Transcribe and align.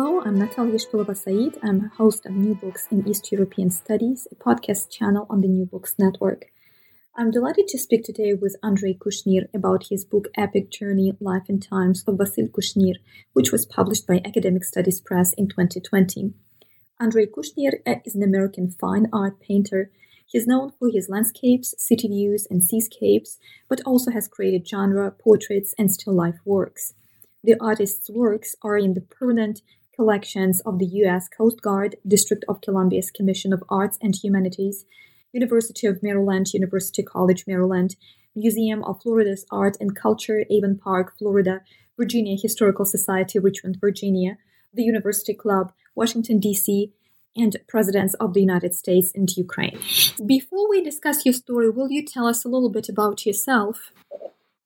Hello, 0.00 0.22
I'm 0.24 0.38
Natalia 0.38 0.78
Shpylova-Saeed. 0.78 1.58
I'm 1.60 1.86
a 1.86 1.88
host 1.88 2.24
of 2.24 2.30
New 2.30 2.54
Books 2.54 2.86
in 2.88 3.04
East 3.08 3.32
European 3.32 3.68
Studies, 3.68 4.28
a 4.30 4.36
podcast 4.36 4.90
channel 4.90 5.26
on 5.28 5.40
the 5.40 5.48
New 5.48 5.66
Books 5.66 5.96
Network. 5.98 6.52
I'm 7.16 7.32
delighted 7.32 7.66
to 7.66 7.78
speak 7.80 8.04
today 8.04 8.32
with 8.32 8.54
Andrei 8.62 8.94
Kushnir 8.94 9.48
about 9.52 9.88
his 9.90 10.04
book 10.04 10.28
Epic 10.36 10.70
Journey 10.70 11.14
Life 11.20 11.48
and 11.48 11.60
Times 11.60 12.04
of 12.06 12.14
Vasil 12.14 12.48
Kushnir, 12.48 12.94
which 13.32 13.50
was 13.50 13.66
published 13.66 14.06
by 14.06 14.22
Academic 14.24 14.62
Studies 14.62 15.00
Press 15.00 15.32
in 15.32 15.48
2020. 15.48 16.32
Andrei 17.00 17.26
Kushnir 17.26 17.80
is 18.06 18.14
an 18.14 18.22
American 18.22 18.70
fine 18.70 19.08
art 19.12 19.40
painter. 19.40 19.90
He's 20.26 20.46
known 20.46 20.70
for 20.78 20.90
his 20.92 21.08
landscapes, 21.08 21.74
city 21.76 22.06
views, 22.06 22.46
and 22.48 22.62
seascapes, 22.62 23.38
but 23.68 23.80
also 23.84 24.12
has 24.12 24.28
created 24.28 24.68
genre, 24.68 25.10
portraits, 25.10 25.74
and 25.76 25.90
still 25.90 26.14
life 26.14 26.38
works. 26.44 26.94
The 27.42 27.56
artist's 27.60 28.10
works 28.10 28.54
are 28.62 28.76
in 28.76 28.94
the 28.94 29.00
permanent 29.00 29.62
collections 29.98 30.60
of 30.60 30.78
the 30.78 30.86
U.S. 31.02 31.28
Coast 31.28 31.60
Guard, 31.60 31.96
District 32.06 32.44
of 32.48 32.60
Columbia's 32.60 33.10
Commission 33.10 33.52
of 33.52 33.64
Arts 33.68 33.98
and 34.00 34.14
Humanities, 34.14 34.84
University 35.32 35.88
of 35.88 36.04
Maryland, 36.04 36.54
University 36.54 37.02
College 37.02 37.44
Maryland, 37.48 37.96
Museum 38.36 38.84
of 38.84 39.02
Florida's 39.02 39.44
Art 39.50 39.76
and 39.80 39.96
Culture, 39.96 40.44
Avon 40.50 40.78
Park, 40.78 41.18
Florida, 41.18 41.62
Virginia 41.96 42.36
Historical 42.40 42.84
Society, 42.84 43.40
Richmond, 43.40 43.78
Virginia, 43.80 44.38
the 44.72 44.84
University 44.84 45.34
Club, 45.34 45.72
Washington, 45.96 46.38
D.C., 46.38 46.92
and 47.34 47.56
Presidents 47.66 48.14
of 48.14 48.34
the 48.34 48.40
United 48.40 48.76
States 48.76 49.10
and 49.16 49.28
Ukraine. 49.36 49.78
Before 50.24 50.70
we 50.70 50.80
discuss 50.80 51.24
your 51.24 51.34
story, 51.34 51.70
will 51.70 51.90
you 51.90 52.04
tell 52.04 52.26
us 52.26 52.44
a 52.44 52.48
little 52.48 52.70
bit 52.70 52.88
about 52.88 53.26
yourself? 53.26 53.92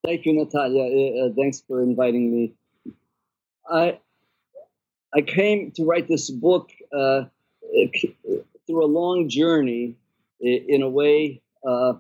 Thank 0.05 0.27
you, 0.27 0.35
Natalia. 0.35 1.25
Uh, 1.25 1.33
thanks 1.35 1.63
for 1.67 1.83
inviting 1.83 2.31
me. 2.35 2.53
I 3.71 3.99
I 5.15 5.21
came 5.21 5.71
to 5.73 5.85
write 5.85 6.09
this 6.09 6.31
book 6.31 6.71
uh, 6.93 7.25
through 8.67 8.85
a 8.85 8.87
long 8.87 9.29
journey. 9.29 9.97
In 10.41 10.83
a 10.83 10.89
way, 10.89 11.41
uh, 11.65 11.95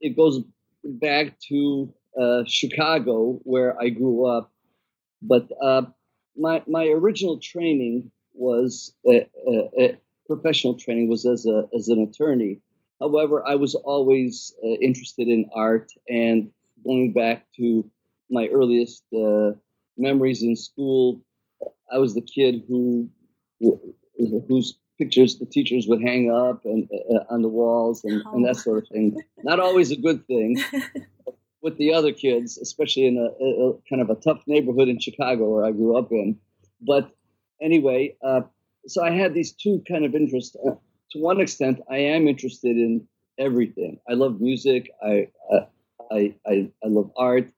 it, 0.00 0.16
goes 0.16 0.40
back 0.84 1.36
to 1.48 1.92
uh, 2.20 2.44
Chicago, 2.46 3.40
where 3.42 3.76
I 3.80 3.88
grew 3.88 4.24
up. 4.24 4.52
But 5.20 5.48
uh, 5.60 5.82
my 6.36 6.62
my 6.68 6.86
original 6.86 7.38
training 7.38 8.12
was 8.34 8.94
professional 10.26 10.74
training 10.74 11.08
was 11.08 11.26
as 11.26 11.44
a 11.46 11.68
as 11.76 11.88
an 11.88 12.02
attorney. 12.02 12.60
However, 13.00 13.46
I 13.46 13.56
was 13.56 13.74
always 13.74 14.54
uh, 14.62 14.68
interested 14.80 15.28
in 15.28 15.50
art 15.54 15.90
and 16.08 16.50
going 16.84 17.12
back 17.12 17.46
to 17.56 17.90
my 18.30 18.46
earliest 18.48 19.02
uh, 19.12 19.52
memories 19.96 20.42
in 20.42 20.56
school, 20.56 21.20
I 21.92 21.98
was 21.98 22.14
the 22.14 22.22
kid 22.22 22.62
who 22.68 23.08
whose 24.48 24.78
pictures 24.98 25.38
the 25.38 25.46
teachers 25.46 25.86
would 25.88 26.00
hang 26.00 26.30
up 26.30 26.64
and 26.64 26.88
uh, 27.10 27.24
on 27.30 27.42
the 27.42 27.48
walls 27.48 28.04
and, 28.04 28.22
oh. 28.26 28.34
and, 28.34 28.46
that 28.46 28.56
sort 28.56 28.78
of 28.78 28.88
thing. 28.88 29.16
Not 29.42 29.58
always 29.58 29.90
a 29.90 29.96
good 29.96 30.24
thing 30.26 30.62
with 31.62 31.76
the 31.78 31.92
other 31.92 32.12
kids, 32.12 32.58
especially 32.58 33.06
in 33.06 33.18
a, 33.18 33.44
a, 33.44 33.72
kind 33.88 34.00
of 34.00 34.10
a 34.10 34.20
tough 34.20 34.42
neighborhood 34.46 34.88
in 34.88 35.00
Chicago 35.00 35.48
where 35.48 35.64
I 35.64 35.72
grew 35.72 35.96
up 35.96 36.12
in. 36.12 36.38
But 36.80 37.10
anyway, 37.60 38.16
uh, 38.24 38.42
so 38.86 39.02
I 39.02 39.10
had 39.10 39.34
these 39.34 39.52
two 39.52 39.82
kind 39.88 40.04
of 40.04 40.14
interests. 40.14 40.56
Uh, 40.64 40.74
to 41.10 41.18
one 41.18 41.40
extent, 41.40 41.80
I 41.90 41.96
am 41.96 42.28
interested 42.28 42.76
in 42.76 43.06
everything. 43.38 43.98
I 44.08 44.12
love 44.12 44.40
music. 44.40 44.90
I 45.02 45.28
uh, 45.52 45.64
I, 46.10 46.34
I, 46.46 46.70
I 46.84 46.88
love 46.88 47.10
art. 47.16 47.50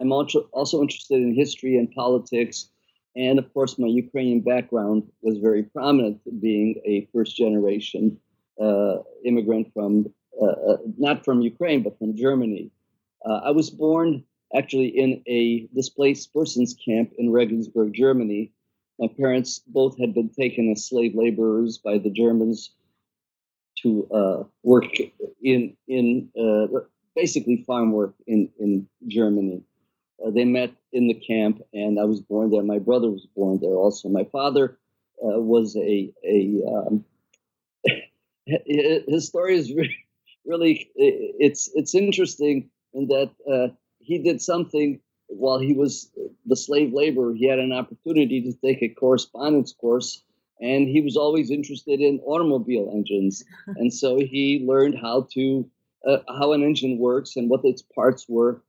I'm 0.00 0.12
also, 0.12 0.48
also 0.52 0.80
interested 0.80 1.20
in 1.20 1.34
history 1.34 1.76
and 1.76 1.90
politics. 1.92 2.70
And 3.16 3.38
of 3.38 3.52
course, 3.52 3.78
my 3.78 3.88
Ukrainian 3.88 4.40
background 4.40 5.02
was 5.22 5.38
very 5.38 5.64
prominent, 5.64 6.20
being 6.40 6.80
a 6.84 7.08
first 7.12 7.36
generation 7.36 8.18
uh, 8.60 8.98
immigrant 9.24 9.72
from, 9.74 10.12
uh, 10.40 10.46
uh, 10.46 10.76
not 10.96 11.24
from 11.24 11.40
Ukraine, 11.40 11.82
but 11.82 11.98
from 11.98 12.16
Germany. 12.16 12.70
Uh, 13.24 13.40
I 13.44 13.50
was 13.50 13.70
born 13.70 14.24
actually 14.56 14.88
in 14.88 15.22
a 15.26 15.66
displaced 15.74 16.32
persons 16.32 16.74
camp 16.84 17.12
in 17.18 17.30
Regensburg, 17.30 17.94
Germany. 17.94 18.52
My 18.98 19.08
parents 19.08 19.60
both 19.66 19.98
had 19.98 20.14
been 20.14 20.28
taken 20.28 20.70
as 20.70 20.86
slave 20.86 21.14
laborers 21.14 21.78
by 21.78 21.98
the 21.98 22.10
Germans 22.10 22.70
to 23.82 24.06
uh, 24.12 24.44
work 24.62 24.84
in 25.42 25.76
in 25.88 26.28
uh, 26.38 26.66
basically 27.16 27.64
farm 27.66 27.92
work 27.92 28.14
in, 28.26 28.48
in 28.58 28.86
Germany. 29.08 29.62
Uh, 30.24 30.30
they 30.30 30.44
met 30.44 30.70
in 30.92 31.08
the 31.08 31.14
camp, 31.14 31.62
and 31.72 31.98
I 31.98 32.04
was 32.04 32.20
born 32.20 32.50
there. 32.50 32.62
My 32.62 32.78
brother 32.78 33.10
was 33.10 33.26
born 33.34 33.58
there 33.60 33.70
also. 33.70 34.08
My 34.08 34.24
father 34.24 34.78
uh, 35.22 35.40
was 35.40 35.76
a 35.76 36.12
a 36.24 36.62
um, 36.66 37.04
his 38.46 39.26
story 39.26 39.56
is 39.56 39.72
really, 39.72 39.96
really 40.44 40.90
it's 40.96 41.70
it's 41.74 41.94
interesting 41.94 42.70
in 42.94 43.06
that 43.08 43.30
uh, 43.50 43.68
he 43.98 44.18
did 44.18 44.42
something 44.42 45.00
while 45.28 45.58
he 45.58 45.72
was 45.72 46.10
the 46.46 46.56
slave 46.56 46.92
laborer. 46.92 47.34
He 47.34 47.46
had 47.46 47.58
an 47.58 47.72
opportunity 47.72 48.42
to 48.42 48.52
take 48.52 48.82
a 48.82 48.88
correspondence 48.88 49.72
course, 49.72 50.22
and 50.60 50.88
he 50.88 51.00
was 51.00 51.16
always 51.16 51.50
interested 51.50 52.00
in 52.00 52.20
automobile 52.20 52.90
engines, 52.92 53.44
and 53.66 53.92
so 53.92 54.18
he 54.18 54.64
learned 54.66 54.98
how 55.00 55.28
to 55.34 55.68
uh, 56.06 56.18
how 56.38 56.52
an 56.52 56.62
engine 56.62 56.98
works 56.98 57.36
and 57.36 57.48
what 57.48 57.64
its 57.64 57.82
parts 57.82 58.26
were, 58.28 58.62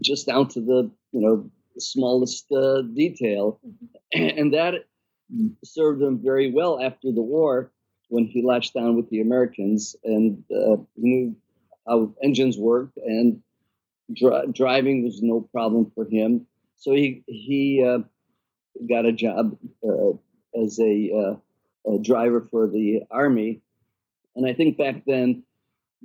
just 0.00 0.26
down 0.26 0.48
to 0.48 0.60
the 0.60 0.90
you 1.12 1.20
know 1.20 1.50
smallest 1.78 2.50
uh, 2.52 2.82
detail, 2.82 3.60
mm-hmm. 3.66 4.38
and 4.38 4.54
that 4.54 4.74
served 5.64 6.02
him 6.02 6.20
very 6.22 6.50
well 6.50 6.82
after 6.82 7.10
the 7.12 7.22
war 7.22 7.72
when 8.08 8.26
he 8.26 8.42
latched 8.42 8.74
down 8.74 8.96
with 8.96 9.08
the 9.10 9.20
Americans 9.20 9.96
and 10.04 10.42
uh, 10.54 10.76
knew 10.96 11.34
how 11.86 12.12
engines 12.22 12.56
worked 12.56 12.96
and 12.98 13.42
dri- 14.12 14.46
driving 14.52 15.04
was 15.04 15.22
no 15.22 15.40
problem 15.52 15.90
for 15.94 16.04
him. 16.04 16.46
So 16.76 16.92
he 16.92 17.24
he 17.26 17.84
uh, 17.84 18.00
got 18.88 19.06
a 19.06 19.12
job 19.12 19.56
uh, 19.86 20.12
as 20.60 20.78
a, 20.78 21.10
uh, 21.12 21.92
a 21.92 21.98
driver 22.02 22.46
for 22.50 22.68
the 22.68 23.02
army, 23.10 23.62
and 24.36 24.46
I 24.46 24.52
think 24.52 24.76
back 24.76 25.04
then 25.06 25.44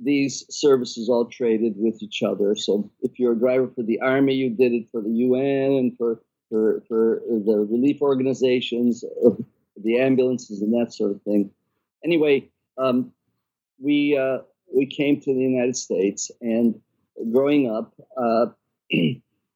these 0.02 0.44
services 0.50 1.08
all 1.08 1.26
traded 1.26 1.74
with 1.76 2.02
each 2.02 2.22
other. 2.22 2.54
So 2.56 2.90
if 3.02 3.18
you're 3.18 3.32
a 3.32 3.38
driver 3.38 3.68
for 3.74 3.82
the 3.82 4.00
army, 4.00 4.34
you 4.34 4.50
did 4.50 4.72
it 4.72 4.88
for 4.90 5.00
the 5.00 5.10
UN 5.10 5.72
and 5.72 5.96
for 5.96 6.20
for, 6.48 6.82
for 6.88 7.22
the 7.28 7.66
relief 7.70 8.02
organizations, 8.02 9.04
uh, 9.24 9.30
the 9.76 10.00
ambulances, 10.00 10.60
and 10.60 10.72
that 10.74 10.92
sort 10.92 11.12
of 11.12 11.22
thing. 11.22 11.50
Anyway, 12.04 12.48
um, 12.76 13.12
we 13.78 14.16
uh, 14.16 14.38
we 14.74 14.86
came 14.86 15.20
to 15.20 15.32
the 15.32 15.40
United 15.40 15.76
States, 15.76 16.30
and 16.40 16.80
growing 17.32 17.70
up, 17.70 17.94
uh, 18.16 18.46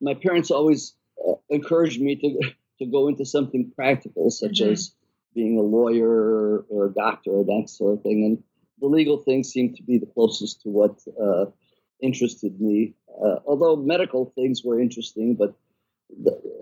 my 0.00 0.14
parents 0.14 0.50
always 0.50 0.94
uh, 1.28 1.34
encouraged 1.50 2.00
me 2.00 2.16
to 2.16 2.52
to 2.78 2.86
go 2.86 3.08
into 3.08 3.24
something 3.24 3.70
practical, 3.74 4.30
such 4.30 4.60
mm-hmm. 4.60 4.72
as 4.72 4.94
being 5.34 5.58
a 5.58 5.62
lawyer 5.62 6.08
or, 6.08 6.64
or, 6.68 6.86
a 6.86 6.92
doctor 6.92 7.30
or 7.30 7.44
that 7.44 7.68
sort 7.68 7.94
of 7.94 8.02
thing. 8.02 8.24
And 8.24 8.42
the 8.84 8.90
legal 8.90 9.16
things 9.16 9.48
seemed 9.48 9.76
to 9.76 9.82
be 9.82 9.96
the 9.96 10.12
closest 10.14 10.60
to 10.60 10.68
what 10.68 11.00
uh, 11.18 11.46
interested 12.02 12.60
me. 12.60 12.92
Uh, 13.08 13.36
although 13.46 13.76
medical 13.76 14.30
things 14.34 14.62
were 14.62 14.78
interesting, 14.78 15.34
but 15.34 15.54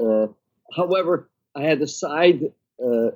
uh, 0.00 0.28
however, 0.76 1.28
I 1.56 1.62
had 1.62 1.82
a 1.82 1.88
side 1.88 2.42
uh, 2.80 3.10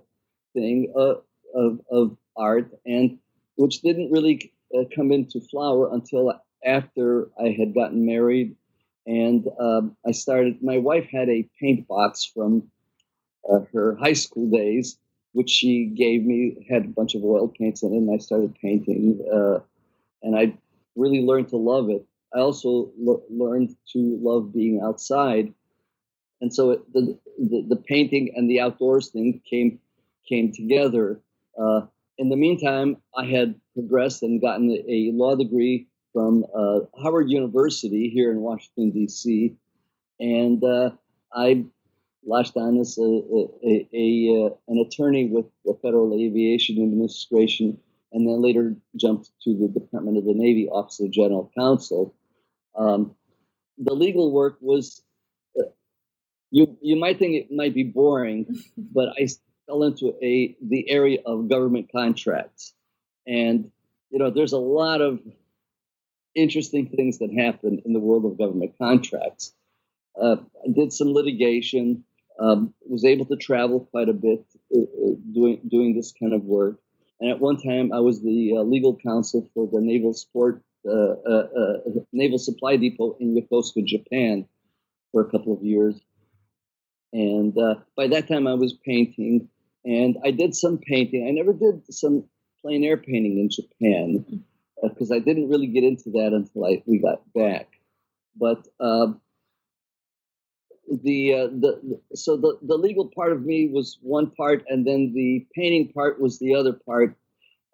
thing 0.55 0.93
uh, 0.99 1.14
of, 1.55 1.81
of 1.88 2.17
art, 2.37 2.69
and 2.85 3.19
which 3.55 3.81
didn't 3.81 4.11
really 4.11 4.53
come 4.94 5.12
into 5.12 5.41
flower 5.41 5.94
until 5.94 6.35
after 6.64 7.31
I 7.41 7.50
had 7.56 7.75
gotten 7.75 8.05
married, 8.05 8.56
and 9.06 9.47
um, 9.61 9.97
I 10.05 10.11
started. 10.11 10.62
My 10.62 10.79
wife 10.79 11.09
had 11.12 11.29
a 11.29 11.49
paint 11.61 11.87
box 11.87 12.25
from 12.25 12.73
her 13.73 13.97
high 14.00 14.14
school 14.14 14.50
days, 14.50 14.99
which 15.37 15.50
she 15.50 15.87
gave 15.87 16.25
me, 16.25 16.67
had 16.69 16.85
a 16.85 16.88
bunch 16.88 17.15
of 17.15 17.23
oil 17.23 17.49
paints 17.49 17.83
in 17.83 17.93
it, 17.93 17.97
and 17.97 18.11
I 18.11 18.19
started 18.19 18.55
painting, 18.61 19.21
uh, 19.33 19.59
and 20.23 20.37
I 20.37 20.55
really 20.97 21.23
learned 21.23 21.49
to 21.50 21.56
love 21.56 21.91
it. 21.91 22.05
I 22.35 22.41
also 22.41 22.91
learned 23.31 23.77
to 23.93 24.19
love 24.21 24.53
being 24.53 24.81
outside 24.83 25.53
and 26.41 26.55
so 26.55 26.71
it, 26.73 26.93
the, 26.93 27.19
the, 27.38 27.67
the 27.69 27.77
painting 27.77 28.33
and 28.37 28.50
the 28.50 28.61
outdoors 28.61 29.09
thing 29.09 29.41
came 29.49 29.79
came 30.29 30.53
together. 30.53 31.21
Uh, 31.59 31.83
in 32.19 32.29
the 32.29 32.37
meantime, 32.37 32.97
I 33.17 33.25
had 33.27 33.55
progressed 33.75 34.23
and 34.23 34.41
gotten 34.41 34.71
a 34.88 35.11
law 35.15 35.37
degree 35.37 35.87
from 36.12 36.44
uh, 36.55 36.81
Howard 37.03 37.31
University 37.31 38.09
here 38.09 38.33
in 38.33 38.41
Washington 38.41 38.91
D.C., 38.91 39.55
and 40.19 40.65
uh, 40.65 40.91
I 41.33 41.65
latched 42.26 42.56
on 42.56 42.78
as 42.78 42.99
a, 42.99 43.02
a, 43.02 43.88
a, 43.94 44.46
uh, 44.46 44.55
an 44.69 44.78
attorney 44.78 45.26
with 45.26 45.46
the 45.64 45.78
Federal 45.81 46.12
Aviation 46.14 46.82
Administration, 46.82 47.78
and 48.12 48.26
then 48.26 48.43
later 48.43 48.75
jumped 48.96 49.31
to 49.43 49.56
the 49.56 49.69
Department 49.69 50.19
of 50.19 50.25
the 50.25 50.34
Navy 50.34 50.69
Office 50.69 51.00
of 51.00 51.11
General 51.11 51.50
Counsel. 51.56 52.14
Um, 52.76 53.14
the 53.78 53.94
legal 53.94 54.32
work 54.32 54.58
was 54.61 55.02
you 56.50 56.76
you 56.81 56.96
might 56.96 57.19
think 57.19 57.34
it 57.34 57.52
might 57.55 57.75
be 57.75 57.82
boring, 57.82 58.46
but 58.78 59.11
I 59.19 59.28
fell 59.67 59.82
into 59.82 60.14
a 60.23 60.56
the 60.62 60.88
area 60.88 61.19
of 61.26 61.49
government 61.49 61.90
contracts, 61.93 62.75
and 63.26 63.70
you 64.11 64.19
know 64.19 64.31
there's 64.31 64.52
a 64.52 64.58
lot 64.58 65.00
of 65.00 65.20
interesting 66.34 66.88
things 66.88 67.19
that 67.19 67.32
happen 67.32 67.82
in 67.84 67.93
the 67.93 68.00
world 68.00 68.25
of 68.25 68.38
government 68.38 68.75
contracts. 68.78 69.52
Uh, 70.20 70.37
I 70.64 70.73
did 70.73 70.93
some 70.93 71.12
litigation, 71.12 72.05
um, 72.38 72.75
was 72.88 73.05
able 73.05 73.25
to 73.27 73.37
travel 73.37 73.81
quite 73.91 74.09
a 74.09 74.12
bit 74.12 74.44
uh, 74.75 74.81
uh 74.81 75.15
doing 75.33 75.61
doing 75.69 75.94
this 75.94 76.12
kind 76.12 76.33
of 76.33 76.43
work, 76.44 76.79
and 77.21 77.31
at 77.31 77.41
one 77.41 77.56
time 77.56 77.93
I 77.93 78.00
was 78.00 78.23
the 78.23 78.56
uh, 78.56 78.62
legal 78.62 78.97
counsel 78.97 79.49
for 79.55 79.67
the 79.67 79.81
Naval 79.81 80.15
Sport 80.15 80.62
uh, 80.88 81.15
uh, 81.29 81.79
Naval 82.12 82.38
Supply 82.38 82.77
Depot 82.77 83.17
in 83.21 83.35
Yokosuka, 83.35 83.85
Japan, 83.85 84.47
for 85.12 85.23
a 85.23 85.31
couple 85.31 85.53
of 85.53 85.62
years 85.62 86.00
and 87.17 87.56
uh, 87.56 87.77
by 87.97 88.09
that 88.09 88.29
time, 88.29 88.47
I 88.47 88.55
was 88.55 88.75
painting, 88.75 89.49
and 89.85 90.17
I 90.23 90.33
did 90.33 90.55
some 90.55 90.79
painting. 90.79 91.27
I 91.27 91.31
never 91.31 91.55
did 91.55 91.83
some 91.93 92.25
plein 92.61 92.85
air 92.85 92.99
painting 92.99 93.38
in 93.38 93.49
Japan 93.50 94.43
because 94.83 95.11
uh, 95.11 95.15
I 95.15 95.19
didn't 95.21 95.49
really 95.49 95.69
get 95.69 95.85
into 95.85 96.11
that 96.11 96.33
until 96.35 96.67
I, 96.67 96.83
we 96.85 96.99
got 96.99 97.23
back. 97.33 97.69
But 98.38 98.67
uh, 98.79 99.12
the 101.03 101.35
uh, 101.35 101.47
the 101.49 102.00
so 102.15 102.37
the 102.37 102.59
the 102.62 102.77
legal 102.77 103.11
part 103.15 103.33
of 103.33 103.44
me 103.44 103.69
was 103.69 103.99
one 104.03 104.31
part, 104.31 104.65
and 104.69 104.87
then 104.87 105.12
the 105.15 105.47
painting 105.55 105.93
part 105.93 106.21
was 106.21 106.38
the 106.38 106.55
other 106.55 106.73
part. 106.73 107.17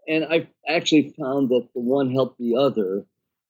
And 0.08 0.24
I 0.24 0.48
actually 0.68 1.14
found 1.18 1.50
that 1.50 1.68
the 1.74 1.80
one 1.80 2.12
helped 2.12 2.38
the 2.38 2.56
other. 2.56 3.04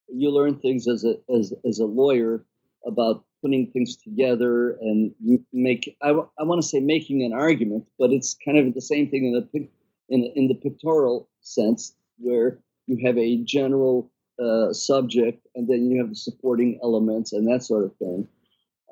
You 0.08 0.30
learn 0.30 0.56
things 0.58 0.88
as 0.88 1.04
a 1.04 1.16
as 1.32 1.52
as 1.64 1.78
a 1.78 1.86
lawyer 1.86 2.44
about 2.84 3.24
putting 3.42 3.70
things 3.70 3.96
together 3.96 4.78
and 4.80 5.12
you 5.20 5.44
make 5.52 5.96
I, 6.00 6.10
I 6.10 6.44
want 6.44 6.62
to 6.62 6.66
say 6.66 6.80
making 6.80 7.24
an 7.24 7.32
argument 7.32 7.86
but 7.98 8.12
it's 8.12 8.36
kind 8.44 8.56
of 8.56 8.72
the 8.74 8.80
same 8.80 9.10
thing 9.10 9.26
in 9.26 9.32
the 9.32 9.68
in, 10.08 10.32
in 10.36 10.48
the 10.48 10.54
pictorial 10.54 11.28
sense 11.40 11.94
where 12.18 12.58
you 12.86 13.04
have 13.04 13.18
a 13.18 13.38
general 13.38 14.10
uh, 14.42 14.72
subject 14.72 15.46
and 15.54 15.68
then 15.68 15.90
you 15.90 15.98
have 15.98 16.10
the 16.10 16.16
supporting 16.16 16.78
elements 16.82 17.32
and 17.32 17.46
that 17.48 17.64
sort 17.64 17.84
of 17.84 17.94
thing 17.96 18.28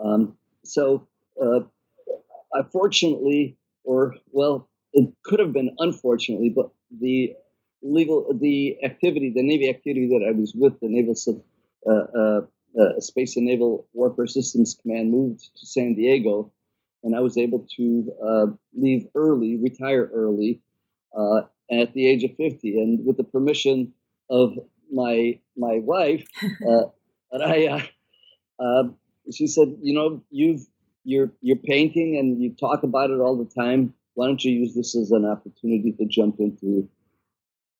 um, 0.02 0.36
so 0.64 1.06
uh, 1.42 1.60
unfortunately 2.52 3.56
or 3.84 4.14
well 4.32 4.68
it 4.92 5.12
could 5.24 5.40
have 5.40 5.52
been 5.52 5.74
unfortunately 5.78 6.52
but 6.54 6.70
the 7.00 7.32
legal 7.82 8.26
the 8.40 8.76
activity 8.84 9.32
the 9.34 9.42
navy 9.42 9.68
activity 9.68 10.06
that 10.08 10.24
i 10.26 10.32
was 10.32 10.52
with 10.54 10.78
the 10.80 10.88
naval 10.88 11.14
uh, 11.86 12.18
uh 12.18 12.40
uh, 12.78 13.00
Space 13.00 13.36
and 13.36 13.46
Naval 13.46 13.86
Warfare 13.92 14.26
Systems 14.26 14.78
Command 14.80 15.10
moved 15.10 15.40
to 15.56 15.66
San 15.66 15.94
Diego, 15.94 16.52
and 17.02 17.16
I 17.16 17.20
was 17.20 17.36
able 17.36 17.66
to 17.76 18.12
uh, 18.24 18.46
leave 18.74 19.06
early, 19.14 19.56
retire 19.56 20.10
early, 20.12 20.60
uh, 21.16 21.42
at 21.70 21.92
the 21.94 22.06
age 22.06 22.24
of 22.24 22.36
50, 22.36 22.80
and 22.80 23.04
with 23.04 23.16
the 23.16 23.24
permission 23.24 23.92
of 24.28 24.52
my 24.92 25.38
my 25.56 25.78
wife, 25.78 26.26
uh, 26.68 26.84
I, 27.32 27.66
uh, 27.66 28.62
um, 28.62 28.96
she 29.34 29.46
said, 29.46 29.76
you 29.82 29.94
know, 29.94 30.22
you've 30.30 30.66
you're 31.04 31.32
you're 31.40 31.56
painting 31.56 32.16
and 32.18 32.42
you 32.42 32.54
talk 32.58 32.82
about 32.82 33.10
it 33.10 33.20
all 33.20 33.36
the 33.36 33.50
time. 33.60 33.94
Why 34.14 34.26
don't 34.26 34.44
you 34.44 34.52
use 34.52 34.74
this 34.74 34.96
as 34.96 35.10
an 35.12 35.24
opportunity 35.24 35.92
to 35.92 36.06
jump 36.06 36.36
into 36.40 36.88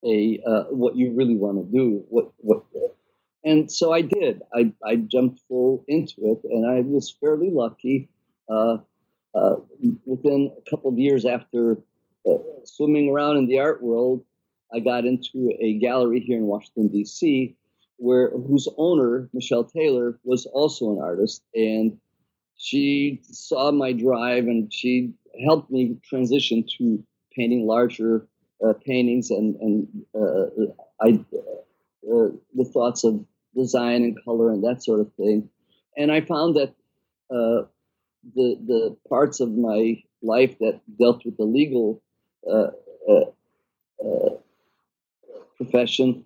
a 0.05 0.41
uh, 0.45 0.63
what 0.65 0.95
you 0.95 1.13
really 1.13 1.35
want 1.35 1.57
to 1.57 1.71
do? 1.71 2.03
What 2.09 2.31
what 2.37 2.63
and 3.43 3.71
so 3.71 3.91
I 3.91 4.01
did. 4.01 4.41
I, 4.53 4.71
I 4.85 4.97
jumped 4.97 5.41
full 5.47 5.83
into 5.87 6.31
it, 6.31 6.41
and 6.43 6.65
I 6.69 6.81
was 6.81 7.15
fairly 7.19 7.49
lucky. 7.51 8.09
Uh, 8.49 8.77
uh, 9.33 9.55
within 10.05 10.51
a 10.57 10.69
couple 10.69 10.91
of 10.91 10.99
years 10.99 11.25
after 11.25 11.77
uh, 12.29 12.37
swimming 12.65 13.09
around 13.09 13.37
in 13.37 13.47
the 13.47 13.59
art 13.59 13.81
world, 13.81 14.23
I 14.73 14.79
got 14.79 15.05
into 15.05 15.51
a 15.59 15.79
gallery 15.79 16.19
here 16.19 16.37
in 16.37 16.45
Washington 16.45 16.89
D.C., 16.89 17.55
where 18.01 18.31
whose 18.31 18.67
owner 18.77 19.29
Michelle 19.31 19.63
Taylor 19.63 20.19
was 20.23 20.47
also 20.47 20.91
an 20.91 20.99
artist, 20.99 21.43
and 21.53 21.99
she 22.57 23.19
saw 23.23 23.71
my 23.71 23.93
drive 23.93 24.45
and 24.45 24.73
she 24.73 25.13
helped 25.45 25.69
me 25.69 25.97
transition 26.03 26.65
to 26.77 27.03
painting 27.35 27.67
larger 27.67 28.27
uh, 28.65 28.73
paintings 28.85 29.29
and 29.29 29.55
and 29.57 29.87
uh, 30.15 30.45
I 30.99 31.23
uh, 32.11 32.29
the 32.55 32.65
thoughts 32.73 33.03
of 33.03 33.23
design 33.55 34.03
and 34.03 34.17
color 34.25 34.51
and 34.51 34.63
that 34.63 34.83
sort 34.83 34.99
of 34.99 35.13
thing. 35.13 35.49
And 35.95 36.11
I 36.11 36.21
found 36.21 36.55
that 36.55 36.69
uh, 37.29 37.67
the 38.35 38.57
the 38.65 38.97
parts 39.09 39.39
of 39.39 39.51
my 39.51 40.01
life 40.23 40.57
that 40.59 40.81
dealt 40.99 41.23
with 41.23 41.37
the 41.37 41.43
legal 41.43 42.01
uh, 42.51 42.71
uh, 43.09 43.25
profession 45.57 46.25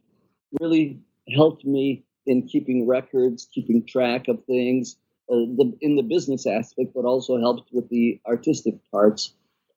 really 0.62 1.00
helped 1.34 1.66
me 1.66 2.06
in 2.26 2.48
keeping 2.48 2.88
records, 2.88 3.48
keeping 3.54 3.86
track 3.86 4.28
of 4.28 4.44
things, 4.46 4.98
uh, 5.30 5.36
the, 5.36 5.78
in 5.82 5.96
the 5.96 6.04
business 6.04 6.46
aspect, 6.46 6.92
but 6.94 7.06
also 7.06 7.40
helped 7.40 7.70
with 7.72 7.90
the 7.90 8.20
artistic 8.28 8.76
parts. 8.92 9.34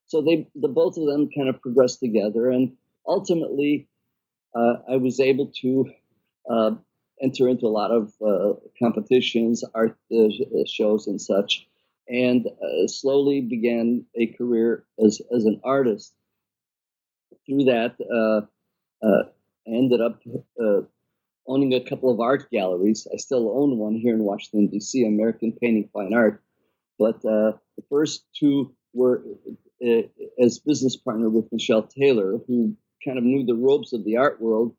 So 0.07 0.23
they, 0.23 0.49
the 0.55 0.69
both 0.69 0.97
of 0.97 1.07
them, 1.07 1.29
kind 1.37 1.49
of 1.49 1.61
progressed 1.61 2.01
together, 2.01 2.51
and 2.51 2.73
ultimately, 3.07 3.89
uh, 4.55 4.75
I 4.91 4.97
was 4.97 5.21
able 5.21 5.53
to 5.61 5.91
enter 7.21 7.49
into 7.49 7.67
a 7.67 7.69
lot 7.69 7.91
of 7.91 8.13
uh, 8.27 8.55
competitions, 8.79 9.65
art 9.75 9.97
uh, 10.13 10.25
uh, 10.25 10.65
shows, 10.67 11.07
and 11.07 11.21
such, 11.21 11.67
and 12.09 12.47
uh, 12.47 12.87
slowly 12.87 13.41
began 13.41 14.05
a 14.17 14.27
career 14.27 14.85
as, 15.05 15.21
as 15.35 15.45
an 15.45 15.61
artist. 15.65 16.15
Through 17.47 17.65
that, 17.65 17.97
uh, 18.01 19.07
uh, 19.07 19.23
I 19.67 19.71
ended 19.71 20.01
up 20.01 20.21
owning 21.49 21.75
a 21.75 21.81
couple 21.81 22.11
of 22.11 22.21
art 22.21 22.51
galleries. 22.51 23.07
I 23.13 23.17
still 23.17 23.51
own 23.61 23.79
one 23.79 23.95
here 23.95 24.15
in 24.15 24.23
Washington, 24.23 24.69
D.C., 24.69 25.05
American 25.07 25.53
Painting 25.53 25.89
Fine 25.93 26.15
Art. 26.15 26.43
But 26.99 27.23
the 27.23 27.59
first 27.89 28.25
two 28.39 28.73
were 28.93 29.25
as 30.41 30.59
business 30.59 30.97
partner 30.97 31.31
with 31.31 31.51
Michelle 31.53 31.85
Taylor, 31.85 32.39
who 32.47 32.77
kind 33.05 33.19
of 33.19 33.25
knew 33.25 33.45
the 33.45 33.55
ropes 33.55 33.93
of 33.93 34.05
the 34.05 34.17
art 34.17 34.41
world 34.41 34.75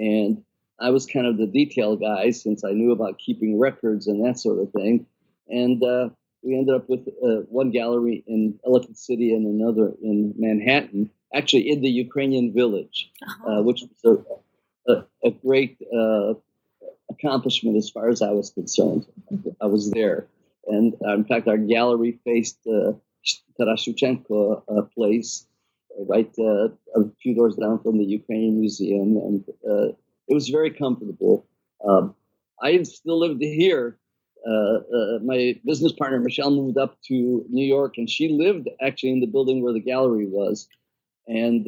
and 0.00 0.42
I 0.80 0.90
was 0.90 1.06
kind 1.06 1.26
of 1.26 1.36
the 1.36 1.46
detail 1.46 1.94
guy 1.96 2.30
since 2.30 2.64
I 2.64 2.70
knew 2.70 2.90
about 2.90 3.18
keeping 3.18 3.58
records 3.58 4.06
and 4.06 4.24
that 4.24 4.38
sort 4.38 4.58
of 4.58 4.72
thing. 4.72 5.06
And 5.48 5.82
uh, 5.84 6.08
we 6.42 6.56
ended 6.56 6.74
up 6.74 6.88
with 6.88 7.06
uh, 7.22 7.42
one 7.48 7.70
gallery 7.70 8.24
in 8.26 8.58
Ellicott 8.66 8.96
City 8.96 9.34
and 9.34 9.46
another 9.46 9.92
in 10.02 10.34
Manhattan, 10.38 11.10
actually 11.34 11.70
in 11.70 11.82
the 11.82 11.90
Ukrainian 11.90 12.52
village, 12.54 13.10
uh, 13.46 13.62
which 13.62 13.82
was 13.82 14.18
a, 14.18 14.49
a, 14.88 15.30
great 15.30 15.78
uh, 15.94 16.34
accomplishment 17.10 17.76
as 17.76 17.90
far 17.90 18.08
as 18.08 18.22
I 18.22 18.30
was 18.30 18.50
concerned. 18.50 19.06
I 19.60 19.66
was 19.66 19.90
there. 19.90 20.26
And 20.66 20.94
uh, 21.04 21.14
in 21.14 21.24
fact, 21.24 21.48
our 21.48 21.58
gallery 21.58 22.18
faced 22.24 22.58
uh, 22.66 22.92
Taras 23.56 23.88
uh, 23.88 24.82
place, 24.94 25.46
right 26.08 26.32
uh, 26.38 26.68
a 26.96 27.10
few 27.22 27.34
doors 27.34 27.56
down 27.56 27.82
from 27.82 27.98
the 27.98 28.04
Ukrainian 28.04 28.60
Museum. 28.60 29.16
And 29.16 29.44
uh, 29.68 29.88
it 30.28 30.34
was 30.34 30.48
very 30.48 30.70
comfortable. 30.70 31.46
Um, 31.86 32.14
I 32.62 32.82
still 32.82 33.18
lived 33.18 33.42
here. 33.42 33.98
Uh, 34.46 34.78
uh, 34.96 35.18
my 35.22 35.60
business 35.66 35.92
partner 35.92 36.18
Michelle 36.18 36.50
moved 36.50 36.78
up 36.78 36.96
to 37.08 37.44
New 37.50 37.66
York, 37.66 37.98
and 37.98 38.08
she 38.08 38.28
lived 38.28 38.68
actually 38.80 39.12
in 39.12 39.20
the 39.20 39.26
building 39.26 39.62
where 39.62 39.72
the 39.72 39.80
gallery 39.80 40.26
was. 40.26 40.68
And 41.26 41.66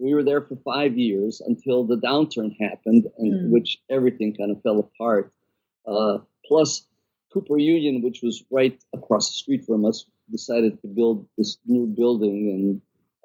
we 0.00 0.14
were 0.14 0.22
there 0.22 0.40
for 0.42 0.56
five 0.64 0.96
years 0.96 1.40
until 1.40 1.84
the 1.84 1.96
downturn 1.96 2.54
happened, 2.60 3.06
in 3.18 3.32
Mm. 3.32 3.50
which 3.50 3.78
everything 3.90 4.34
kind 4.34 4.50
of 4.50 4.62
fell 4.62 4.78
apart. 4.78 5.32
Uh, 5.86 6.18
plus, 6.46 6.86
Cooper 7.32 7.58
Union, 7.58 8.02
which 8.02 8.22
was 8.22 8.44
right 8.50 8.78
across 8.92 9.28
the 9.28 9.34
street 9.34 9.64
from 9.64 9.84
us, 9.84 10.06
decided 10.30 10.80
to 10.82 10.88
build 10.88 11.26
this 11.36 11.58
new 11.66 11.86
building, 11.86 12.50
and 12.54 12.80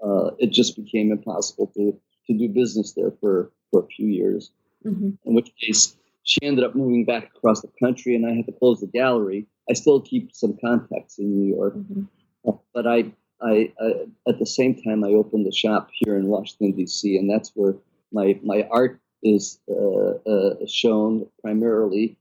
uh, 0.07 0.31
it 0.39 0.51
just 0.51 0.75
became 0.75 1.11
impossible 1.11 1.67
to, 1.75 1.97
to 2.27 2.33
do 2.37 2.49
business 2.49 2.93
there 2.93 3.11
for, 3.21 3.51
for 3.71 3.83
a 3.83 3.87
few 3.87 4.07
years. 4.07 4.51
Mhm. 4.85 5.17
In 5.25 5.33
which 5.33 5.51
case, 5.55 5.95
she 6.23 6.39
ended 6.41 6.63
up 6.65 6.75
moving 6.75 7.05
back 7.05 7.31
across 7.35 7.61
the 7.61 7.69
country, 7.79 8.15
and 8.15 8.25
I 8.25 8.33
had 8.33 8.45
to 8.47 8.51
close 8.51 8.79
the 8.81 8.87
gallery. 8.87 9.45
I 9.69 9.73
still 9.73 10.01
keep 10.01 10.33
some 10.33 10.57
contacts 10.57 11.17
in 11.19 11.31
New 11.39 11.55
York, 11.55 11.75
Mhm. 11.77 12.07
uh, 12.45 12.51
but 12.73 12.85
I, 12.87 13.13
I, 13.43 13.71
I, 13.79 13.91
at 14.27 14.39
the 14.39 14.45
same 14.45 14.81
time, 14.81 15.03
I 15.03 15.09
opened 15.09 15.47
a 15.47 15.51
shop 15.51 15.89
here 15.93 16.17
in 16.17 16.27
Washington 16.27 16.71
D.C., 16.71 17.17
and 17.17 17.29
that's 17.29 17.51
where 17.55 17.75
my 18.11 18.39
my 18.43 18.67
art 18.71 18.99
is 19.21 19.59
uh, 19.69 20.29
uh, 20.29 20.55
shown 20.67 21.27
primarily, 21.41 22.17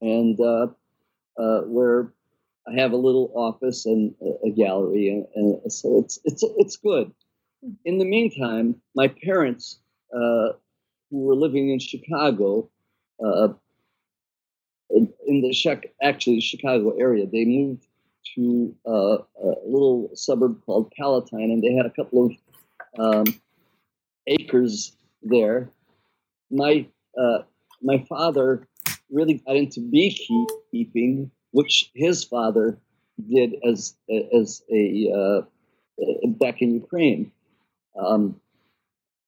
and 0.00 0.38
uh, 0.40 0.68
uh, 1.38 1.60
where 1.62 2.12
I 2.68 2.80
have 2.80 2.92
a 2.92 2.96
little 2.96 3.32
office 3.34 3.86
and 3.86 4.14
a, 4.44 4.50
gallery, 4.50 5.08
and, 5.08 5.26
and 5.34 5.72
so 5.72 5.98
it's 5.98 6.18
it's 6.24 6.44
it's 6.58 6.76
good. 6.76 7.12
In 7.84 7.98
the 7.98 8.04
meantime, 8.04 8.80
my 8.94 9.08
parents, 9.08 9.78
uh, 10.14 10.52
who 11.10 11.20
were 11.20 11.34
living 11.34 11.70
in 11.70 11.78
Chicago, 11.78 12.68
uh, 13.24 13.48
in 14.90 15.40
the 15.40 15.52
Chic- 15.52 15.94
actually 16.02 16.40
Chicago 16.40 16.96
area, 16.98 17.26
they 17.26 17.44
moved 17.44 17.85
to 18.34 18.74
uh, 18.86 19.18
a 19.42 19.54
little 19.66 20.10
suburb 20.14 20.60
called 20.64 20.90
Palatine, 20.96 21.50
and 21.50 21.62
they 21.62 21.72
had 21.72 21.86
a 21.86 21.90
couple 21.90 22.26
of 22.26 22.32
um, 22.98 23.40
acres 24.26 24.96
there. 25.22 25.70
My 26.50 26.86
uh, 27.18 27.42
my 27.82 28.04
father 28.08 28.66
really 29.10 29.34
got 29.46 29.56
into 29.56 29.80
beekeeping, 29.80 31.30
which 31.52 31.90
his 31.94 32.24
father 32.24 32.78
did 33.30 33.56
as 33.66 33.94
as 34.34 34.62
a 34.72 35.10
uh, 35.14 36.26
back 36.40 36.62
in 36.62 36.74
Ukraine, 36.74 37.32
um, 37.98 38.40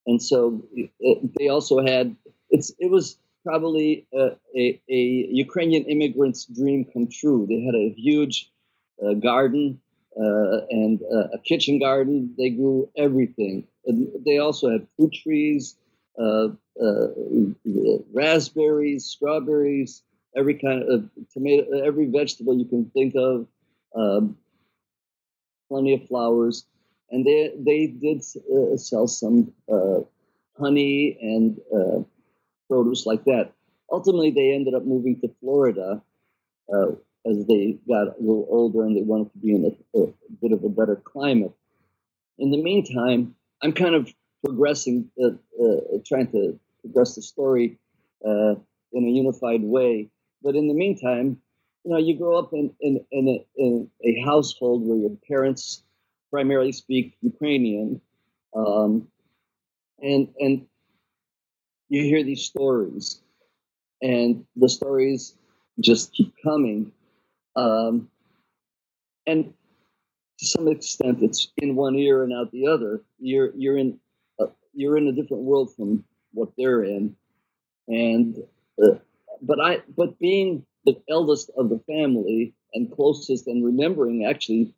and 0.06 0.22
so 0.22 0.62
it, 0.74 0.90
they 1.38 1.48
also 1.48 1.84
had 1.84 2.14
it's 2.50 2.72
it 2.78 2.90
was 2.90 3.18
probably 3.44 4.06
a, 4.12 4.32
a, 4.56 4.80
a 4.90 5.00
Ukrainian 5.30 5.84
immigrant's 5.84 6.44
dream 6.44 6.84
come 6.84 7.08
true. 7.08 7.46
They 7.48 7.62
had 7.62 7.74
a 7.74 7.94
huge 7.96 8.50
uh, 9.04 9.14
garden 9.14 9.80
uh, 10.16 10.66
and 10.70 11.00
uh, 11.02 11.28
a 11.34 11.38
kitchen 11.38 11.78
garden. 11.78 12.34
They 12.36 12.50
grew 12.50 12.88
everything. 12.96 13.66
And 13.86 14.08
they 14.24 14.38
also 14.38 14.70
had 14.70 14.86
fruit 14.96 15.14
trees, 15.14 15.76
uh, 16.18 16.48
uh, 16.82 17.08
raspberries, 18.12 19.04
strawberries, 19.04 20.02
every 20.36 20.54
kind 20.54 20.82
of 20.82 21.08
tomato, 21.32 21.82
every 21.84 22.06
vegetable 22.06 22.58
you 22.58 22.64
can 22.64 22.90
think 22.90 23.14
of. 23.16 23.46
Um, 23.94 24.36
plenty 25.68 25.94
of 25.94 26.06
flowers, 26.08 26.64
and 27.10 27.24
they 27.24 27.52
they 27.58 27.86
did 27.86 28.22
uh, 28.54 28.76
sell 28.76 29.06
some 29.06 29.52
uh, 29.72 30.00
honey 30.58 31.16
and 31.20 31.58
produce 32.68 33.06
like 33.06 33.24
that. 33.24 33.52
Ultimately, 33.90 34.30
they 34.30 34.52
ended 34.52 34.74
up 34.74 34.84
moving 34.84 35.18
to 35.20 35.28
Florida 35.40 36.02
as 37.28 37.46
they 37.46 37.78
got 37.88 38.08
a 38.08 38.20
little 38.20 38.46
older 38.48 38.84
and 38.84 38.96
they 38.96 39.02
wanted 39.02 39.32
to 39.32 39.38
be 39.38 39.52
in 39.54 39.64
a, 39.64 39.98
a 39.98 40.06
bit 40.40 40.52
of 40.52 40.64
a 40.64 40.68
better 40.68 40.96
climate. 40.96 41.52
In 42.38 42.50
the 42.50 42.62
meantime, 42.62 43.34
I'm 43.62 43.72
kind 43.72 43.94
of 43.94 44.12
progressing, 44.44 45.10
uh, 45.22 45.30
uh, 45.62 45.98
trying 46.06 46.30
to 46.32 46.58
progress 46.82 47.14
the 47.16 47.22
story 47.22 47.78
uh, 48.24 48.54
in 48.92 49.04
a 49.04 49.10
unified 49.10 49.62
way. 49.62 50.08
But 50.42 50.54
in 50.54 50.68
the 50.68 50.74
meantime, 50.74 51.40
you 51.84 51.92
know, 51.92 51.98
you 51.98 52.16
grow 52.16 52.38
up 52.38 52.52
in 52.52 52.72
in, 52.80 53.04
in, 53.10 53.28
a, 53.28 53.46
in 53.56 53.90
a 54.04 54.20
household 54.24 54.86
where 54.86 54.98
your 54.98 55.16
parents 55.26 55.82
primarily 56.30 56.72
speak 56.72 57.16
Ukrainian, 57.22 58.00
um, 58.54 59.08
and 60.00 60.28
and 60.38 60.66
you 61.88 62.02
hear 62.02 62.22
these 62.22 62.44
stories, 62.44 63.20
and 64.02 64.44
the 64.56 64.68
stories 64.68 65.34
just 65.80 66.12
keep 66.12 66.34
coming, 66.42 66.92
um, 67.58 68.08
and 69.26 69.52
to 70.38 70.46
some 70.46 70.68
extent, 70.68 71.22
it's 71.22 71.48
in 71.58 71.76
one 71.76 71.96
ear 71.96 72.22
and 72.24 72.32
out 72.32 72.52
the 72.52 72.66
other. 72.68 73.02
You're 73.18 73.52
you're 73.56 73.78
in 73.78 73.98
uh, 74.40 74.46
you're 74.74 74.96
in 74.98 75.08
a 75.08 75.12
different 75.12 75.44
world 75.44 75.74
from 75.74 76.04
what 76.32 76.50
they're 76.58 76.84
in, 76.84 77.16
and 77.88 78.36
uh, 78.82 78.96
but 79.42 79.60
I 79.60 79.82
but 79.96 80.18
being 80.18 80.66
the 80.86 81.00
eldest 81.10 81.50
of 81.56 81.70
the 81.70 81.80
family 81.86 82.54
and 82.74 82.92
closest 82.92 83.46
and 83.48 83.64
remembering 83.64 84.24
actually 84.26 84.72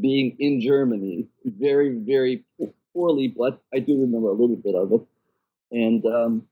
being 0.00 0.36
in 0.38 0.60
Germany 0.60 1.28
very 1.44 1.94
very 1.98 2.44
poorly, 2.94 3.28
but 3.28 3.60
I 3.74 3.80
do 3.80 4.00
remember 4.00 4.28
a 4.30 4.34
little 4.34 4.56
bit 4.56 4.74
of 4.74 4.92
it, 4.92 5.02
and 5.72 6.04
um, 6.06 6.48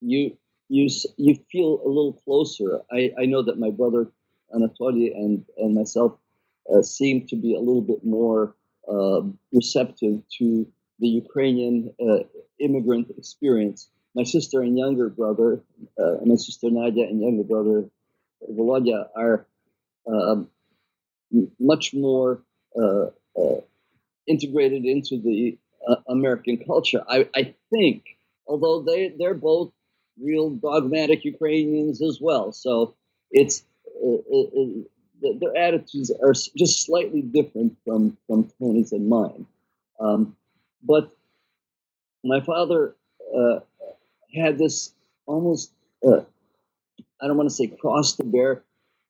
you 0.00 0.36
you 0.68 0.88
you 1.16 1.36
feel 1.50 1.80
a 1.84 1.88
little 1.88 2.12
closer. 2.24 2.80
I, 2.92 3.12
I 3.18 3.26
know 3.26 3.42
that 3.42 3.58
my 3.58 3.70
brother 3.70 4.10
Anatoly 4.54 5.14
and 5.14 5.44
and 5.58 5.74
myself 5.74 6.18
uh, 6.72 6.82
seem 6.82 7.26
to 7.28 7.36
be 7.36 7.54
a 7.54 7.58
little 7.58 7.82
bit 7.82 8.04
more 8.04 8.54
uh, 8.88 9.22
receptive 9.52 10.22
to 10.38 10.66
the 10.98 11.08
Ukrainian 11.08 11.94
uh, 12.00 12.20
immigrant 12.58 13.10
experience. 13.18 13.88
My 14.14 14.24
sister 14.24 14.62
and 14.62 14.78
younger 14.78 15.08
brother, 15.08 15.60
uh, 15.98 16.16
my 16.24 16.36
sister 16.36 16.70
Nadia 16.70 17.04
and 17.04 17.20
younger 17.20 17.42
brother 17.42 17.90
Volodya, 18.50 19.08
are 19.14 19.46
um, 20.06 20.48
much 21.58 21.92
more 21.92 22.42
uh, 22.80 23.06
uh, 23.38 23.60
integrated 24.26 24.84
into 24.84 25.20
the 25.20 25.58
American 26.08 26.56
culture. 26.64 27.02
I, 27.08 27.28
I 27.34 27.54
think, 27.70 28.04
although 28.46 28.82
they 28.82 29.14
they're 29.18 29.34
both 29.34 29.72
real 30.20 30.50
dogmatic 30.50 31.24
Ukrainians 31.24 32.00
as 32.02 32.18
well, 32.20 32.52
so 32.52 32.94
it's 33.30 33.62
uh, 34.04 34.38
uh, 34.60 35.32
their 35.40 35.56
attitudes 35.56 36.10
are 36.22 36.32
just 36.32 36.84
slightly 36.84 37.22
different 37.22 37.76
from 37.84 38.16
from 38.26 38.50
Tony's 38.58 38.92
and 38.92 39.08
mine. 39.08 39.46
Um, 39.98 40.36
but 40.82 41.10
my 42.22 42.40
father 42.40 42.94
uh, 43.34 43.60
had 44.34 44.58
this 44.58 44.92
almost 45.26 45.72
uh, 46.06 46.20
I 47.20 47.26
don't 47.26 47.36
want 47.36 47.48
to 47.48 47.54
say 47.54 47.66
cross 47.66 48.16
the 48.16 48.24
bear. 48.24 48.62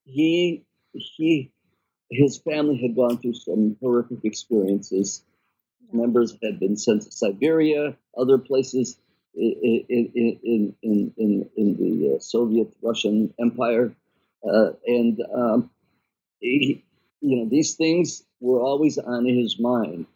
He 0.04 0.64
he 0.92 1.50
his 2.10 2.38
family 2.38 2.80
had 2.80 2.94
gone 2.94 3.18
through 3.18 3.34
some 3.34 3.76
horrific 3.80 4.24
experiences. 4.24 5.24
Members 5.92 6.36
had 6.42 6.58
been 6.60 6.76
sent 6.76 7.02
to 7.02 7.12
Siberia, 7.12 7.96
other 8.16 8.38
places 8.38 8.98
in 9.34 9.84
in 9.88 10.38
in 10.42 10.74
in, 10.82 11.14
in, 11.16 11.50
in 11.56 11.76
the 11.76 12.16
uh, 12.16 12.18
Soviet 12.18 12.72
Russian 12.82 13.32
Empire, 13.40 13.94
uh, 14.44 14.72
and 14.86 15.20
um, 15.34 15.70
he, 16.40 16.84
you 17.20 17.36
know 17.36 17.48
these 17.48 17.74
things 17.74 18.22
were 18.40 18.60
always 18.60 18.98
on 18.98 19.26
his 19.26 19.58
mind. 19.58 20.06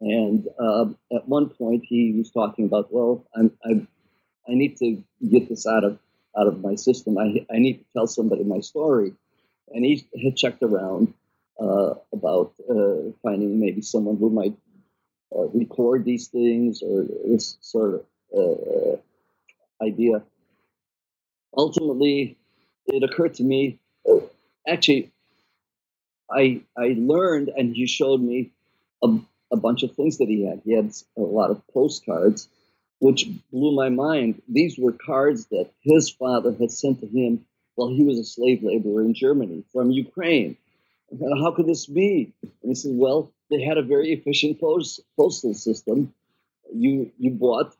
And 0.00 0.48
um, 0.58 0.96
at 1.12 1.28
one 1.28 1.50
point, 1.50 1.84
he 1.86 2.14
was 2.16 2.30
talking 2.30 2.64
about, 2.64 2.92
well, 2.92 3.26
I'm, 3.36 3.52
I 3.64 3.86
I 4.50 4.54
need 4.54 4.76
to 4.78 5.02
get 5.28 5.48
this 5.48 5.66
out 5.66 5.84
of 5.84 5.98
out 6.38 6.46
of 6.46 6.60
my 6.60 6.74
system. 6.74 7.18
I 7.18 7.46
I 7.54 7.58
need 7.58 7.78
to 7.78 7.84
tell 7.92 8.06
somebody 8.06 8.44
my 8.44 8.60
story. 8.60 9.12
And 9.72 9.84
he 9.84 10.06
had 10.22 10.36
checked 10.36 10.62
around 10.62 11.14
uh, 11.60 11.94
about 12.12 12.54
uh, 12.68 13.12
finding 13.22 13.60
maybe 13.60 13.82
someone 13.82 14.16
who 14.16 14.30
might 14.30 14.56
uh, 15.36 15.48
record 15.48 16.04
these 16.04 16.28
things 16.28 16.82
or 16.82 17.04
this 17.26 17.58
sort 17.60 17.94
of 17.94 18.04
uh, 18.36 18.96
idea. 19.84 20.22
Ultimately, 21.56 22.38
it 22.92 23.02
occurred 23.02 23.34
to 23.34 23.42
me. 23.42 23.78
Uh, 24.08 24.20
actually, 24.66 25.10
I 26.30 26.62
I 26.76 26.94
learned, 26.98 27.50
and 27.56 27.74
he 27.74 27.86
showed 27.86 28.20
me 28.20 28.50
a, 29.02 29.18
a 29.52 29.56
bunch 29.56 29.82
of 29.82 29.94
things 29.94 30.18
that 30.18 30.28
he 30.28 30.44
had. 30.46 30.62
He 30.64 30.72
had 30.72 30.92
a 31.16 31.20
lot 31.20 31.50
of 31.50 31.66
postcards, 31.68 32.48
which 33.00 33.28
blew 33.52 33.74
my 33.74 33.88
mind. 33.88 34.42
These 34.48 34.78
were 34.78 34.92
cards 34.92 35.46
that 35.46 35.70
his 35.82 36.10
father 36.10 36.52
had 36.52 36.70
sent 36.70 37.00
to 37.00 37.06
him 37.06 37.44
while 37.74 37.88
he 37.88 38.04
was 38.04 38.18
a 38.18 38.24
slave 38.24 38.62
laborer 38.62 39.02
in 39.02 39.14
Germany 39.14 39.64
from 39.72 39.90
Ukraine. 39.90 40.56
How 41.42 41.50
could 41.50 41.66
this 41.66 41.86
be? 41.86 42.32
And 42.42 42.70
he 42.70 42.74
said, 42.74 42.92
Well, 42.94 43.32
they 43.50 43.62
had 43.62 43.78
a 43.78 43.82
very 43.82 44.12
efficient 44.12 44.60
post, 44.60 45.00
postal 45.16 45.54
system. 45.54 46.14
You 46.72 47.10
you 47.18 47.30
bought 47.30 47.74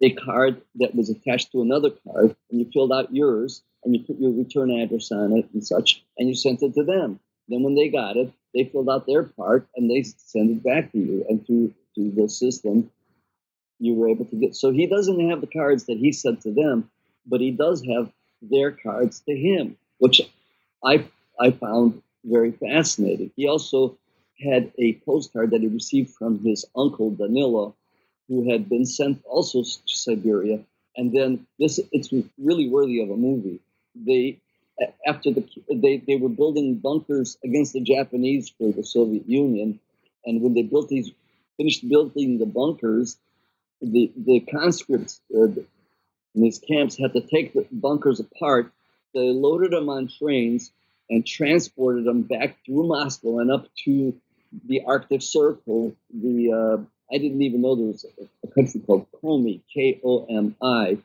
a 0.00 0.10
card 0.10 0.60
that 0.76 0.94
was 0.94 1.10
attached 1.10 1.50
to 1.52 1.62
another 1.62 1.90
card, 1.90 2.36
and 2.50 2.60
you 2.60 2.70
filled 2.72 2.92
out 2.92 3.14
yours, 3.14 3.62
and 3.84 3.94
you 3.94 4.02
put 4.02 4.18
your 4.18 4.32
return 4.32 4.70
address 4.70 5.12
on 5.12 5.36
it 5.36 5.48
and 5.52 5.66
such, 5.66 6.02
and 6.18 6.28
you 6.28 6.34
sent 6.34 6.62
it 6.62 6.74
to 6.74 6.84
them. 6.84 7.20
Then 7.48 7.62
when 7.62 7.74
they 7.74 7.88
got 7.88 8.16
it, 8.16 8.32
they 8.54 8.64
filled 8.64 8.88
out 8.88 9.06
their 9.06 9.24
part 9.24 9.66
and 9.76 9.90
they 9.90 10.02
send 10.02 10.50
it 10.50 10.62
back 10.62 10.92
to 10.92 10.98
you. 10.98 11.24
And 11.28 11.44
through 11.44 11.74
through 11.94 12.12
the 12.12 12.28
system, 12.28 12.90
you 13.78 13.94
were 13.94 14.08
able 14.08 14.24
to 14.24 14.36
get. 14.36 14.56
So 14.56 14.70
he 14.70 14.86
doesn't 14.86 15.28
have 15.30 15.40
the 15.40 15.46
cards 15.46 15.84
that 15.84 15.98
he 15.98 16.12
sent 16.12 16.42
to 16.42 16.52
them, 16.52 16.90
but 17.26 17.40
he 17.40 17.50
does 17.50 17.84
have 17.86 18.10
their 18.42 18.70
cards 18.70 19.20
to 19.20 19.36
him, 19.36 19.76
which 19.98 20.20
I 20.84 21.04
I 21.38 21.50
found 21.50 22.02
very 22.24 22.52
fascinating. 22.52 23.30
He 23.36 23.48
also 23.48 23.96
had 24.40 24.72
a 24.78 24.94
postcard 25.06 25.50
that 25.50 25.60
he 25.60 25.68
received 25.68 26.10
from 26.14 26.38
his 26.40 26.64
uncle 26.76 27.10
Danilo, 27.10 27.74
who 28.28 28.50
had 28.50 28.68
been 28.68 28.86
sent 28.86 29.22
also 29.24 29.62
to 29.62 29.80
Siberia. 29.86 30.60
And 30.96 31.12
then 31.12 31.46
this 31.58 31.80
it's 31.92 32.10
really 32.38 32.68
worthy 32.68 33.00
of 33.00 33.10
a 33.10 33.16
movie. 33.16 33.60
They 33.94 34.40
after 35.06 35.32
the 35.32 35.46
they, 35.70 35.98
they 35.98 36.16
were 36.16 36.28
building 36.28 36.76
bunkers 36.76 37.38
against 37.44 37.72
the 37.74 37.80
Japanese 37.80 38.48
for 38.58 38.72
the 38.72 38.82
Soviet 38.82 39.28
Union, 39.28 39.78
and 40.26 40.42
when 40.42 40.54
they 40.54 40.62
built 40.62 40.88
these 40.88 41.12
finished 41.56 41.88
building 41.88 42.38
the 42.38 42.46
bunkers, 42.46 43.16
the 43.80 44.12
the 44.16 44.40
conscripts 44.40 45.20
uh, 45.34 45.44
in 45.44 45.66
these 46.34 46.58
camps 46.58 46.98
had 46.98 47.12
to 47.12 47.20
take 47.20 47.52
the 47.52 47.66
bunkers 47.70 48.20
apart. 48.20 48.72
They 49.14 49.30
loaded 49.30 49.70
them 49.70 49.88
on 49.88 50.08
trains 50.08 50.72
and 51.08 51.24
transported 51.24 52.04
them 52.04 52.22
back 52.22 52.56
through 52.64 52.88
Moscow 52.88 53.38
and 53.38 53.52
up 53.52 53.68
to 53.84 54.18
the 54.66 54.82
Arctic 54.84 55.22
Circle. 55.22 55.94
The 56.12 56.52
uh, 56.52 57.14
I 57.14 57.18
didn't 57.18 57.42
even 57.42 57.62
know 57.62 57.76
there 57.76 57.86
was 57.86 58.04
a, 58.04 58.24
a 58.44 58.50
country 58.50 58.80
called 58.80 59.06
Komi, 59.22 59.60
K 59.72 60.00
O 60.04 60.26
M 60.28 60.56
I. 60.60 60.98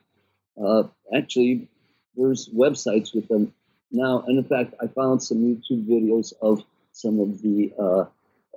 Uh, 0.60 0.84
actually, 1.16 1.68
there's 2.16 2.48
websites 2.48 3.14
with 3.14 3.28
them 3.28 3.52
now. 3.90 4.24
And 4.26 4.38
in 4.38 4.44
fact, 4.44 4.74
I 4.80 4.86
found 4.86 5.22
some 5.22 5.38
YouTube 5.38 5.86
videos 5.86 6.32
of 6.42 6.62
some 6.92 7.20
of 7.20 7.40
the 7.42 7.72
uh, 7.78 8.04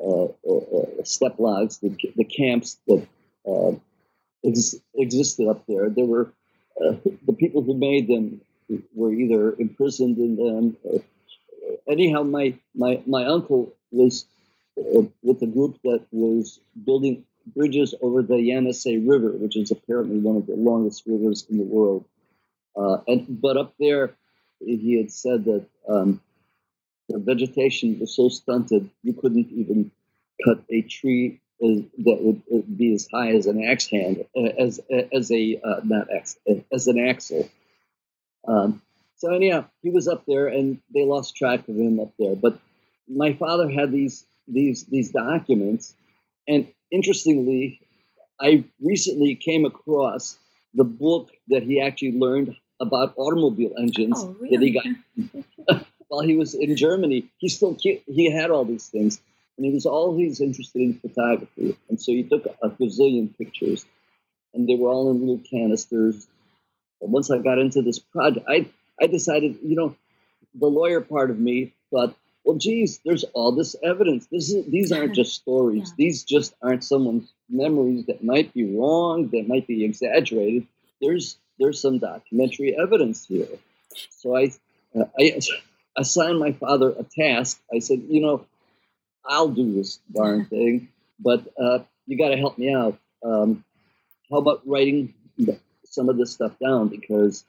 uh, 0.03 0.27
uh, 0.47 0.57
uh 0.57 1.03
step 1.03 1.35
logs, 1.37 1.77
the, 1.77 1.95
the 2.15 2.23
camps 2.23 2.77
that 2.87 3.07
uh, 3.47 3.71
ex- 4.45 4.75
existed 4.95 5.47
up 5.47 5.65
there. 5.67 5.89
There 5.89 6.05
were 6.05 6.31
the 6.79 7.33
people 7.37 7.61
who 7.61 7.75
made 7.75 8.07
them 8.07 8.41
were 8.95 9.13
either 9.13 9.55
imprisoned 9.59 10.17
in 10.17 10.35
them. 10.35 10.77
anyhow, 11.87 12.23
my, 12.23 12.55
my, 12.73 13.01
my 13.05 13.25
uncle 13.25 13.73
was 13.91 14.25
with 14.75 15.41
a 15.41 15.45
group 15.45 15.77
that 15.83 16.03
was 16.11 16.59
building 16.83 17.23
bridges 17.55 17.93
over 18.01 18.21
the 18.21 18.35
Yenisei 18.35 19.07
River, 19.07 19.31
which 19.31 19.55
is 19.55 19.71
apparently 19.71 20.17
one 20.19 20.37
of 20.37 20.47
the 20.47 20.55
longest 20.55 21.03
rivers 21.05 21.45
in 21.49 21.57
the 21.57 21.63
world. 21.63 22.05
Uh, 22.75 22.97
and 23.07 23.41
but 23.41 23.57
up 23.57 23.73
there, 23.79 24.15
he 24.59 24.97
had 24.97 25.11
said 25.11 25.45
that 25.45 25.65
um, 25.87 26.21
the 27.09 27.19
vegetation 27.19 27.99
was 27.99 28.15
so 28.15 28.29
stunted 28.29 28.89
you 29.03 29.13
couldn't 29.13 29.49
even 29.51 29.91
cut 30.45 30.59
a 30.69 30.81
tree 30.81 31.39
as, 31.61 31.81
that 31.99 32.17
would 32.21 32.41
uh, 32.53 32.61
be 32.75 32.93
as 32.93 33.07
high 33.11 33.31
as 33.31 33.45
an 33.45 33.63
axe 33.63 33.87
hand, 33.87 34.25
as 34.57 34.79
as 35.11 35.31
a 35.31 35.59
uh, 35.63 35.81
not 35.83 36.07
axe, 36.11 36.37
as 36.71 36.87
an 36.87 36.99
axle. 36.99 37.49
Um, 38.47 38.81
so 39.17 39.33
anyhow, 39.33 39.65
he 39.81 39.89
was 39.89 40.07
up 40.07 40.25
there, 40.25 40.47
and 40.47 40.79
they 40.93 41.05
lost 41.05 41.37
track 41.37 41.67
of 41.69 41.75
him 41.75 41.99
up 41.99 42.11
there. 42.19 42.35
But 42.35 42.59
my 43.07 43.33
father 43.33 43.69
had 43.69 43.91
these 43.91 44.25
these 44.47 44.85
these 44.85 45.11
documents, 45.11 45.93
and 46.47 46.67
interestingly, 46.91 47.79
I 48.39 48.65
recently 48.81 49.35
came 49.35 49.65
across 49.65 50.37
the 50.73 50.83
book 50.83 51.29
that 51.49 51.63
he 51.63 51.79
actually 51.79 52.17
learned 52.17 52.55
about 52.79 53.13
automobile 53.17 53.73
engines 53.77 54.17
oh, 54.19 54.35
really? 54.39 54.57
that 54.57 54.63
he 54.63 54.71
got 54.71 55.85
while 56.07 56.21
he 56.21 56.35
was 56.35 56.53
in 56.53 56.75
Germany. 56.75 57.29
He 57.37 57.49
still 57.49 57.77
he 57.81 58.31
had 58.31 58.51
all 58.51 58.65
these 58.65 58.87
things, 58.87 59.21
and 59.57 59.65
he 59.65 59.71
was 59.71 59.85
always 59.85 60.41
interested 60.41 60.81
in 60.81 60.99
photography. 60.99 61.77
And 61.89 62.01
so 62.01 62.11
he 62.11 62.23
took 62.23 62.45
a 62.61 62.69
gazillion 62.69 63.35
pictures, 63.37 63.85
and 64.53 64.67
they 64.67 64.75
were 64.75 64.89
all 64.89 65.11
in 65.11 65.19
little 65.19 65.41
canisters. 65.49 66.27
And 67.01 67.11
once 67.11 67.31
I 67.31 67.39
got 67.39 67.59
into 67.59 67.81
this 67.81 67.99
project, 67.99 68.45
I 68.49 68.69
I 69.01 69.07
decided, 69.07 69.57
you 69.63 69.75
know, 69.75 69.95
the 70.53 70.67
lawyer 70.67 71.01
part 71.01 71.31
of 71.31 71.39
me 71.39 71.73
thought, 71.89 72.15
well, 72.43 72.57
geez, 72.57 72.99
there's 73.05 73.23
all 73.33 73.53
this 73.53 73.75
evidence. 73.83 74.27
This 74.27 74.51
is, 74.51 74.65
these 74.65 74.91
aren't 74.91 75.15
just 75.15 75.33
stories. 75.33 75.89
Yeah. 75.89 75.95
These 75.97 76.23
just 76.23 76.53
aren't 76.61 76.83
someone's 76.83 77.31
memories 77.49 78.05
that 78.07 78.23
might 78.23 78.53
be 78.53 78.75
wrong, 78.75 79.29
that 79.29 79.47
might 79.47 79.65
be 79.65 79.85
exaggerated. 79.85 80.67
There's 81.01 81.37
there's 81.59 81.81
some 81.81 81.99
documentary 81.99 82.75
evidence 82.77 83.25
here. 83.25 83.47
So 84.09 84.35
I, 84.35 84.51
uh, 84.99 85.05
I 85.19 85.39
assigned 85.97 86.39
my 86.39 86.51
father 86.53 86.93
a 86.97 87.03
task. 87.03 87.59
I 87.73 87.79
said, 87.79 88.03
you 88.09 88.21
know, 88.21 88.45
I'll 89.25 89.49
do 89.49 89.73
this 89.73 89.99
darn 90.13 90.45
thing, 90.45 90.89
but 91.19 91.47
uh, 91.61 91.79
you 92.05 92.17
got 92.17 92.29
to 92.29 92.37
help 92.37 92.57
me 92.57 92.73
out. 92.73 92.97
Um, 93.23 93.63
how 94.29 94.37
about 94.37 94.61
writing 94.65 95.13
some 95.85 96.09
of 96.09 96.17
this 96.17 96.31
stuff 96.31 96.53
down? 96.59 96.89
Because, 96.89 97.45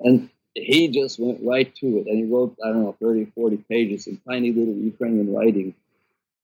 and 0.00 0.30
he 0.54 0.88
just 0.88 1.18
went 1.18 1.40
right 1.42 1.72
to 1.76 1.86
it 1.98 2.06
and 2.06 2.18
he 2.18 2.24
wrote, 2.24 2.56
I 2.64 2.68
don't 2.68 2.82
know, 2.82 2.96
30, 3.00 3.26
40 3.34 3.56
pages 3.68 4.06
in 4.06 4.20
tiny 4.28 4.52
little 4.52 4.74
Ukrainian 4.74 5.32
writing, 5.32 5.74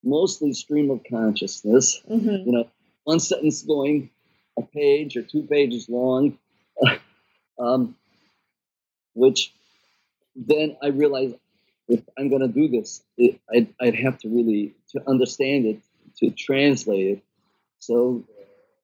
mostly 0.04 0.52
stream 0.52 0.90
of 0.90 1.00
consciousness, 1.10 2.00
mm-hmm. 2.08 2.46
you 2.46 2.52
know, 2.52 2.68
one 3.04 3.20
sentence 3.20 3.62
going 3.62 4.10
a 4.58 4.62
page 4.62 5.16
or 5.16 5.22
two 5.22 5.42
pages 5.42 5.88
long 5.88 6.38
um, 7.58 7.94
which 9.14 9.52
then 10.36 10.76
I 10.82 10.88
realized 10.88 11.36
if 11.88 12.00
I'm 12.18 12.28
going 12.28 12.42
to 12.42 12.48
do 12.48 12.68
this, 12.68 13.02
it, 13.16 13.40
I'd, 13.52 13.68
I'd, 13.80 13.94
have 13.94 14.18
to 14.18 14.28
really 14.28 14.74
to 14.90 15.02
understand 15.08 15.66
it, 15.66 15.80
to 16.18 16.30
translate 16.30 17.06
it. 17.06 17.22
So 17.78 18.24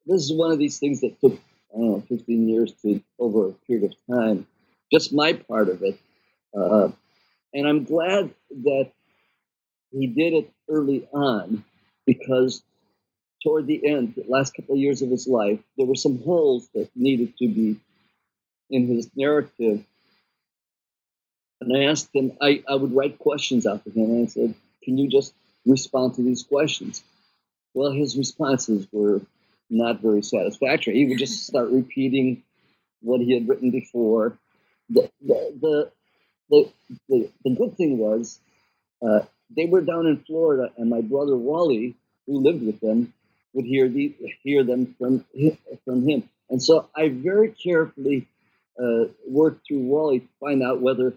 this 0.07 0.22
is 0.22 0.33
one 0.33 0.50
of 0.50 0.59
these 0.59 0.78
things 0.78 1.00
that 1.02 1.20
took 1.20 1.38
I 1.74 1.78
don't 1.78 1.90
know 1.90 2.04
15 2.09 2.48
years 2.48 2.72
to 2.83 3.02
over 3.18 3.48
a 3.48 3.52
period 3.52 3.92
of 3.92 4.16
time. 4.16 4.46
Just 4.92 5.12
my 5.12 5.33
part 5.33 5.68
of 5.68 5.83
it, 5.83 5.98
uh, 6.57 6.88
and 7.52 7.66
I'm 7.66 7.85
glad 7.85 8.30
that 8.62 8.90
he 9.90 10.07
did 10.07 10.35
it 10.35 10.52
early 10.68 11.07
on 11.12 11.64
because 12.07 12.62
toward 13.42 13.66
the 13.66 13.87
end, 13.87 14.14
the 14.16 14.24
last 14.28 14.54
couple 14.54 14.74
of 14.74 14.80
years 14.80 15.02
of 15.02 15.11
his 15.11 15.26
life, 15.28 15.61
there 15.76 15.87
were 15.87 15.94
some 15.94 16.18
holes 16.22 16.68
that 16.74 16.88
needed 16.96 17.37
to 17.38 17.48
be 17.48 17.80
in 18.75 18.89
his 18.89 19.09
narrative. 19.15 19.85
And 21.61 21.77
I 21.77 21.85
asked 21.85 22.11
him, 22.13 22.33
I, 22.41 22.63
I 22.69 22.75
would 22.75 22.95
write 22.95 23.19
questions 23.19 23.67
out 23.67 23.85
to 23.85 23.91
him, 23.91 24.11
and 24.11 24.25
I 24.25 24.31
said, 24.31 24.55
Can 24.83 24.99
you 24.99 25.09
just 25.09 25.33
respond 25.65 26.15
to 26.15 26.23
these 26.23 26.43
questions? 26.43 27.03
Well, 27.73 27.93
his 27.93 28.19
responses 28.19 28.87
were 28.93 29.21
not 29.71 30.03
very 30.03 30.23
satisfactory. 30.23 30.95
He 30.95 31.07
would 31.07 31.19
just 31.19 31.47
start 31.51 31.71
repeating 31.71 32.43
what 33.01 33.21
he 33.21 33.33
had 33.33 33.49
written 33.49 33.71
before. 33.71 34.37
The, 34.91 35.09
the, 35.23 35.55
the, 35.61 35.91
the, 36.51 36.71
the, 37.09 37.31
the 37.45 37.51
good 37.55 37.77
thing 37.77 37.99
was, 37.99 38.41
uh, 39.01 39.21
they 39.57 39.67
were 39.67 39.81
down 39.83 40.07
in 40.07 40.19
Florida, 40.19 40.73
and 40.77 40.91
my 40.91 41.01
brother 41.01 41.37
Wally, 41.37 41.95
who 42.27 42.41
lived 42.41 42.63
with 42.63 42.81
them, 42.81 43.13
would 43.53 43.65
hear 43.65 43.89
the, 43.89 44.13
hear 44.43 44.65
them 44.65 44.95
from 44.99 45.25
from 45.85 46.09
him. 46.09 46.29
And 46.51 46.63
so 46.63 46.89
I 46.95 47.09
very 47.09 47.51
carefully 47.51 48.27
uh, 48.83 49.05
worked 49.27 49.67
through 49.67 49.81
Wally 49.81 50.21
to 50.21 50.29
find 50.41 50.63
out 50.63 50.81
whether 50.81 51.15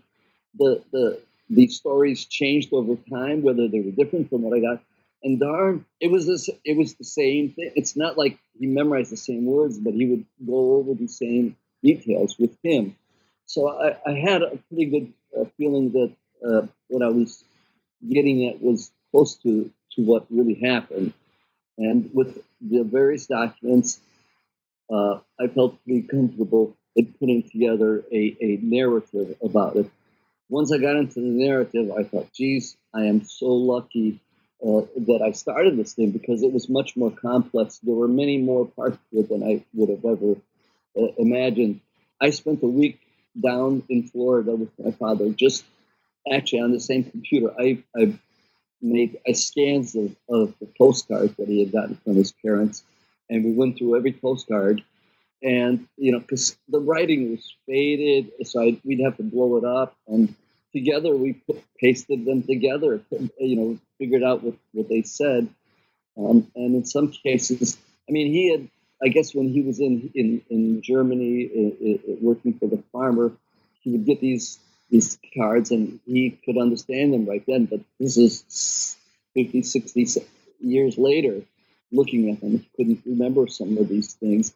the 0.58 0.84
the 0.91 1.20
the 1.50 1.67
stories 1.67 2.26
changed 2.26 2.74
over 2.74 2.96
time, 3.10 3.41
whether 3.41 3.67
they 3.67 3.80
were 3.80 3.91
different 3.91 4.30
from 4.30 4.41
what 4.41 4.58
I 4.58 4.62
got. 4.62 4.84
And 5.24 5.39
darn, 5.39 5.86
it 6.00 6.12
was 6.12 6.28
this. 6.28 6.50
It 6.63 6.78
was 6.78 6.93
the 6.96 7.04
same 7.04 7.52
thing. 7.52 7.72
It's 7.76 7.96
not 7.96 8.17
like 8.17 8.38
he 8.60 8.67
memorized 8.67 9.12
the 9.12 9.17
same 9.17 9.46
words, 9.46 9.78
but 9.78 9.93
he 9.93 10.06
would 10.06 10.26
go 10.46 10.76
over 10.76 10.93
the 10.93 11.08
same 11.08 11.56
details 11.84 12.38
with 12.38 12.56
him. 12.63 12.96
So 13.46 13.70
I, 13.70 13.98
I 14.06 14.13
had 14.13 14.41
a 14.43 14.58
pretty 14.70 14.86
good 14.86 15.13
uh, 15.38 15.46
feeling 15.58 15.91
that 15.93 16.13
uh, 16.48 16.67
what 16.89 17.02
I 17.02 17.10
was 17.10 17.43
getting 18.08 18.48
at 18.48 18.62
was 18.62 18.91
close 19.12 19.36
to 19.38 19.72
to 19.93 20.02
what 20.04 20.28
really 20.30 20.54
happened. 20.54 21.13
And 21.80 22.10
with 22.13 22.39
the 22.62 22.84
various 22.84 23.26
documents, 23.26 24.00
uh, 24.89 25.20
I 25.39 25.48
felt 25.48 25.84
pretty 25.84 26.04
comfortable 26.04 26.76
at 26.97 27.19
putting 27.19 27.43
together 27.43 28.03
a, 28.12 28.38
a 28.41 28.60
narrative 28.62 29.36
about 29.43 29.75
it. 29.75 29.89
Once 30.49 30.71
I 30.71 30.77
got 30.77 30.95
into 30.95 31.15
the 31.15 31.27
narrative, 31.27 31.91
I 31.91 32.03
thought, 32.03 32.31
geez, 32.33 32.77
I 32.93 33.03
am 33.05 33.23
so 33.25 33.47
lucky 33.47 34.19
uh, 34.65 34.81
that 35.05 35.21
I 35.23 35.31
started 35.31 35.77
this 35.77 35.93
thing 35.93 36.12
because 36.12 36.41
it 36.41 36.51
was 36.51 36.69
much 36.69 36.95
more 36.95 37.12
complex. 37.12 37.79
There 37.79 37.93
were 37.93 38.07
many 38.07 38.38
more 38.38 38.65
parts 38.65 38.97
to 39.12 39.19
it 39.19 39.29
than 39.29 39.43
I 39.43 39.63
would 39.73 39.89
have 39.89 40.05
ever 40.05 40.36
uh, 40.97 41.13
imagined. 41.17 41.81
I 42.19 42.31
spent 42.31 42.63
a 42.63 42.67
week 42.67 42.99
down 43.39 43.83
in 43.89 44.07
Florida 44.07 44.55
with 44.55 44.71
my 44.79 44.91
father, 44.91 45.29
just 45.29 45.63
actually 46.31 46.62
on 46.62 46.71
the 46.71 46.79
same 46.79 47.03
computer. 47.03 47.53
I, 47.60 47.83
I 47.95 48.17
made 48.81 49.19
I 49.27 49.33
scans 49.33 49.95
of, 49.95 50.15
of 50.29 50.53
the 50.60 50.67
postcards 50.77 51.36
that 51.36 51.47
he 51.47 51.60
had 51.60 51.71
gotten 51.71 51.95
from 52.03 52.15
his 52.15 52.31
parents, 52.31 52.83
and 53.29 53.43
we 53.43 53.51
went 53.51 53.77
through 53.77 53.97
every 53.97 54.13
postcard. 54.13 54.83
And 55.43 55.88
you 55.97 56.12
know, 56.12 56.19
because 56.19 56.58
the 56.67 56.80
writing 56.80 57.32
was 57.32 57.56
faded, 57.67 58.32
so 58.43 58.62
I, 58.62 58.80
we'd 58.84 59.04
have 59.04 59.17
to 59.17 59.23
blow 59.23 59.58
it 59.58 59.65
up, 59.65 59.95
and 60.08 60.34
together 60.73 61.15
we 61.15 61.34
put, 61.34 61.63
pasted 61.80 62.26
them 62.26 62.43
together. 62.43 63.02
You 63.39 63.56
know, 63.56 63.80
figured 64.00 64.23
out 64.23 64.43
what, 64.43 64.56
what 64.71 64.89
they 64.89 65.04
said, 65.04 65.47
um, 66.17 66.52
and 66.56 66.76
in 66.76 66.86
some 66.86 67.10
cases, 67.10 67.78
I 68.10 68.12
mean, 68.12 68.32
he 68.32 68.52
had. 68.52 68.67
I 69.00 69.10
guess 69.10 69.36
when 69.36 69.50
he 69.50 69.62
was 69.62 69.80
in 69.80 70.12
in, 70.15 70.41
in 70.50 70.82
Germany 70.82 71.52
uh, 71.56 71.88
uh, 71.88 72.15
working 72.19 72.58
for 72.58 72.67
the 72.67 72.82
farmer, 72.91 73.32
he 73.82 73.91
would 73.91 74.08
get 74.08 74.19
these 74.19 74.58
these 74.89 75.19
cards 75.38 75.71
and 75.71 76.00
he 76.06 76.32
could 76.45 76.58
understand 76.58 77.13
them 77.13 77.26
right 77.26 77.43
then. 77.47 77.65
But 77.65 77.82
this 78.00 78.17
is 78.17 78.97
50, 79.34 79.62
60 79.63 80.08
years 80.62 80.97
later, 80.97 81.41
looking 81.91 82.32
at 82.32 82.41
them, 82.41 82.60
he 82.60 82.69
couldn't 82.76 83.04
remember 83.06 83.47
some 83.47 83.78
of 83.78 83.88
these 83.88 84.13
things. 84.13 84.54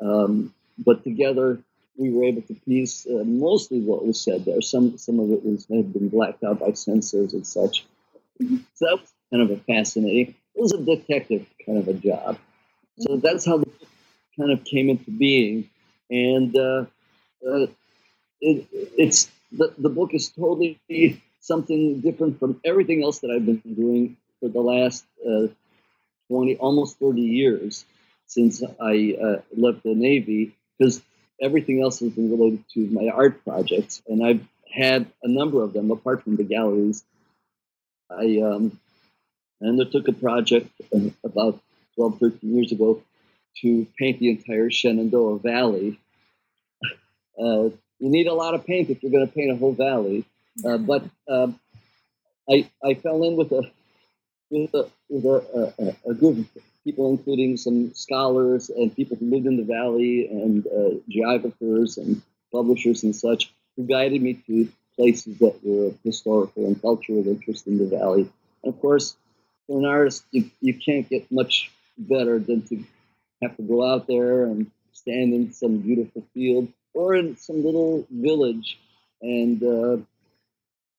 Um, 0.00 0.54
but 0.78 1.04
together, 1.04 1.58
we 1.96 2.10
were 2.10 2.24
able 2.24 2.42
to 2.42 2.54
piece 2.54 3.06
uh, 3.06 3.24
mostly 3.24 3.80
what 3.80 4.06
was 4.06 4.20
said 4.20 4.44
there. 4.44 4.60
Some 4.62 4.96
some 4.98 5.18
of 5.18 5.30
it 5.30 5.44
was 5.44 5.66
had 5.70 5.92
been 5.92 6.08
blacked 6.08 6.44
out 6.44 6.60
by 6.60 6.72
censors 6.72 7.34
and 7.34 7.46
such. 7.46 7.84
So 8.40 8.86
that 8.86 8.98
was 9.00 9.12
kind 9.30 9.42
of 9.42 9.50
a 9.50 9.56
fascinating. 9.62 10.34
It 10.54 10.60
was 10.60 10.72
a 10.72 10.82
detective 10.82 11.46
kind 11.66 11.78
of 11.78 11.88
a 11.88 11.94
job. 11.94 12.38
So 12.98 13.16
that's 13.16 13.44
how 13.44 13.58
the 13.58 13.66
book 13.66 13.88
kind 14.38 14.52
of 14.52 14.64
came 14.64 14.88
into 14.88 15.10
being, 15.10 15.68
and 16.10 16.56
uh, 16.56 16.84
uh, 17.46 17.66
it, 18.40 18.66
it's 18.72 19.28
the, 19.52 19.72
the 19.78 19.88
book 19.88 20.14
is 20.14 20.28
totally 20.28 20.78
something 21.40 22.00
different 22.00 22.38
from 22.38 22.60
everything 22.64 23.02
else 23.02 23.20
that 23.20 23.30
I've 23.30 23.46
been 23.46 23.62
doing 23.74 24.16
for 24.40 24.48
the 24.48 24.60
last 24.60 25.04
uh, 25.26 25.48
20, 26.28 26.56
almost 26.56 26.98
30 26.98 27.20
years 27.22 27.84
since 28.28 28.62
I 28.62 29.16
uh, 29.20 29.40
left 29.56 29.82
the 29.82 29.94
Navy, 29.94 30.54
because 30.78 31.02
everything 31.40 31.82
else 31.82 31.98
has 32.00 32.12
been 32.12 32.30
related 32.30 32.64
to 32.74 32.86
my 32.90 33.08
art 33.08 33.42
projects. 33.44 34.02
And 34.06 34.24
I've 34.24 34.46
had 34.72 35.06
a 35.22 35.28
number 35.28 35.62
of 35.62 35.72
them, 35.72 35.90
apart 35.90 36.22
from 36.22 36.36
the 36.36 36.44
galleries. 36.44 37.04
I 38.10 38.40
um, 38.40 38.78
undertook 39.62 40.06
a 40.08 40.12
project 40.12 40.70
uh, 40.94 41.10
about 41.24 41.60
12, 41.96 42.18
13 42.20 42.54
years 42.54 42.72
ago 42.72 43.02
to 43.62 43.86
paint 43.98 44.20
the 44.20 44.30
entire 44.30 44.70
Shenandoah 44.70 45.40
Valley. 45.40 45.98
Uh, 47.38 47.70
you 47.98 48.10
need 48.10 48.28
a 48.28 48.34
lot 48.34 48.54
of 48.54 48.64
paint 48.64 48.90
if 48.90 49.02
you're 49.02 49.12
going 49.12 49.26
to 49.26 49.32
paint 49.32 49.50
a 49.50 49.56
whole 49.56 49.72
valley. 49.72 50.24
Uh, 50.64 50.78
but 50.78 51.04
um, 51.28 51.58
I 52.50 52.68
I 52.84 52.94
fell 52.94 53.22
in 53.24 53.36
with 53.36 53.52
a 53.52 53.70
with 54.50 54.74
a, 54.74 54.88
with 55.08 55.24
a, 55.24 55.74
a, 55.78 56.10
a, 56.10 56.14
group 56.14 56.46
people, 56.88 57.10
including 57.10 57.58
some 57.58 57.92
scholars 57.92 58.70
and 58.70 58.96
people 58.96 59.14
who 59.18 59.30
lived 59.30 59.46
in 59.46 59.58
the 59.58 59.62
valley, 59.78 60.26
and 60.26 60.66
uh, 60.66 60.94
geographers 61.06 61.98
and 61.98 62.22
publishers 62.50 63.02
and 63.02 63.14
such, 63.14 63.52
who 63.76 63.84
guided 63.84 64.22
me 64.22 64.32
to 64.46 64.66
places 64.96 65.36
that 65.38 65.56
were 65.62 65.92
historical 66.02 66.64
and 66.64 66.80
cultural 66.80 67.28
interest 67.28 67.66
in 67.66 67.76
the 67.76 67.86
valley. 67.98 68.22
And 68.62 68.72
of 68.72 68.80
course, 68.80 69.16
for 69.66 69.78
an 69.78 69.84
artist, 69.84 70.24
you, 70.30 70.50
you 70.62 70.72
can't 70.72 71.06
get 71.10 71.30
much 71.30 71.70
better 71.98 72.38
than 72.38 72.62
to 72.68 72.82
have 73.42 73.54
to 73.58 73.62
go 73.62 73.84
out 73.86 74.06
there 74.06 74.44
and 74.44 74.70
stand 74.94 75.34
in 75.34 75.52
some 75.52 75.78
beautiful 75.78 76.22
field 76.32 76.68
or 76.94 77.14
in 77.14 77.36
some 77.36 77.62
little 77.62 78.06
village, 78.10 78.78
and 79.20 79.62
uh, 79.62 79.96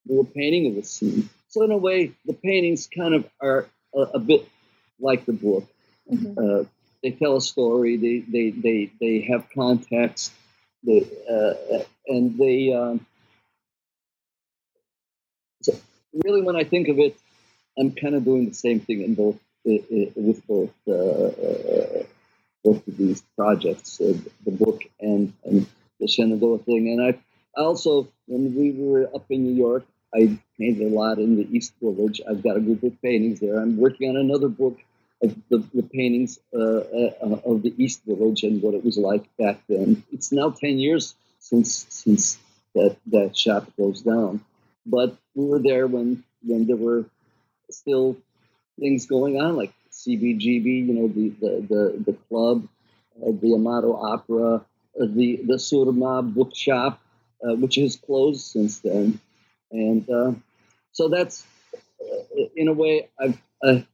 they 0.06 0.14
were 0.14 0.24
painting 0.24 0.70
of 0.70 0.78
a 0.78 0.86
scene. 0.86 1.28
So 1.48 1.64
in 1.64 1.72
a 1.72 1.76
way, 1.76 2.12
the 2.26 2.34
paintings 2.34 2.88
kind 2.96 3.12
of 3.12 3.28
are 3.42 3.66
a, 3.92 4.02
a 4.14 4.18
bit 4.20 4.48
like 5.00 5.26
the 5.26 5.32
book. 5.32 5.66
Mm-hmm. 6.10 6.38
Uh, 6.38 6.64
they 7.02 7.12
tell 7.12 7.36
a 7.36 7.40
story. 7.40 7.96
They 7.96 8.18
they 8.20 8.50
they 8.50 8.90
they 9.00 9.20
have 9.30 9.46
context. 9.54 10.32
They 10.84 11.06
uh, 11.30 11.84
and 12.08 12.38
they 12.38 12.72
um, 12.72 13.06
so 15.62 15.72
really, 16.24 16.42
when 16.42 16.56
I 16.56 16.64
think 16.64 16.88
of 16.88 16.98
it, 16.98 17.16
I'm 17.78 17.92
kind 17.92 18.14
of 18.14 18.24
doing 18.24 18.48
the 18.48 18.54
same 18.54 18.80
thing 18.80 19.02
in 19.02 19.14
both 19.14 19.38
with 19.64 20.46
both 20.46 20.72
uh, 20.88 20.92
uh, 20.92 22.02
both 22.64 22.86
of 22.86 22.96
these 22.96 23.22
projects, 23.36 24.00
uh, 24.00 24.14
the 24.44 24.50
book 24.50 24.82
and 25.00 25.32
and 25.44 25.66
the 26.00 26.08
Shenandoah 26.08 26.58
thing. 26.60 26.88
And 26.88 27.02
I 27.02 27.60
also, 27.60 28.08
when 28.26 28.54
we 28.54 28.72
were 28.72 29.10
up 29.14 29.26
in 29.30 29.44
New 29.44 29.54
York, 29.54 29.84
I 30.14 30.38
painted 30.58 30.92
a 30.92 30.94
lot 30.94 31.18
in 31.18 31.36
the 31.36 31.46
East 31.54 31.74
Village. 31.82 32.20
I've 32.28 32.42
got 32.42 32.56
a 32.56 32.60
group 32.60 32.82
of 32.82 33.00
paintings 33.02 33.40
there. 33.40 33.58
I'm 33.58 33.76
working 33.76 34.08
on 34.08 34.16
another 34.16 34.48
book 34.48 34.78
of 35.22 35.36
the, 35.50 35.58
the 35.74 35.82
paintings 35.82 36.38
uh, 36.54 36.58
uh, 36.58 37.40
of 37.44 37.62
the 37.62 37.74
East 37.76 38.02
Village 38.06 38.42
and 38.42 38.62
what 38.62 38.74
it 38.74 38.84
was 38.84 38.96
like 38.96 39.24
back 39.36 39.60
then. 39.68 40.02
It's 40.12 40.32
now 40.32 40.50
10 40.50 40.78
years 40.78 41.14
since 41.38 41.86
since 41.90 42.38
that, 42.74 42.96
that 43.06 43.36
shop 43.36 43.66
closed 43.76 44.04
down. 44.04 44.44
But 44.86 45.16
we 45.34 45.46
were 45.46 45.58
there 45.58 45.86
when, 45.86 46.24
when 46.42 46.66
there 46.66 46.76
were 46.76 47.04
still 47.70 48.16
things 48.78 49.06
going 49.06 49.40
on, 49.40 49.56
like 49.56 49.72
CBGB, 49.92 50.86
you 50.86 50.94
know, 50.94 51.08
the, 51.08 51.28
the, 51.28 51.66
the, 51.68 52.04
the 52.06 52.18
club, 52.28 52.66
uh, 53.22 53.32
the 53.32 53.54
Amato 53.54 53.94
Opera, 53.94 54.64
the 54.98 55.36
the 55.44 55.54
Surma 55.54 56.22
bookshop, 56.22 57.00
uh, 57.42 57.54
which 57.54 57.76
has 57.76 57.96
closed 57.96 58.40
since 58.40 58.80
then, 58.80 59.20
and 59.70 60.08
uh, 60.10 60.32
so 60.92 61.08
that's 61.08 61.44
uh, 62.02 62.44
in 62.56 62.68
a 62.68 62.72
way 62.72 63.08
I've, 63.18 63.40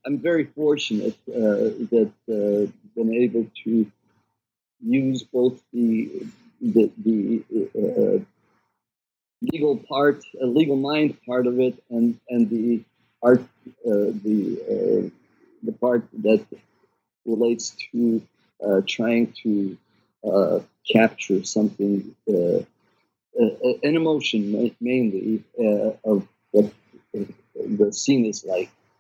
I'm 0.05 0.18
very 0.18 0.44
fortunate 0.44 1.16
uh, 1.29 1.74
that 1.92 2.12
uh, 2.29 2.70
been 2.94 3.12
able 3.14 3.46
to 3.64 3.90
use 4.85 5.22
both 5.24 5.62
the 5.72 6.26
the, 6.61 6.90
the 7.05 7.44
uh, 7.79 8.24
legal 9.52 9.76
part, 9.76 10.22
legal 10.40 10.76
mind 10.76 11.16
part 11.26 11.46
of 11.46 11.59
it, 11.61 11.74
and 11.90 12.18
and 12.29 12.48
the 12.50 12.83
art 13.22 13.42
the 13.85 15.11
the 15.62 15.72
part 15.72 16.05
that 16.22 16.44
relates 17.26 17.76
to 17.92 18.22
trying 18.87 19.33
to 19.42 19.76
uh, 20.24 20.61
capture 20.92 21.44
something, 21.44 22.14
uh, 22.29 22.59
uh, 23.40 23.74
an 23.83 23.96
emotion 23.96 24.72
mainly 24.81 25.44
uh, 25.61 25.90
of 26.05 26.26
what 26.52 26.72
the 27.55 27.92
scene 27.92 28.26
is 28.26 28.44
like. 28.44 28.70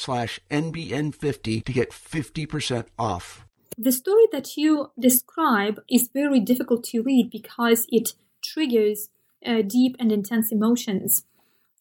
slash 0.00 0.40
NBN50 0.50 1.64
to 1.64 1.72
get 1.72 1.90
50% 1.90 2.86
off. 2.98 3.46
The 3.78 3.92
story 3.92 4.26
that 4.32 4.56
you 4.56 4.90
describe 4.98 5.80
is 5.88 6.10
very 6.12 6.40
difficult 6.40 6.84
to 6.84 7.02
read 7.02 7.30
because 7.30 7.86
it 7.90 8.14
triggers 8.42 9.08
uh, 9.44 9.62
deep 9.62 9.96
and 9.98 10.10
intense 10.10 10.52
emotions. 10.52 11.24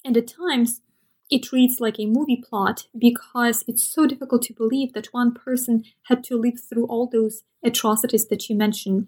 And 0.05 0.15
at 0.15 0.27
times, 0.27 0.81
it 1.29 1.51
reads 1.51 1.79
like 1.79 1.99
a 1.99 2.05
movie 2.05 2.41
plot 2.47 2.87
because 2.97 3.63
it's 3.67 3.83
so 3.83 4.07
difficult 4.07 4.43
to 4.43 4.53
believe 4.53 4.93
that 4.93 5.13
one 5.13 5.33
person 5.33 5.83
had 6.03 6.23
to 6.25 6.37
live 6.37 6.59
through 6.59 6.87
all 6.87 7.07
those 7.07 7.43
atrocities 7.63 8.27
that 8.27 8.49
you 8.49 8.55
mentioned. 8.55 9.07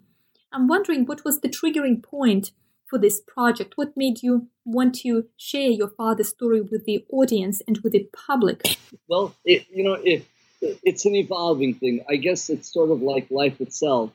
I'm 0.51 0.67
wondering 0.67 1.05
what 1.05 1.23
was 1.23 1.39
the 1.39 1.49
triggering 1.49 2.03
point 2.03 2.51
for 2.91 2.99
this 2.99 3.21
project? 3.21 3.73
What 3.77 3.95
made 3.95 4.21
you 4.21 4.47
want 4.65 4.93
to 4.95 5.25
share 5.37 5.71
your 5.71 5.87
father's 5.87 6.29
story 6.29 6.61
with 6.61 6.85
the 6.85 7.03
audience 7.09 7.61
and 7.67 7.79
with 7.79 7.93
the 7.93 8.07
public? 8.27 8.77
Well, 9.07 9.33
it, 9.45 9.65
you 9.73 9.83
know, 9.83 9.93
it, 9.93 10.25
it's 10.83 11.05
an 11.05 11.15
evolving 11.15 11.73
thing. 11.75 12.03
I 12.07 12.17
guess 12.17 12.49
it's 12.49 12.71
sort 12.71 12.91
of 12.91 13.01
like 13.01 13.31
life 13.31 13.61
itself. 13.61 14.11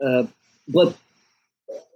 Uh, 0.00 0.24
but, 0.68 0.96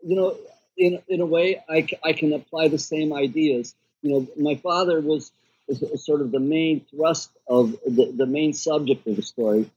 you 0.02 0.16
know, 0.16 0.36
in, 0.76 1.00
in 1.08 1.20
a 1.20 1.26
way, 1.26 1.62
I, 1.70 1.86
I 2.04 2.12
can 2.12 2.32
apply 2.32 2.68
the 2.68 2.78
same 2.78 3.14
ideas. 3.14 3.74
You 4.02 4.10
know, 4.10 4.28
my 4.36 4.56
father 4.56 5.00
was, 5.00 5.30
was 5.68 6.04
sort 6.04 6.20
of 6.20 6.32
the 6.32 6.40
main 6.40 6.84
thrust 6.90 7.30
of 7.48 7.72
the, 7.86 8.12
the 8.14 8.26
main 8.26 8.52
subject 8.52 9.06
of 9.06 9.16
the 9.16 9.22
story. 9.22 9.70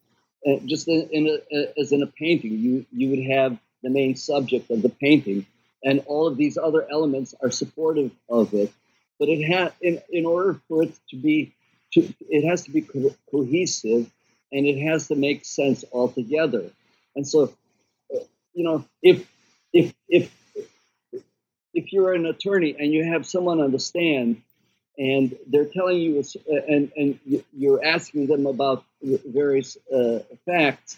Uh, 0.45 0.57
just 0.65 0.87
in, 0.87 1.07
in 1.11 1.39
a, 1.53 1.79
as 1.79 1.91
in 1.91 2.01
a 2.01 2.07
painting, 2.07 2.57
you, 2.59 2.85
you 2.91 3.09
would 3.11 3.25
have 3.37 3.57
the 3.83 3.89
main 3.89 4.15
subject 4.15 4.71
of 4.71 4.81
the 4.81 4.89
painting 4.89 5.45
and 5.83 6.03
all 6.07 6.27
of 6.27 6.37
these 6.37 6.57
other 6.57 6.87
elements 6.89 7.33
are 7.41 7.51
supportive 7.51 8.11
of 8.29 8.53
it. 8.53 8.71
But 9.19 9.29
it 9.29 9.43
has, 9.43 9.71
in, 9.81 10.01
in 10.09 10.25
order 10.25 10.59
for 10.67 10.83
it 10.83 10.93
to 11.09 11.15
be, 11.15 11.53
to, 11.93 12.13
it 12.29 12.47
has 12.47 12.63
to 12.63 12.71
be 12.71 12.81
co- 12.81 13.15
cohesive, 13.31 14.09
and 14.51 14.65
it 14.65 14.81
has 14.81 15.07
to 15.07 15.15
make 15.15 15.45
sense 15.45 15.83
altogether. 15.91 16.71
And 17.15 17.27
so, 17.27 17.53
you 18.53 18.63
know, 18.63 18.85
if 19.01 19.29
if 19.73 19.93
if 20.07 20.31
if 21.73 21.93
you're 21.93 22.13
an 22.13 22.25
attorney 22.25 22.75
and 22.77 22.91
you 22.91 23.03
have 23.03 23.25
someone 23.25 23.61
on 23.61 23.71
the 23.71 23.79
stand 23.79 24.41
and 24.97 25.35
they're 25.47 25.65
telling 25.65 25.97
you 25.97 26.23
and 26.67 26.91
and 26.95 27.43
you're 27.53 27.83
asking 27.83 28.27
them 28.27 28.45
about 28.45 28.83
various 29.01 29.77
uh, 29.93 30.19
facts 30.45 30.97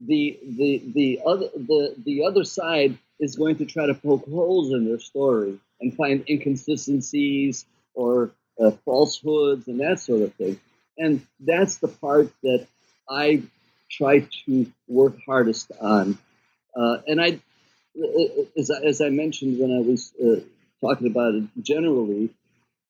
the 0.00 0.38
the 0.42 0.82
the 0.94 1.20
other 1.26 1.48
the 1.54 1.94
the 2.04 2.24
other 2.24 2.44
side 2.44 2.96
is 3.18 3.36
going 3.36 3.56
to 3.56 3.66
try 3.66 3.86
to 3.86 3.94
poke 3.94 4.24
holes 4.26 4.72
in 4.72 4.86
their 4.86 4.98
story 4.98 5.58
and 5.80 5.94
find 5.94 6.24
inconsistencies 6.28 7.66
or 7.94 8.30
uh, 8.60 8.70
falsehoods 8.84 9.68
and 9.68 9.80
that 9.80 10.00
sort 10.00 10.22
of 10.22 10.34
thing. 10.34 10.58
And 10.98 11.26
that's 11.38 11.78
the 11.78 11.88
part 11.88 12.32
that 12.42 12.66
I 13.08 13.42
try 13.90 14.26
to 14.46 14.72
work 14.88 15.16
hardest 15.26 15.72
on. 15.80 16.18
Uh, 16.74 16.98
and 17.06 17.20
I, 17.20 17.40
as, 18.56 18.70
as, 18.70 19.00
I 19.00 19.08
mentioned 19.08 19.58
when 19.58 19.72
I 19.76 19.80
was 19.80 20.12
uh, 20.22 20.40
talking 20.80 21.08
about 21.08 21.34
it 21.34 21.44
generally, 21.60 22.30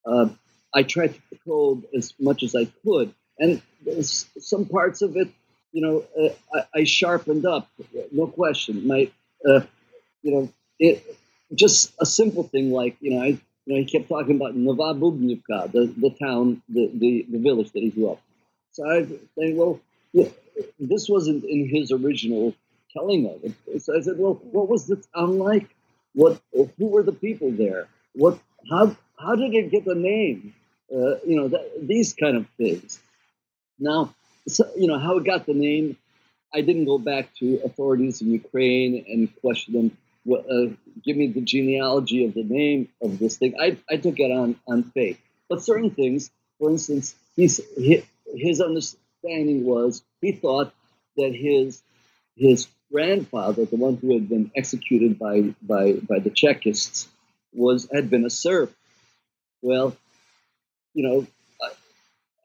uh, 0.05 0.29
I 0.75 0.83
tried 0.83 1.15
to 1.15 1.39
probe 1.45 1.85
as 1.97 2.15
much 2.21 2.43
as 2.43 2.55
I 2.55 2.67
could. 2.85 3.15
And 3.39 3.63
some 4.13 4.67
parts 4.67 5.03
of 5.03 5.17
it, 5.17 5.29
you 5.73 5.83
know, 5.83 6.05
uh, 6.19 6.59
I, 6.75 6.81
I, 6.81 6.85
sharpened 6.85 7.47
up, 7.47 7.69
no 8.13 8.27
question. 8.27 8.87
My 8.87 9.11
uh, 9.49 9.61
you 10.23 10.33
know, 10.33 10.53
it 10.79 11.05
just 11.55 11.93
a 12.01 12.07
simple 12.07 12.43
thing 12.43 12.73
like 12.73 12.97
you 13.01 13.15
know, 13.15 13.23
I, 13.23 13.39
you 13.67 13.75
know, 13.75 13.77
he 13.77 13.85
kept 13.85 14.09
talking 14.09 14.37
about 14.37 14.57
Nova 14.57 14.95
Bubnivka, 14.99 15.71
the, 15.73 15.93
the 15.97 16.11
town, 16.21 16.63
the, 16.69 16.91
the, 16.93 17.27
the 17.31 17.39
village 17.39 17.71
that 17.73 17.81
he 17.81 17.91
grew 17.91 18.11
up. 18.11 18.21
So 18.73 18.91
I 18.91 19.05
think, 19.05 19.59
well, 19.59 19.81
this 20.79 21.09
wasn't 21.09 21.45
in 21.45 21.69
his 21.69 21.93
original 21.93 22.55
telling 22.93 23.27
of 23.27 23.45
it. 23.45 23.83
So 23.83 23.97
I 23.97 24.01
said, 24.01 24.15
well, 24.19 24.35
what 24.51 24.69
was 24.69 24.87
the 24.87 24.97
town 25.15 25.39
like? 25.39 25.69
What, 26.15 26.41
who 26.53 26.87
were 26.87 27.03
the 27.03 27.13
people 27.13 27.53
there? 27.53 27.87
What, 28.15 28.39
how, 28.69 28.97
how 29.19 29.37
did 29.37 29.55
it 29.55 29.71
get 29.71 29.85
the 29.85 29.95
name? 29.95 30.55
Uh, 30.93 31.21
you 31.25 31.37
know, 31.37 31.49
that, 31.49 31.87
these 31.87 32.15
kind 32.15 32.37
of 32.37 32.49
things. 32.57 32.99
Now, 33.79 34.13
so, 34.49 34.69
you 34.77 34.87
know, 34.87 34.99
how 34.99 35.19
it 35.19 35.25
got 35.25 35.47
the 35.47 35.55
name, 35.55 35.97
I 36.53 36.63
didn't 36.63 36.87
go 36.87 36.99
back 36.99 37.35
to 37.37 37.61
authorities 37.65 38.21
in 38.21 38.31
Ukraine 38.31 39.05
and 39.09 39.41
question 39.41 39.75
them 39.75 39.97
uh, 40.31 40.75
give 41.05 41.17
me 41.17 41.29
the 41.29 41.41
genealogy 41.41 42.25
of 42.27 42.35
the 42.35 42.45
name 42.45 42.89
of 43.01 43.19
this 43.19 43.37
thing. 43.37 43.55
I, 43.59 43.79
I 43.89 43.97
took 43.97 44.19
it 44.19 44.31
on, 44.31 44.57
on 44.67 44.83
faith. 44.83 45.19
But 45.49 45.63
certain 45.63 45.91
things, 45.91 46.31
for 46.59 46.71
instance, 46.71 47.15
he's, 47.37 47.61
his 47.77 48.61
understanding 48.61 49.65
was 49.65 50.03
he 50.21 50.33
thought 50.33 50.73
that 51.17 51.35
his 51.35 51.83
his 52.37 52.69
grandfather, 52.93 53.65
the 53.65 53.77
one 53.77 53.97
who 53.97 54.15
had 54.15 54.29
been 54.29 54.51
executed 54.57 55.19
by 55.19 55.55
by 55.63 55.95
by 55.95 56.19
the 56.19 56.31
Chekists, 56.31 57.07
was 57.53 57.89
had 57.93 58.11
been 58.11 58.25
a 58.25 58.31
serf. 58.31 58.75
Well, 59.63 59.97
you 60.95 61.03
know, 61.09 61.27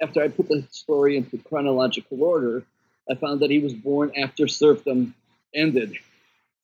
after 0.01 0.21
I 0.21 0.27
put 0.27 0.47
the 0.47 0.65
story 0.71 1.17
into 1.17 1.37
chronological 1.37 2.23
order, 2.23 2.63
I 3.09 3.15
found 3.15 3.41
that 3.41 3.49
he 3.49 3.59
was 3.59 3.73
born 3.73 4.11
after 4.17 4.47
serfdom 4.47 5.13
ended. 5.53 5.95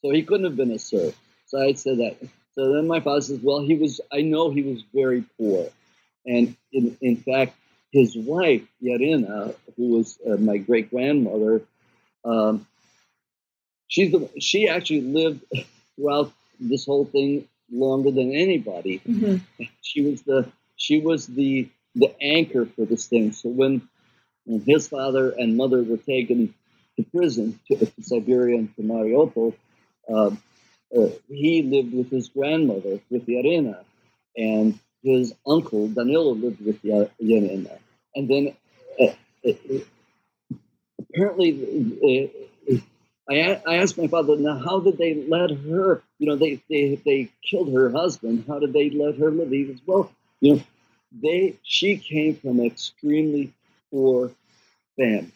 So 0.01 0.11
he 0.11 0.23
couldn't 0.23 0.45
have 0.45 0.57
been 0.57 0.71
a 0.71 0.79
serf. 0.79 1.15
So 1.47 1.61
I 1.61 1.73
said 1.73 1.99
that. 1.99 2.17
So 2.55 2.73
then 2.73 2.87
my 2.87 2.99
father 2.99 3.21
says, 3.21 3.39
well, 3.41 3.61
he 3.61 3.75
was, 3.75 4.01
I 4.11 4.21
know 4.21 4.49
he 4.49 4.61
was 4.61 4.83
very 4.93 5.23
poor. 5.37 5.69
And 6.25 6.55
in, 6.73 6.97
in 7.01 7.17
fact, 7.17 7.55
his 7.91 8.15
wife, 8.15 8.63
Yarina, 8.83 9.55
who 9.75 9.89
was 9.89 10.17
uh, 10.27 10.37
my 10.37 10.57
great 10.57 10.89
grandmother, 10.89 11.61
um, 12.23 12.65
she's 13.87 14.11
the, 14.11 14.29
she 14.39 14.67
actually 14.67 15.01
lived 15.01 15.43
throughout 15.95 16.31
this 16.59 16.85
whole 16.85 17.05
thing 17.05 17.47
longer 17.71 18.11
than 18.11 18.33
anybody. 18.33 18.99
Mm-hmm. 18.99 19.63
She 19.81 20.01
was 20.01 20.21
the 20.23 20.47
she 20.75 20.99
was 20.99 21.27
the 21.27 21.69
the 21.95 22.13
anchor 22.21 22.65
for 22.65 22.85
this 22.85 23.07
thing. 23.07 23.31
So 23.31 23.49
when, 23.49 23.87
when 24.45 24.61
his 24.61 24.87
father 24.87 25.31
and 25.31 25.57
mother 25.57 25.83
were 25.83 25.97
taken 25.97 26.53
to 26.97 27.03
prison 27.03 27.59
to, 27.67 27.77
to 27.77 28.03
Siberia 28.03 28.57
and 28.57 28.75
to 28.75 28.81
Mariupol, 28.81 29.55
uh, 30.09 30.31
uh, 30.97 31.09
he 31.27 31.63
lived 31.63 31.93
with 31.93 32.09
his 32.09 32.29
grandmother, 32.29 32.99
with 33.09 33.25
Yarina, 33.25 33.83
and 34.35 34.77
his 35.03 35.33
uncle 35.47 35.87
Danilo 35.87 36.33
lived 36.33 36.63
with 36.65 36.81
Yarina. 36.83 37.79
And 38.15 38.29
then 38.29 38.55
uh, 38.99 39.13
uh 39.47 39.79
apparently, 40.99 42.29
uh, 42.69 42.77
I, 43.29 43.61
I 43.65 43.75
asked 43.77 43.97
my 43.97 44.07
father, 44.07 44.35
now 44.37 44.59
how 44.59 44.79
did 44.79 44.97
they 44.97 45.13
let 45.13 45.51
her? 45.51 46.03
You 46.19 46.27
know, 46.27 46.35
they, 46.35 46.61
they 46.69 46.95
they 47.05 47.31
killed 47.49 47.73
her 47.73 47.89
husband. 47.89 48.45
How 48.47 48.59
did 48.59 48.73
they 48.73 48.89
let 48.89 49.17
her 49.17 49.31
live? 49.31 49.49
He 49.49 49.65
goes, 49.65 49.81
well, 49.85 50.11
you 50.39 50.55
know, 50.55 50.61
they 51.11 51.57
she 51.63 51.97
came 51.97 52.35
from 52.35 52.59
an 52.59 52.65
extremely 52.65 53.53
poor 53.91 54.31
family, 54.97 55.31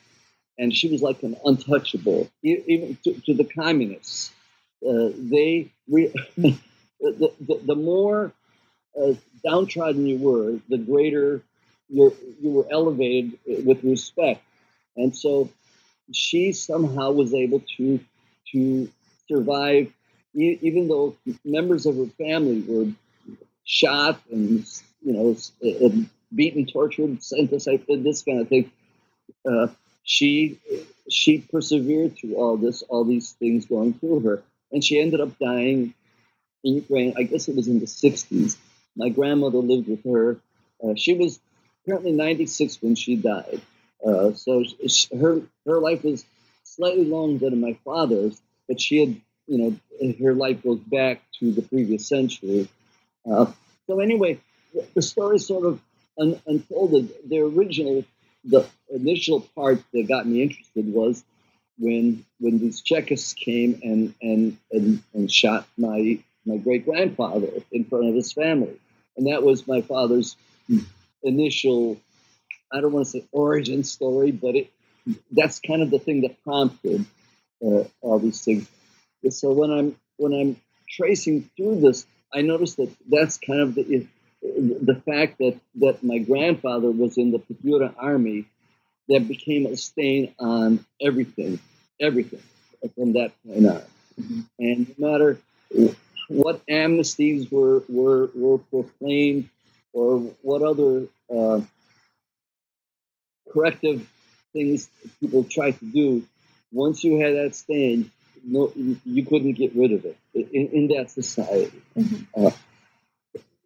and 0.58 0.74
she 0.76 0.90
was 0.90 1.02
like 1.02 1.24
an 1.24 1.36
untouchable, 1.46 2.30
even 2.44 2.98
to, 3.04 3.14
to 3.22 3.34
the 3.34 3.46
communists. 3.46 4.32
Uh, 4.88 5.10
they 5.16 5.72
re- 5.90 6.14
the, 6.38 6.60
the, 7.00 7.62
the, 7.66 7.76
more 7.76 8.32
uh, 9.02 9.14
downtrodden 9.44 10.06
you 10.06 10.18
were, 10.20 10.60
the 10.70 10.78
greater 10.78 11.42
you 11.90 12.16
you 12.42 12.50
were 12.52 12.66
elevated 12.72 13.38
with 13.66 13.84
respect, 13.84 14.44
and 14.98 15.16
so 15.16 15.50
she 16.14 16.52
somehow 16.54 17.12
was 17.12 17.34
able 17.34 17.62
to 17.78 18.00
to 18.52 18.90
survive, 19.30 19.92
even 20.36 20.88
though 20.88 21.16
members 21.44 21.86
of 21.86 21.98
her 21.98 22.08
family 22.18 22.64
were 22.68 22.92
shot 23.66 24.22
and 24.32 24.66
you 25.06 25.14
know 25.14 25.38
uh, 25.64 25.90
beaten, 26.34 26.66
tortured, 26.66 27.24
sent 27.24 27.52
to 27.52 27.98
this 27.98 28.24
kind 28.24 28.42
of 28.42 28.50
thing. 28.50 28.72
Uh, 29.50 29.68
she 30.04 30.60
she 31.10 31.38
persevered 31.40 32.18
through 32.18 32.36
all 32.36 32.58
this, 32.58 32.82
all 32.84 33.06
these 33.06 33.32
things 33.32 33.66
going 33.66 33.94
through 33.94 34.20
her 34.22 34.44
and 34.72 34.84
she 34.84 35.00
ended 35.00 35.22
up 35.22 35.38
dying 35.40 35.94
in 36.64 36.76
Ukraine. 36.76 37.14
I 37.18 37.24
guess 37.24 37.48
it 37.48 37.56
was 37.56 37.68
in 37.68 37.80
the 37.80 37.86
60s. 37.86 38.58
My 38.96 39.10
grandmother 39.10 39.60
lived 39.60 39.88
with 39.88 40.04
her. 40.04 40.38
Uh, 40.84 40.96
she 40.96 41.14
was 41.14 41.40
apparently 41.82 42.12
96 42.12 42.82
when 42.82 42.96
she 42.96 43.16
died. 43.16 43.62
Uh, 44.06 44.34
so 44.34 44.64
she, 44.88 45.16
her 45.18 45.42
her 45.66 45.80
life 45.80 46.04
was 46.04 46.26
slightly 46.64 47.06
longer 47.06 47.50
than 47.50 47.62
my 47.62 47.78
father's, 47.86 48.40
but 48.68 48.80
she 48.80 49.00
had, 49.00 49.22
you 49.48 49.58
know, 49.58 50.16
her 50.22 50.34
life 50.34 50.62
goes 50.62 50.80
back 50.80 51.22
to 51.40 51.52
the 51.52 51.62
previous 51.62 52.08
century. 52.08 52.68
Uh, 53.30 53.46
so 53.88 54.00
anyway, 54.00 54.40
the 54.94 55.02
story 55.02 55.40
sort 55.40 55.66
of 55.66 55.82
un- 56.20 56.40
unfolded. 56.48 57.10
The 57.30 57.40
original, 57.40 58.04
the 58.44 58.68
initial 58.90 59.42
part 59.56 59.82
that 59.94 60.08
got 60.08 60.28
me 60.28 60.42
interested 60.42 60.92
was 60.92 61.24
when 61.78 62.26
when 62.40 62.60
these 62.60 62.82
Chekists 62.82 63.36
came 63.36 63.80
and 63.84 64.14
and 64.22 64.58
and, 64.72 65.04
and 65.14 65.32
shot 65.32 65.68
my 65.78 66.20
my 66.46 66.58
great 66.58 66.86
grandfather 66.86 67.50
in 67.72 67.86
front 67.86 68.08
of 68.08 68.16
his 68.16 68.32
family, 68.34 68.80
and 69.18 69.28
that 69.28 69.44
was 69.44 69.68
my 69.68 69.82
father's 69.82 70.36
initial. 71.24 71.98
I 72.72 72.82
don't 72.82 72.92
want 72.92 73.06
to 73.06 73.12
say 73.12 73.26
origin 73.32 73.84
story, 73.84 74.32
but 74.32 74.56
it 74.56 74.72
that's 75.32 75.60
kind 75.60 75.82
of 75.82 75.92
the 75.92 76.00
thing 76.00 76.22
that 76.22 76.42
prompted 76.44 77.06
uh, 77.64 77.84
all 78.02 78.20
these 78.20 78.44
things. 78.44 78.68
So 79.30 79.52
when 79.52 79.72
I'm 79.72 79.96
when 80.18 80.34
I'm 80.34 80.58
tracing 80.90 81.50
through 81.58 81.82
this, 81.82 82.06
I 82.34 82.42
noticed 82.42 82.78
that 82.78 82.92
that's 83.10 83.38
kind 83.38 83.62
of 83.62 83.76
the 83.76 84.08
the 84.82 85.02
fact 85.06 85.38
that 85.40 85.60
that 85.76 86.04
my 86.04 86.20
grandfather 86.20 86.92
was 86.92 87.18
in 87.18 87.32
the 87.32 87.40
Petliura 87.40 87.94
army 87.98 88.46
that 89.10 89.28
became 89.28 89.66
a 89.66 89.78
stain 89.78 90.34
on 90.40 90.86
everything, 91.02 91.60
everything 92.00 92.42
from 92.96 93.14
that 93.14 93.32
point 93.46 93.68
on. 93.68 93.82
Mm-hmm. 94.20 94.42
And 94.60 94.96
no 94.98 95.12
matter 95.12 95.40
what 96.28 96.66
amnesties 96.68 97.52
were 97.52 97.84
were 97.90 98.30
were 98.36 98.58
proclaimed 98.58 99.50
or 99.94 100.20
what 100.42 100.62
other 100.62 101.08
uh, 101.34 101.62
corrective 103.52 104.08
things 104.54 104.90
people 105.20 105.44
tried 105.44 105.80
to 105.80 105.86
do, 105.86 106.24
once 106.72 107.04
you 107.04 107.20
had 107.20 107.36
that 107.36 107.56
stain, 107.56 108.12
no, 108.44 108.72
you 108.76 109.26
couldn't 109.26 109.54
get 109.54 109.76
rid 109.76 109.92
of 109.92 110.06
it 110.06 110.18
in, 110.34 110.68
in 110.70 110.88
that 110.90 111.12
society. 111.12 111.82
Mm-hmm. 111.98 112.46
Uh, 112.46 112.52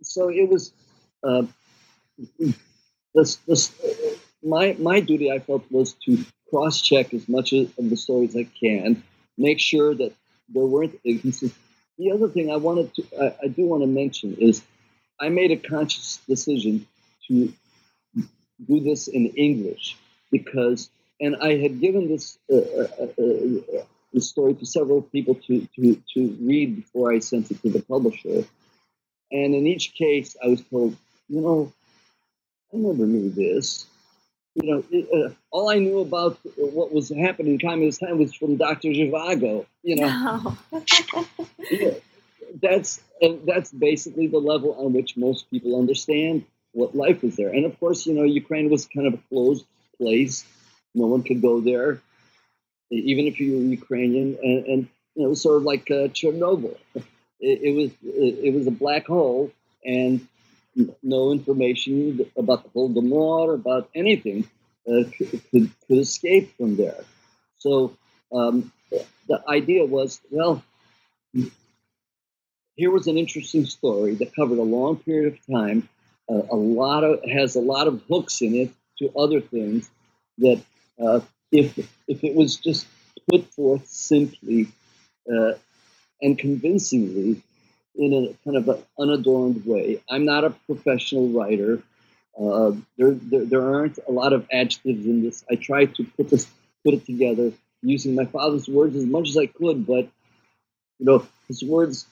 so 0.09 0.29
it 0.29 0.49
was 0.49 0.73
uh, 1.23 1.43
this, 3.13 3.35
this, 3.47 3.71
my 4.43 4.75
my 4.79 4.99
duty. 4.99 5.31
I 5.31 5.39
felt 5.39 5.63
was 5.71 5.93
to 6.05 6.17
cross 6.49 6.81
check 6.81 7.13
as 7.13 7.29
much 7.29 7.53
of 7.53 7.71
the 7.77 7.95
story 7.95 8.25
as 8.25 8.35
I 8.35 8.45
can, 8.59 9.03
make 9.37 9.59
sure 9.59 9.93
that 9.93 10.13
there 10.49 10.63
weren't 10.63 10.99
inconsistencies. 11.05 11.57
The 11.99 12.11
other 12.11 12.27
thing 12.27 12.51
I 12.51 12.55
wanted 12.55 12.93
to 12.95 13.03
I, 13.21 13.45
I 13.45 13.47
do 13.47 13.65
want 13.65 13.83
to 13.83 13.87
mention 13.87 14.35
is 14.39 14.63
I 15.19 15.29
made 15.29 15.51
a 15.51 15.57
conscious 15.57 16.19
decision 16.27 16.87
to 17.27 17.53
do 18.67 18.79
this 18.79 19.07
in 19.07 19.27
English 19.27 19.95
because, 20.31 20.89
and 21.21 21.35
I 21.35 21.57
had 21.57 21.79
given 21.79 22.07
this 22.07 22.39
uh, 22.51 22.55
uh, 22.55 23.03
uh, 23.03 23.83
the 24.13 24.21
story 24.21 24.55
to 24.55 24.65
several 24.65 25.03
people 25.03 25.35
to, 25.35 25.67
to, 25.75 26.01
to 26.13 26.37
read 26.41 26.77
before 26.77 27.13
I 27.13 27.19
sent 27.19 27.51
it 27.51 27.61
to 27.61 27.69
the 27.69 27.83
publisher. 27.83 28.43
And 29.31 29.53
in 29.53 29.67
each 29.67 29.93
case, 29.93 30.35
I 30.43 30.47
was 30.47 30.61
told, 30.61 30.95
you 31.27 31.41
know, 31.41 31.73
I 32.73 32.77
never 32.77 33.05
knew 33.05 33.29
this. 33.29 33.85
You 34.55 34.71
know, 34.71 34.83
it, 34.91 35.07
uh, 35.13 35.33
all 35.51 35.69
I 35.69 35.77
knew 35.79 35.99
about 35.99 36.39
what 36.57 36.91
was 36.91 37.09
happening 37.09 37.53
in 37.53 37.59
communist 37.59 37.99
time 37.99 38.17
was 38.17 38.33
from 38.33 38.57
Dr. 38.57 38.89
Zhivago. 38.89 39.65
You 39.83 39.97
know, 39.97 40.57
yeah, 41.71 41.91
that's 42.61 43.01
that's 43.45 43.71
basically 43.71 44.27
the 44.27 44.39
level 44.39 44.73
on 44.73 44.93
which 44.93 45.15
most 45.15 45.49
people 45.51 45.79
understand 45.79 46.45
what 46.73 46.95
life 46.95 47.21
was 47.21 47.35
there. 47.35 47.49
And 47.49 47.65
of 47.65 47.79
course, 47.79 48.05
you 48.05 48.13
know, 48.13 48.23
Ukraine 48.23 48.69
was 48.69 48.87
kind 48.87 49.07
of 49.07 49.13
a 49.13 49.19
closed 49.29 49.65
place; 49.97 50.43
no 50.95 51.05
one 51.05 51.23
could 51.23 51.41
go 51.41 51.61
there 51.61 52.01
even 52.91 53.27
if 53.27 53.39
you 53.39 53.57
were 53.57 53.63
Ukrainian, 53.63 54.37
and, 54.41 54.65
and 54.65 54.87
you 55.15 55.23
know, 55.27 55.33
sort 55.33 55.57
of 55.57 55.63
like 55.63 55.89
uh, 55.91 56.09
Chernobyl. 56.09 56.77
It, 57.41 57.73
was 57.73 57.91
it, 58.03 58.53
was 58.53 58.67
a 58.67 58.71
black 58.71 59.07
hole, 59.07 59.51
and 59.85 60.27
no 61.01 61.31
information 61.31 62.25
about 62.35 62.63
the 62.63 62.69
Holodomor, 62.69 63.55
about 63.55 63.89
anything, 63.95 64.47
uh, 64.87 65.03
could, 65.17 65.41
could, 65.51 65.71
could 65.87 65.97
escape 65.97 66.55
from 66.57 66.75
there. 66.75 67.03
So 67.59 67.95
um, 68.33 68.71
the 69.27 69.41
idea 69.47 69.85
was, 69.85 70.19
well, 70.29 70.63
here 72.75 72.91
was 72.91 73.07
an 73.07 73.17
interesting 73.17 73.65
story 73.65 74.15
that 74.15 74.35
covered 74.35 74.57
a 74.57 74.63
long 74.63 74.97
period 74.97 75.33
of 75.33 75.53
time. 75.53 75.87
Uh, 76.29 76.43
a 76.51 76.55
lot 76.55 77.03
of 77.03 77.23
has 77.29 77.55
a 77.55 77.61
lot 77.61 77.87
of 77.87 78.01
hooks 78.09 78.41
in 78.41 78.55
it 78.55 78.71
to 78.99 79.11
other 79.17 79.41
things 79.41 79.89
that 80.37 80.61
uh, 81.01 81.19
if 81.51 81.77
if 82.07 82.23
it 82.23 82.35
was 82.35 82.57
just 82.57 82.87
put 83.29 83.45
forth 83.53 83.87
simply 83.87 84.67
uh, 85.31 85.53
and 86.21 86.37
convincingly 86.37 87.41
in 87.95 88.13
a 88.13 88.45
kind 88.45 88.57
of 88.57 88.67
an 88.69 88.83
unadorned 88.97 89.65
way. 89.65 90.01
I'm 90.09 90.25
not 90.25 90.43
a 90.43 90.51
professional 90.51 91.29
writer. 91.29 91.81
Uh, 92.39 92.71
there, 92.97 93.11
there, 93.11 93.45
there 93.45 93.75
aren't 93.75 93.99
a 94.07 94.11
lot 94.11 94.31
of 94.33 94.47
adjectives 94.51 95.05
in 95.05 95.23
this. 95.23 95.43
I 95.51 95.55
tried 95.55 95.95
to 95.95 96.03
put 96.03 96.29
this 96.29 96.47
put 96.85 96.93
it 96.93 97.05
together 97.05 97.51
using 97.81 98.15
my 98.15 98.25
father's 98.25 98.67
words 98.67 98.95
as 98.95 99.05
much 99.05 99.29
as 99.29 99.37
I 99.37 99.47
could, 99.47 99.85
but 99.85 100.07
you 100.99 101.05
know 101.05 101.25
his 101.47 101.63
words 101.63 102.05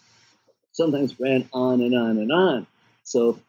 sometimes 0.74 1.20
ran 1.20 1.48
on 1.54 1.82
and 1.82 1.96
on 1.96 2.18
and 2.18 2.32
on. 2.32 2.68
So 3.04 3.40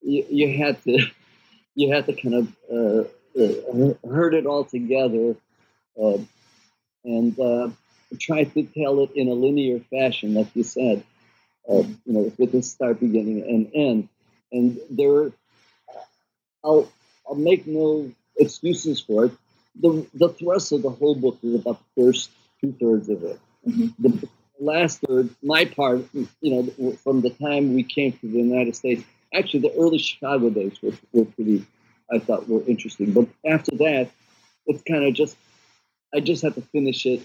you, 0.00 0.24
you 0.30 0.58
had 0.58 0.82
to 0.84 1.06
you 1.74 1.92
had 1.92 2.06
to 2.06 2.14
kind 2.14 2.34
of 2.34 2.56
uh, 2.70 3.40
uh, 3.40 3.94
herd 4.08 4.34
it 4.34 4.46
all 4.46 4.64
together 4.64 5.36
uh, 6.02 6.18
and 7.04 7.38
try 8.20 8.44
to 8.44 8.62
tell 8.64 9.00
it 9.00 9.10
in 9.14 9.28
a 9.28 9.32
linear 9.32 9.80
fashion, 9.90 10.34
like 10.34 10.54
you 10.54 10.62
said, 10.62 11.04
uh, 11.68 11.82
you 11.82 11.98
know, 12.06 12.32
with 12.38 12.54
a 12.54 12.62
start, 12.62 13.00
beginning, 13.00 13.42
and 13.42 13.70
end. 13.74 14.08
And 14.50 14.78
there, 14.90 15.32
I'll 16.64 16.90
I'll 17.26 17.34
make 17.34 17.66
no 17.66 18.12
excuses 18.36 19.00
for 19.00 19.26
it. 19.26 19.32
The 19.80 20.06
the 20.14 20.28
thrust 20.28 20.72
of 20.72 20.82
the 20.82 20.90
whole 20.90 21.14
book 21.14 21.38
is 21.42 21.54
about 21.54 21.80
the 21.94 22.02
first 22.02 22.30
two 22.60 22.74
thirds 22.80 23.08
of 23.08 23.22
it. 23.24 23.40
Mm-hmm. 23.66 24.02
The 24.02 24.28
last 24.60 25.00
third, 25.00 25.30
my 25.42 25.64
part, 25.64 26.04
you 26.12 26.28
know, 26.42 26.92
from 27.02 27.20
the 27.20 27.30
time 27.30 27.74
we 27.74 27.82
came 27.82 28.12
to 28.12 28.28
the 28.28 28.38
United 28.38 28.76
States, 28.76 29.02
actually 29.34 29.60
the 29.60 29.74
early 29.78 29.98
Chicago 29.98 30.50
days 30.50 30.80
were, 30.82 30.92
were 31.12 31.24
pretty 31.24 31.64
I 32.12 32.18
thought 32.18 32.48
were 32.48 32.62
interesting. 32.66 33.12
But 33.12 33.28
after 33.46 33.72
that, 33.76 34.10
it's 34.66 34.82
kind 34.82 35.04
of 35.04 35.14
just 35.14 35.36
I 36.14 36.20
just 36.20 36.42
had 36.42 36.54
to 36.54 36.60
finish 36.60 37.06
it, 37.06 37.22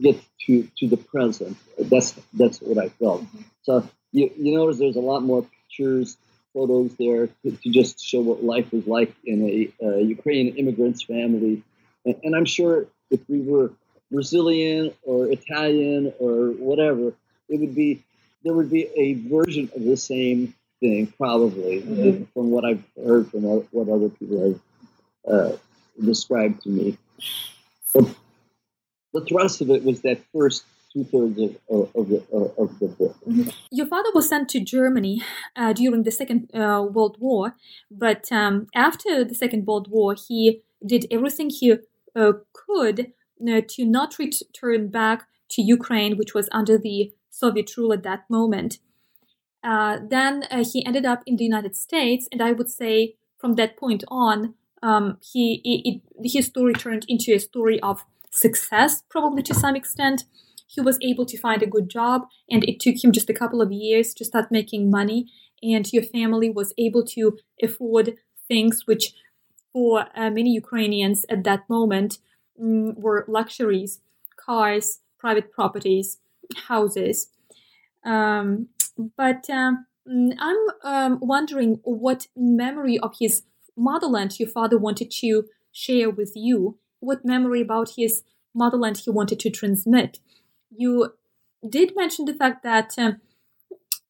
get 0.00 0.20
to 0.46 0.68
to 0.78 0.88
the 0.88 0.96
present. 0.96 1.56
That's 1.78 2.14
that's 2.32 2.60
what 2.60 2.78
I 2.82 2.88
felt. 2.88 3.22
Mm-hmm. 3.22 3.42
So 3.62 3.88
you 4.12 4.30
you 4.36 4.56
notice 4.56 4.78
there's 4.78 4.96
a 4.96 5.00
lot 5.00 5.22
more 5.22 5.42
pictures, 5.42 6.16
photos 6.54 6.94
there 6.96 7.26
to, 7.26 7.50
to 7.50 7.70
just 7.70 8.02
show 8.04 8.20
what 8.20 8.42
life 8.42 8.72
was 8.72 8.86
like 8.86 9.14
in 9.24 9.42
a 9.48 9.86
uh, 9.86 9.96
Ukrainian 9.98 10.56
immigrant's 10.56 11.02
family, 11.02 11.62
and, 12.04 12.16
and 12.24 12.36
I'm 12.36 12.46
sure 12.46 12.86
if 13.10 13.20
we 13.28 13.40
were 13.40 13.72
Brazilian 14.10 14.92
or 15.02 15.30
Italian 15.30 16.12
or 16.18 16.50
whatever, 16.52 17.12
it 17.48 17.60
would 17.60 17.74
be 17.74 18.02
there 18.44 18.54
would 18.54 18.70
be 18.70 18.88
a 18.96 19.14
version 19.14 19.70
of 19.76 19.84
the 19.84 19.96
same 19.96 20.54
thing, 20.80 21.06
probably, 21.16 21.80
mm-hmm. 21.80 22.24
from 22.34 22.50
what 22.50 22.64
I've 22.64 22.82
heard 23.04 23.30
from 23.30 23.42
what 23.44 23.88
other 23.88 24.08
people 24.08 24.38
have 24.48 24.60
uh, 25.32 25.56
described 26.02 26.62
to 26.64 26.68
me. 26.68 26.98
The 27.92 29.20
thrust 29.28 29.60
of 29.60 29.70
it 29.70 29.84
was 29.84 30.00
that 30.02 30.20
first 30.32 30.64
two 30.92 31.04
thirds 31.04 31.38
of, 31.70 31.90
of, 31.94 32.08
the, 32.08 32.22
of 32.58 32.78
the 32.78 32.88
book. 32.88 33.16
Mm-hmm. 33.26 33.48
Your 33.70 33.86
father 33.86 34.10
was 34.14 34.28
sent 34.28 34.48
to 34.50 34.60
Germany 34.60 35.22
uh, 35.56 35.72
during 35.72 36.02
the 36.02 36.10
Second 36.10 36.50
uh, 36.54 36.82
World 36.82 37.16
War, 37.18 37.54
but 37.90 38.30
um, 38.30 38.66
after 38.74 39.24
the 39.24 39.34
Second 39.34 39.66
World 39.66 39.88
War, 39.90 40.14
he 40.14 40.62
did 40.84 41.06
everything 41.10 41.50
he 41.50 41.76
uh, 42.14 42.32
could 42.52 43.12
uh, 43.48 43.60
to 43.68 43.84
not 43.84 44.18
return 44.18 44.88
back 44.88 45.26
to 45.50 45.62
Ukraine, 45.62 46.16
which 46.16 46.34
was 46.34 46.48
under 46.52 46.78
the 46.78 47.12
Soviet 47.30 47.76
rule 47.76 47.92
at 47.92 48.02
that 48.02 48.28
moment. 48.28 48.78
Uh, 49.64 49.98
then 50.08 50.44
uh, 50.50 50.64
he 50.64 50.84
ended 50.84 51.06
up 51.06 51.22
in 51.26 51.36
the 51.36 51.44
United 51.44 51.76
States, 51.76 52.28
and 52.32 52.42
I 52.42 52.52
would 52.52 52.70
say 52.70 53.14
from 53.38 53.54
that 53.54 53.76
point 53.76 54.04
on, 54.08 54.54
um, 54.82 55.18
he 55.20 55.60
it, 55.64 56.30
his 56.30 56.46
story 56.46 56.72
turned 56.74 57.04
into 57.08 57.32
a 57.34 57.38
story 57.38 57.80
of 57.80 58.04
success, 58.30 59.02
probably 59.08 59.42
to 59.44 59.54
some 59.54 59.76
extent. 59.76 60.24
He 60.66 60.80
was 60.80 60.98
able 61.02 61.26
to 61.26 61.38
find 61.38 61.62
a 61.62 61.66
good 61.66 61.90
job, 61.90 62.22
and 62.50 62.64
it 62.64 62.80
took 62.80 63.02
him 63.02 63.12
just 63.12 63.30
a 63.30 63.34
couple 63.34 63.60
of 63.60 63.72
years 63.72 64.14
to 64.14 64.24
start 64.24 64.50
making 64.50 64.90
money. 64.90 65.30
And 65.62 65.90
your 65.92 66.02
family 66.02 66.50
was 66.50 66.74
able 66.76 67.04
to 67.06 67.38
afford 67.62 68.14
things 68.48 68.82
which, 68.86 69.12
for 69.72 70.06
uh, 70.16 70.30
many 70.30 70.50
Ukrainians 70.50 71.24
at 71.28 71.44
that 71.44 71.68
moment, 71.68 72.18
um, 72.60 72.94
were 72.96 73.24
luxuries: 73.28 74.00
cars, 74.36 75.00
private 75.18 75.52
properties, 75.52 76.18
houses. 76.68 77.28
Um, 78.04 78.68
but 79.16 79.48
um, 79.48 79.86
I'm 80.06 80.58
um, 80.82 81.18
wondering 81.20 81.80
what 81.84 82.26
memory 82.36 82.98
of 82.98 83.14
his 83.20 83.42
motherland 83.76 84.38
your 84.38 84.48
father 84.48 84.78
wanted 84.78 85.10
to 85.10 85.44
share 85.72 86.10
with 86.10 86.32
you. 86.34 86.78
What 87.00 87.24
memory 87.24 87.60
about 87.60 87.92
his 87.96 88.22
motherland 88.54 88.98
he 88.98 89.10
wanted 89.10 89.40
to 89.40 89.50
transmit. 89.50 90.18
You 90.70 91.14
did 91.68 91.92
mention 91.96 92.24
the 92.24 92.34
fact 92.34 92.62
that 92.62 92.94
um, 92.98 93.20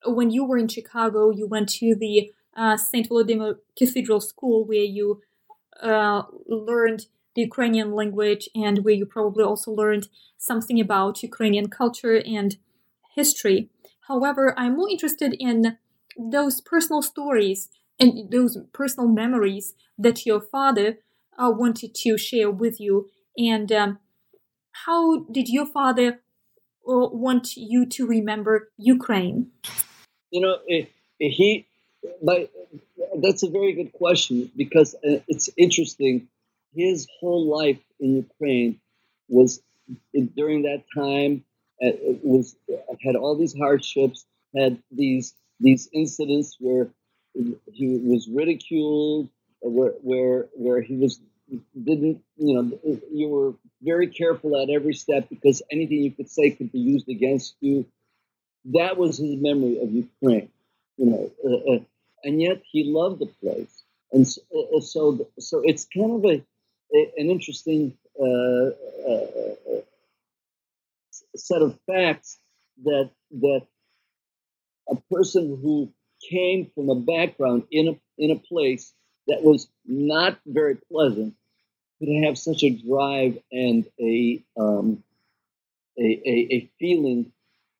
when 0.07 0.31
you 0.31 0.45
were 0.45 0.59
in 0.59 0.69
Chicago, 0.69 1.31
you 1.31 1.47
went 1.47 1.69
to 1.71 1.95
the 1.95 2.33
uh, 2.57 2.77
St. 2.77 3.09
Volodymyr 3.09 3.57
Cathedral 3.79 4.21
School 4.21 4.65
where 4.65 4.85
you 4.85 5.23
uh, 5.83 6.23
learned 6.47 7.07
the 7.35 7.43
Ukrainian 7.43 7.93
language 7.93 8.49
and 8.55 8.85
where 8.85 8.95
you 8.95 9.07
probably 9.07 9.45
also 9.45 9.71
learned 9.71 10.09
something 10.37 10.79
about 10.81 11.23
Ukrainian 11.23 11.69
culture 11.69 12.21
and 12.27 12.57
history. 13.15 13.71
However, 14.09 14.55
I'm 14.59 14.77
more 14.77 14.91
interested 14.91 15.35
in 15.39 15.79
those 16.19 16.61
personal 16.61 17.01
stories 17.01 17.69
and 18.03 18.31
those 18.31 18.59
personal 18.73 19.09
memories 19.09 19.75
that 19.99 20.27
your 20.27 20.41
father 20.41 20.99
uh, 21.39 21.51
wanted 21.51 21.95
to 21.95 22.19
share 22.19 22.51
with 22.51 22.81
you. 22.81 23.09
And 23.39 23.71
um, 23.73 23.99
how 24.85 25.25
did 25.37 25.49
your 25.49 25.67
father 25.67 26.21
uh, 26.89 27.09
want 27.25 27.57
you 27.57 27.87
to 27.87 28.07
remember 28.07 28.71
Ukraine? 28.79 29.53
you 30.33 30.41
know, 30.41 30.57
it, 30.67 30.91
it, 31.21 31.31
he, 31.31 31.67
but 32.23 32.51
that's 33.23 33.45
a 33.45 33.51
very 33.51 33.73
good 33.75 33.93
question 33.93 34.51
because 34.57 34.95
uh, 34.97 35.21
it's 35.29 35.51
interesting. 35.57 36.29
His 36.75 37.07
whole 37.21 37.47
life 37.47 37.79
in 38.01 38.17
Ukraine 38.17 38.81
was 39.29 39.61
during 40.35 40.63
that 40.63 40.83
time 40.95 41.45
uh, 41.85 41.91
was 42.23 42.57
had 43.05 43.15
all 43.15 43.37
these 43.37 43.55
hardships, 43.55 44.25
had 44.57 44.79
these 44.91 45.35
these 45.61 45.89
incidents 45.93 46.57
where 46.59 46.89
he 47.35 47.99
was 48.05 48.29
ridiculed, 48.29 49.29
where 49.61 49.93
where 50.03 50.49
where 50.55 50.81
he 50.81 50.97
was 50.97 51.21
didn't 51.85 52.23
you 52.37 52.55
know 52.55 52.99
you 53.13 53.29
were 53.29 53.55
very 53.83 54.07
careful 54.07 54.61
at 54.61 54.71
every 54.71 54.95
step 54.95 55.29
because 55.29 55.63
anything 55.71 55.99
you 56.03 56.11
could 56.11 56.31
say 56.31 56.51
could 56.51 56.73
be 56.73 56.79
used 56.79 57.09
against 57.09 57.57
you. 57.61 57.87
That 58.67 58.97
was 58.97 59.19
his 59.19 59.37
memory 59.37 59.81
of 59.81 59.91
Ukraine, 59.93 60.49
you 60.97 61.07
know, 61.07 61.31
uh, 61.45 61.75
uh, 61.75 61.81
and 62.23 62.41
yet 62.41 62.63
he 62.71 62.85
loved 62.85 63.19
the 63.19 63.27
place, 63.27 63.83
and 64.13 64.27
so 64.27 64.41
uh, 64.77 64.81
so, 64.81 65.27
so, 65.39 65.63
it's 65.65 65.85
kind 65.87 66.13
of 66.13 66.25
a, 66.25 66.45
a 66.95 67.13
an 67.17 67.31
interesting 67.31 67.97
uh, 68.21 68.71
uh, 69.11 69.81
set 71.35 71.63
of 71.63 71.77
facts 71.87 72.39
that 72.85 73.11
that 73.33 73.63
a 74.89 74.97
person 75.11 75.59
who 75.61 75.93
came 76.31 76.71
from 76.75 76.89
a 76.91 76.95
background 76.95 77.65
in 77.71 77.89
a 77.89 77.95
in 78.19 78.31
a 78.31 78.37
place 78.37 78.93
that 79.29 79.43
was 79.43 79.69
not 79.87 80.39
very 80.47 80.77
pleasant 80.91 81.35
could 82.03 82.25
have 82.25 82.37
such 82.39 82.63
a 82.63 82.71
drive 82.71 83.39
and 83.53 83.87
a 84.01 84.43
um, 84.57 85.03
a, 85.99 86.03
a, 86.03 86.49
a, 86.55 86.71
feeling 86.79 87.31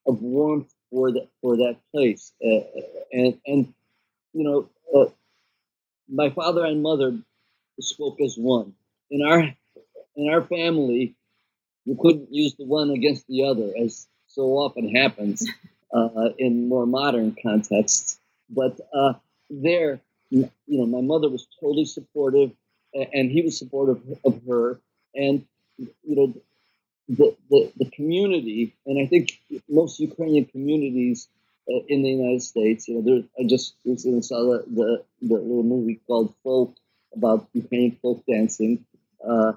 of 0.07 0.21
warmth 0.23 0.73
for 0.91 1.13
that 1.13 1.29
for 1.41 1.57
that 1.57 1.77
place, 1.91 2.33
uh, 2.45 2.61
and 3.13 3.41
and 3.47 3.75
you 4.33 4.45
know, 4.45 4.69
uh, 4.95 5.11
my 6.09 6.31
father 6.31 6.65
and 6.65 6.83
mother 6.83 7.19
spoke 7.81 8.21
as 8.21 8.37
one. 8.37 8.75
In 9.11 9.23
our 9.23 9.41
in 10.17 10.29
our 10.31 10.43
family, 10.43 11.15
you 11.85 11.97
couldn't 12.01 12.33
use 12.33 12.55
the 12.55 12.65
one 12.65 12.91
against 12.91 13.27
the 13.27 13.45
other, 13.45 13.73
as 13.79 14.07
so 14.27 14.43
often 14.59 14.95
happens 14.95 15.49
uh, 15.95 16.29
in 16.39 16.69
more 16.69 16.87
modern 16.87 17.37
contexts. 17.43 18.19
But 18.55 18.81
uh, 18.95 19.15
there, 19.51 20.01
you 20.31 20.51
know, 20.69 20.87
my 20.87 21.01
mother 21.01 21.29
was 21.29 21.47
totally 21.61 21.85
supportive, 21.85 22.53
and 22.95 23.31
he 23.31 23.43
was 23.43 23.59
supportive 23.59 24.01
of 24.25 24.41
her. 24.49 24.81
And 25.15 25.45
you 25.79 26.17
know, 26.17 26.35
the 27.09 27.37
the, 27.51 27.73
the 27.77 27.91
community, 27.91 28.75
and 28.87 29.01
I 29.03 29.07
think 29.07 29.41
most 29.69 30.01
Ukrainian 30.01 30.47
communities 30.47 31.29
uh, 31.71 31.81
in 31.89 32.03
the 32.03 32.11
United 32.11 32.43
States, 32.43 32.89
you 32.89 32.95
know, 32.97 33.03
there, 33.03 33.23
I 33.39 33.49
just 33.49 33.75
recently 33.85 34.23
saw 34.23 34.43
the, 34.43 34.65
the, 34.69 35.05
the 35.23 35.35
little 35.35 35.63
movie 35.63 36.01
called 36.07 36.35
Folk 36.43 36.75
about 37.15 37.49
Ukrainian 37.53 37.97
folk 38.03 38.25
dancing. 38.27 38.85
Uh, 39.27 39.53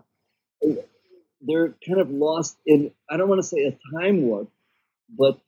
they're 1.41 1.73
kind 1.87 1.99
of 1.99 2.09
lost 2.09 2.57
in 2.65 2.91
I 3.09 3.17
don't 3.17 3.29
want 3.29 3.41
to 3.41 3.47
say 3.47 3.61
a 3.65 3.77
time 3.93 4.23
warp, 4.23 4.49
but 5.09 5.39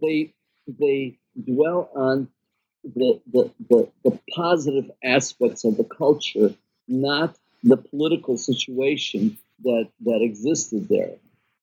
they 0.00 0.32
they 0.66 1.18
dwell 1.46 1.90
on 1.94 2.28
the, 2.84 3.20
the, 3.32 3.50
the, 3.68 3.88
the 4.04 4.18
positive 4.34 4.90
aspects 5.04 5.64
of 5.64 5.76
the 5.76 5.84
culture, 5.84 6.54
not 6.86 7.36
the 7.62 7.76
political 7.76 8.36
situation 8.36 9.36
that, 9.64 9.88
that 10.04 10.20
existed 10.22 10.88
there 10.88 11.14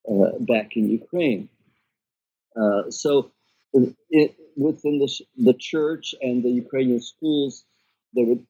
uh, 0.09 0.37
back 0.39 0.75
in 0.75 0.89
Ukraine. 0.89 1.49
Uh, 2.55 2.89
so, 2.89 3.31
it, 4.09 4.35
within 4.55 4.99
the, 4.99 5.09
the 5.37 5.53
church 5.53 6.15
and 6.21 6.43
the 6.43 6.49
Ukrainian 6.49 7.01
schools, 7.01 7.65
they 8.15 8.23
would 8.23 8.45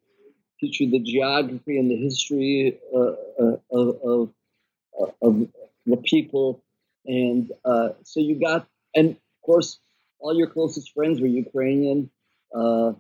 teach 0.59 0.80
you 0.80 0.89
the 0.89 0.99
geography 0.99 1.80
and 1.80 1.89
the 1.89 1.95
history 1.95 2.78
uh, 2.95 3.15
uh 3.41 3.57
of, 3.71 3.88
of, 4.03 4.34
of, 5.21 5.47
the 5.88 5.97
people. 5.97 6.63
And 7.05 7.51
uh, 7.63 7.89
so 8.03 8.19
you 8.19 8.39
got, 8.39 8.67
and 8.95 9.11
of 9.11 9.41
course, 9.43 9.78
all 10.26 10.36
your 10.36 10.47
closest 10.47 10.91
friends 10.95 11.21
were 11.21 11.28
Ukrainian 11.28 12.09
uh, 12.59 12.93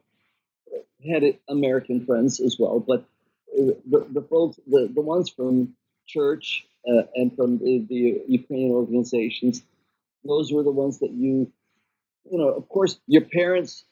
had 1.11 1.23
American 1.49 2.05
friends 2.05 2.39
as 2.39 2.57
well, 2.59 2.79
but 2.79 2.99
uh, 3.57 3.73
the, 3.91 3.99
the 4.17 4.21
folks, 4.21 4.59
the, 4.67 4.81
the 4.93 5.01
ones 5.01 5.27
from 5.29 5.75
church 6.05 6.67
uh, 6.87 7.03
and 7.15 7.35
from 7.35 7.57
the, 7.57 7.73
the, 7.89 8.01
Ukrainian 8.39 8.73
organizations, 8.81 9.63
those 10.23 10.53
were 10.53 10.61
the 10.61 10.77
ones 10.83 10.99
that 10.99 11.13
you, 11.23 11.51
you 12.31 12.37
know, 12.37 12.49
of 12.49 12.69
course, 12.69 12.99
your 13.07 13.25
parents 13.39 13.85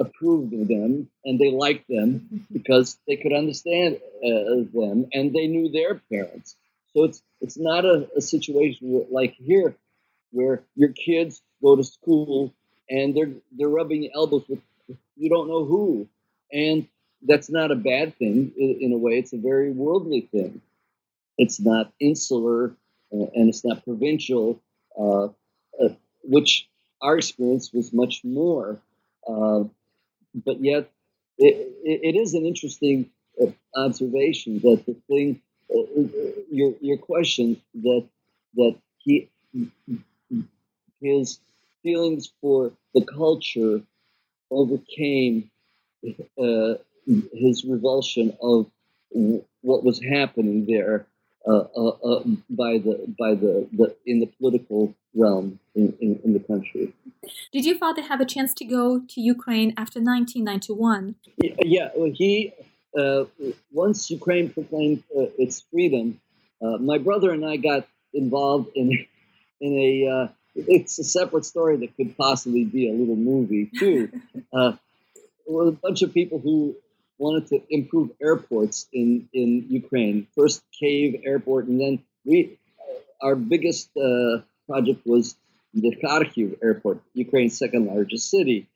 approved 0.00 0.52
of 0.52 0.66
them 0.66 1.08
and 1.24 1.38
they 1.38 1.52
liked 1.52 1.86
them 1.88 2.06
because 2.52 2.98
they 3.06 3.16
could 3.16 3.32
understand 3.42 4.00
uh, 4.28 4.56
them 4.78 5.06
and 5.12 5.32
they 5.32 5.46
knew 5.46 5.70
their 5.70 5.94
parents. 6.10 6.56
So 6.92 7.04
it's 7.04 7.22
it's 7.40 7.58
not 7.70 7.84
a, 7.84 8.08
a 8.16 8.20
situation 8.20 8.90
where, 8.92 9.06
like 9.10 9.34
here, 9.34 9.76
where 10.32 10.64
your 10.74 10.92
kids 11.06 11.42
go 11.62 11.76
to 11.76 11.84
school 11.84 12.52
and 12.90 13.16
they're 13.16 13.30
they're 13.56 13.68
rubbing 13.68 14.10
elbows 14.14 14.44
with 14.48 14.60
you 15.16 15.28
don't 15.28 15.48
know 15.48 15.64
who. 15.64 16.08
And 16.52 16.86
that's 17.22 17.50
not 17.50 17.70
a 17.70 17.76
bad 17.76 18.16
thing 18.18 18.52
in 18.56 18.92
a 18.92 18.98
way. 18.98 19.12
It's 19.12 19.32
a 19.32 19.38
very 19.38 19.70
worldly 19.70 20.22
thing. 20.32 20.60
It's 21.38 21.60
not 21.60 21.92
insular 22.00 22.74
uh, 23.12 23.26
and 23.34 23.48
it's 23.48 23.64
not 23.64 23.84
provincial, 23.84 24.60
uh, 24.98 25.24
uh, 25.24 25.88
which 26.24 26.68
our 27.02 27.16
experience 27.16 27.72
was 27.72 27.92
much 27.92 28.22
more. 28.24 28.78
Uh, 29.28 29.64
but 30.34 30.62
yet, 30.62 30.90
it, 31.38 31.70
it 31.84 32.16
is 32.16 32.34
an 32.34 32.46
interesting 32.46 33.10
uh, 33.40 33.46
observation 33.76 34.60
that 34.60 34.84
the 34.86 34.94
thing, 35.08 35.40
your 36.50 36.74
your 36.80 36.98
question 36.98 37.60
that 37.74 38.06
that 38.54 38.76
he 38.98 39.28
his 41.00 41.38
feelings 41.82 42.32
for 42.40 42.72
the 42.94 43.04
culture 43.04 43.82
overcame 44.50 45.50
uh, 46.38 46.74
his 47.06 47.64
revulsion 47.64 48.36
of 48.42 48.70
what 49.62 49.84
was 49.84 50.00
happening 50.02 50.66
there 50.66 51.06
uh, 51.46 51.64
uh, 51.76 51.88
uh, 51.88 52.22
by 52.50 52.78
the 52.78 53.12
by 53.18 53.34
the, 53.34 53.66
the 53.72 53.94
in 54.06 54.20
the 54.20 54.26
political 54.26 54.94
realm 55.12 55.58
in, 55.74 55.92
in, 56.00 56.20
in, 56.24 56.32
the 56.32 56.38
country. 56.38 56.94
Did 57.52 57.66
your 57.66 57.76
father 57.76 58.02
have 58.02 58.20
a 58.20 58.24
chance 58.24 58.54
to 58.54 58.64
go 58.64 59.00
to 59.00 59.20
Ukraine 59.20 59.70
after 59.76 59.98
1991? 59.98 61.16
Yeah, 61.64 61.88
he 62.14 62.52
uh, 62.96 63.24
once 63.72 64.08
Ukraine 64.08 64.50
proclaimed 64.50 65.02
uh, 65.16 65.26
its 65.36 65.64
freedom, 65.72 66.20
my 66.60 66.98
brother 66.98 67.32
and 67.32 67.44
I 67.44 67.56
got 67.56 67.88
involved 68.14 68.68
in 68.76 69.04
in 69.60 69.72
a 69.78 70.32
it's 70.54 70.98
a 70.98 71.04
separate 71.04 71.44
story 71.44 71.78
that 71.78 71.96
could 71.96 72.16
possibly 72.16 72.64
be 72.64 72.88
a 72.88 72.92
little 72.92 73.16
movie 73.16 73.70
too. 73.78 74.10
uh, 74.52 74.72
a 75.48 75.70
bunch 75.72 76.02
of 76.02 76.14
people 76.14 76.38
who 76.38 76.74
wanted 77.18 77.46
to 77.48 77.62
improve 77.70 78.10
airports 78.20 78.86
in 78.92 79.28
in 79.32 79.66
Ukraine. 79.68 80.26
First, 80.36 80.62
Kiev 80.78 81.22
Airport, 81.24 81.66
and 81.66 81.80
then 81.80 82.02
we. 82.24 82.58
Our 83.20 83.36
biggest 83.36 83.88
uh, 83.96 84.42
project 84.66 85.06
was 85.06 85.36
the 85.74 85.94
Kharkiv 86.02 86.58
Airport, 86.60 86.98
Ukraine's 87.14 87.56
second 87.56 87.86
largest 87.86 88.28
city. 88.30 88.66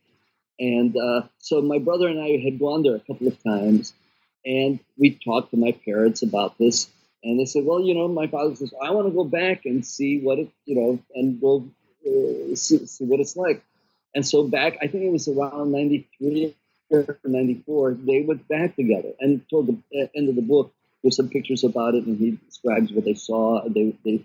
And 0.59 0.97
uh, 0.97 1.23
so 1.39 1.61
my 1.61 1.79
brother 1.79 2.09
and 2.09 2.21
I 2.21 2.39
had 2.43 2.59
gone 2.59 2.83
there 2.83 2.95
a 2.95 3.01
couple 3.01 3.27
of 3.27 3.43
times, 3.43 3.93
and 4.45 4.79
we 4.97 5.11
talked 5.11 5.51
to 5.51 5.57
my 5.57 5.73
parents 5.85 6.23
about 6.23 6.57
this. 6.59 6.89
And 7.23 7.41
they 7.41 7.45
said, 7.45 7.65
well, 7.65 7.81
you 7.81 7.95
know, 7.95 8.09
my 8.09 8.27
father 8.27 8.55
says, 8.55 8.73
I 8.83 8.91
want 8.91 9.09
to 9.09 9.15
go 9.15 9.25
back 9.25 9.65
and 9.65 9.85
see 9.85 10.21
what 10.21 10.39
it, 10.39 10.51
you 10.65 10.77
know, 10.77 10.99
and 11.15 11.41
go 11.41 11.69
uh, 12.07 12.55
see, 12.55 12.87
see, 12.87 13.05
what 13.05 13.21
it's 13.21 13.37
like. 13.37 13.63
And 14.15 14.27
so 14.27 14.47
back, 14.47 14.79
I 14.81 14.87
think 14.87 15.05
it 15.05 15.13
was 15.13 15.29
around 15.29 15.73
93 15.73 16.55
or 16.91 17.19
94, 17.25 17.95
they 17.95 18.23
went 18.23 18.47
back 18.49 18.77
together. 18.77 19.11
And 19.21 19.43
toward 19.49 19.67
the 19.67 20.03
uh, 20.03 20.07
end 20.15 20.29
of 20.29 20.37
the 20.37 20.43
book, 20.43 20.73
there's 21.03 21.17
some 21.17 21.29
pictures 21.29 21.65
about 21.65 21.95
it, 21.95 22.07
and 22.07 22.19
he 22.19 22.39
describes 22.47 22.93
what 22.93 23.05
they 23.05 23.15
saw. 23.15 23.69
They, 23.69 23.95
they, 24.05 24.25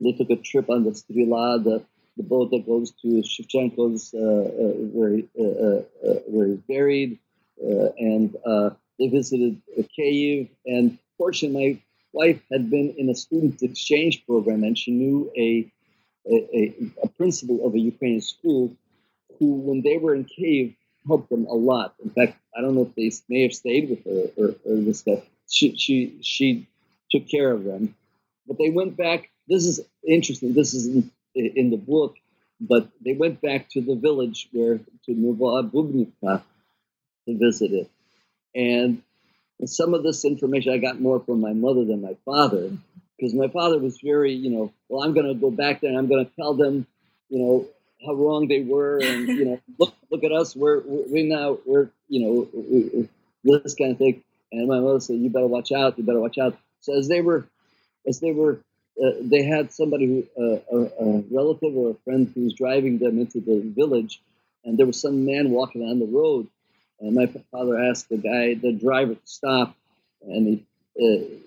they 0.00 0.12
took 0.12 0.30
a 0.30 0.36
trip 0.36 0.70
on 0.70 0.84
the 0.84 0.90
Strela, 0.90 1.62
the, 1.62 1.84
the 2.16 2.22
boat 2.22 2.50
that 2.50 2.66
goes 2.66 2.92
to 3.02 3.22
Shevchenko's, 3.22 4.14
uh, 4.14 4.18
uh, 4.18 4.72
where, 4.92 5.10
he, 5.10 5.28
uh, 5.38 6.08
uh, 6.08 6.20
where 6.26 6.46
he's 6.48 6.60
buried. 6.68 7.18
and 7.58 8.36
they 8.98 9.08
visited 9.08 9.60
Kiev. 9.94 10.48
And 10.66 10.98
fortunately, 11.16 11.82
wife 12.12 12.40
had 12.52 12.70
been 12.70 12.94
in 12.98 13.08
a 13.10 13.14
student 13.14 13.62
exchange 13.62 14.24
program, 14.26 14.64
and 14.64 14.76
she 14.76 14.90
knew 14.90 15.30
a, 15.36 15.70
a, 16.26 16.74
a 17.02 17.08
principal 17.08 17.66
of 17.66 17.74
a 17.74 17.78
Ukrainian 17.78 18.20
school 18.20 18.72
who, 19.38 19.54
when 19.54 19.82
they 19.82 19.96
were 19.96 20.14
in 20.14 20.24
Kiev, 20.24 20.74
helped 21.06 21.30
them 21.30 21.46
a 21.46 21.54
lot. 21.54 21.94
In 22.04 22.10
fact, 22.10 22.36
I 22.56 22.60
don't 22.60 22.74
know 22.74 22.82
if 22.82 22.94
they 22.94 23.10
may 23.28 23.42
have 23.42 23.54
stayed 23.54 23.90
with 23.90 24.04
her 24.04 24.30
or, 24.36 24.54
or 24.64 24.76
this 24.80 25.00
stuff. 25.00 25.20
She, 25.48 25.76
she, 25.76 26.18
she 26.20 26.66
took 27.10 27.28
care 27.28 27.50
of 27.50 27.64
them. 27.64 27.94
But 28.46 28.58
they 28.58 28.70
went 28.70 28.96
back. 28.96 29.30
This 29.48 29.66
is 29.66 29.80
interesting. 30.06 30.52
This 30.52 30.74
is 30.74 30.86
in, 30.88 31.10
in 31.34 31.70
the 31.70 31.76
book. 31.76 32.16
but 32.60 32.88
they 33.04 33.14
went 33.14 33.40
back 33.40 33.68
to 33.70 33.80
the 33.80 33.94
village 33.94 34.48
where 34.52 34.78
to 34.78 35.14
Nova 35.14 35.66
Bubnica 35.66 36.42
to 37.26 37.38
visit 37.38 37.72
it. 37.72 37.90
And 38.54 39.02
some 39.66 39.94
of 39.94 40.02
this 40.02 40.24
information 40.24 40.72
I 40.72 40.78
got 40.78 41.00
more 41.00 41.20
from 41.20 41.40
my 41.40 41.52
mother 41.52 41.84
than 41.84 42.00
my 42.00 42.16
father, 42.24 42.70
because 43.16 43.34
my 43.34 43.48
father 43.48 43.78
was 43.78 43.98
very, 44.00 44.32
you 44.32 44.50
know, 44.50 44.72
well, 44.88 45.02
I'm 45.04 45.12
going 45.12 45.26
to 45.26 45.34
go 45.34 45.50
back 45.50 45.80
there 45.80 45.90
and 45.90 45.98
I'm 45.98 46.08
going 46.08 46.24
to 46.24 46.32
tell 46.36 46.54
them, 46.54 46.86
you 47.28 47.38
know, 47.38 47.68
how 48.04 48.14
wrong 48.14 48.48
they 48.48 48.62
were, 48.62 48.98
and 48.98 49.28
you 49.28 49.44
know, 49.44 49.60
look, 49.78 49.94
look 50.10 50.24
at 50.24 50.32
us, 50.32 50.56
we're 50.56 50.80
we 50.80 51.24
now 51.24 51.58
we're, 51.66 51.90
you 52.08 52.20
know, 52.20 53.08
this 53.44 53.74
kind 53.74 53.92
of 53.92 53.98
thing. 53.98 54.22
And 54.52 54.68
my 54.68 54.80
mother 54.80 55.00
said, 55.00 55.16
"You 55.16 55.30
better 55.30 55.46
watch 55.46 55.70
out. 55.70 55.98
You 55.98 56.04
better 56.04 56.20
watch 56.20 56.38
out." 56.38 56.56
So 56.80 56.98
as 56.98 57.08
they 57.08 57.20
were, 57.20 57.46
as 58.08 58.20
they 58.20 58.32
were, 58.32 58.60
uh, 59.02 59.10
they 59.20 59.44
had 59.44 59.72
somebody 59.72 60.06
who, 60.06 60.42
uh, 60.42 60.58
a, 60.72 61.04
a 61.04 61.24
relative 61.30 61.76
or 61.76 61.90
a 61.90 61.94
friend 62.04 62.30
who 62.34 62.44
was 62.44 62.54
driving 62.54 62.98
them 62.98 63.18
into 63.20 63.40
the 63.40 63.60
village, 63.60 64.20
and 64.64 64.78
there 64.78 64.86
was 64.86 65.00
some 65.00 65.24
man 65.24 65.50
walking 65.50 65.82
on 65.82 66.00
the 66.00 66.06
road, 66.06 66.48
and 67.00 67.14
my 67.14 67.26
father 67.50 67.78
asked 67.78 68.08
the 68.08 68.16
guy, 68.16 68.54
the 68.54 68.72
driver, 68.72 69.14
to 69.14 69.20
stop, 69.24 69.74
and 70.22 70.46
he, 70.46 70.66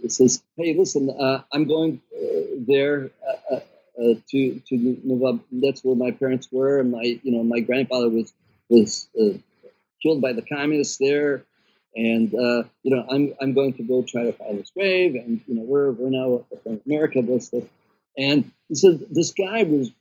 uh, 0.05 0.07
says, 0.09 0.41
"Hey, 0.57 0.73
listen, 0.73 1.09
uh, 1.09 1.43
I'm 1.51 1.65
going 1.67 2.01
uh, 2.15 2.57
there 2.67 3.11
uh, 3.51 3.55
uh, 3.55 4.13
to 4.31 4.59
to 4.59 4.97
Nova. 5.03 5.39
That's 5.51 5.83
where 5.83 5.95
my 5.95 6.11
parents 6.11 6.47
were, 6.51 6.79
and 6.79 6.91
my 6.91 7.19
you 7.23 7.31
know 7.31 7.43
my 7.43 7.59
grandfather 7.59 8.09
was 8.09 8.33
was 8.69 9.07
uh, 9.19 9.37
killed 10.01 10.21
by 10.21 10.33
the 10.33 10.41
communists 10.41 10.97
there, 10.97 11.43
and 11.95 12.31
you 12.31 12.95
know 12.95 13.05
I'm 13.09 13.33
I'm 13.39 13.53
going 13.53 13.73
to 13.73 13.83
go 13.83 14.03
try 14.03 14.23
to 14.23 14.33
find 14.33 14.57
his 14.57 14.71
grave, 14.71 15.15
and 15.15 15.41
you 15.47 15.55
know 15.55 15.61
we're 15.63 15.91
we're 15.91 16.09
now 16.09 16.45
from 16.63 16.81
America, 16.85 17.21
this. 17.21 17.53
And 18.17 18.51
he 18.69 18.75
said 18.75 19.05
this 19.09 19.31
guy 19.31 19.63
was 19.63 19.91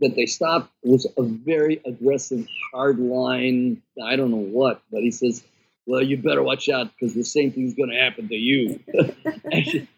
that 0.00 0.14
they 0.16 0.26
stopped 0.26 0.70
was 0.82 1.06
a 1.16 1.22
very 1.22 1.80
aggressive, 1.86 2.46
hard 2.72 2.98
line. 2.98 3.82
I 4.02 4.16
don't 4.16 4.30
know 4.30 4.36
what, 4.36 4.82
but 4.90 5.02
he 5.02 5.10
says, 5.10 5.44
"Well, 5.86 6.02
you 6.02 6.16
better 6.16 6.42
watch 6.42 6.68
out 6.68 6.90
because 6.92 7.14
the 7.14 7.24
same 7.24 7.52
thing's 7.52 7.74
going 7.74 7.90
to 7.90 8.00
happen 8.00 8.28
to 8.28 8.34
you." 8.34 8.80
and, 9.44 9.88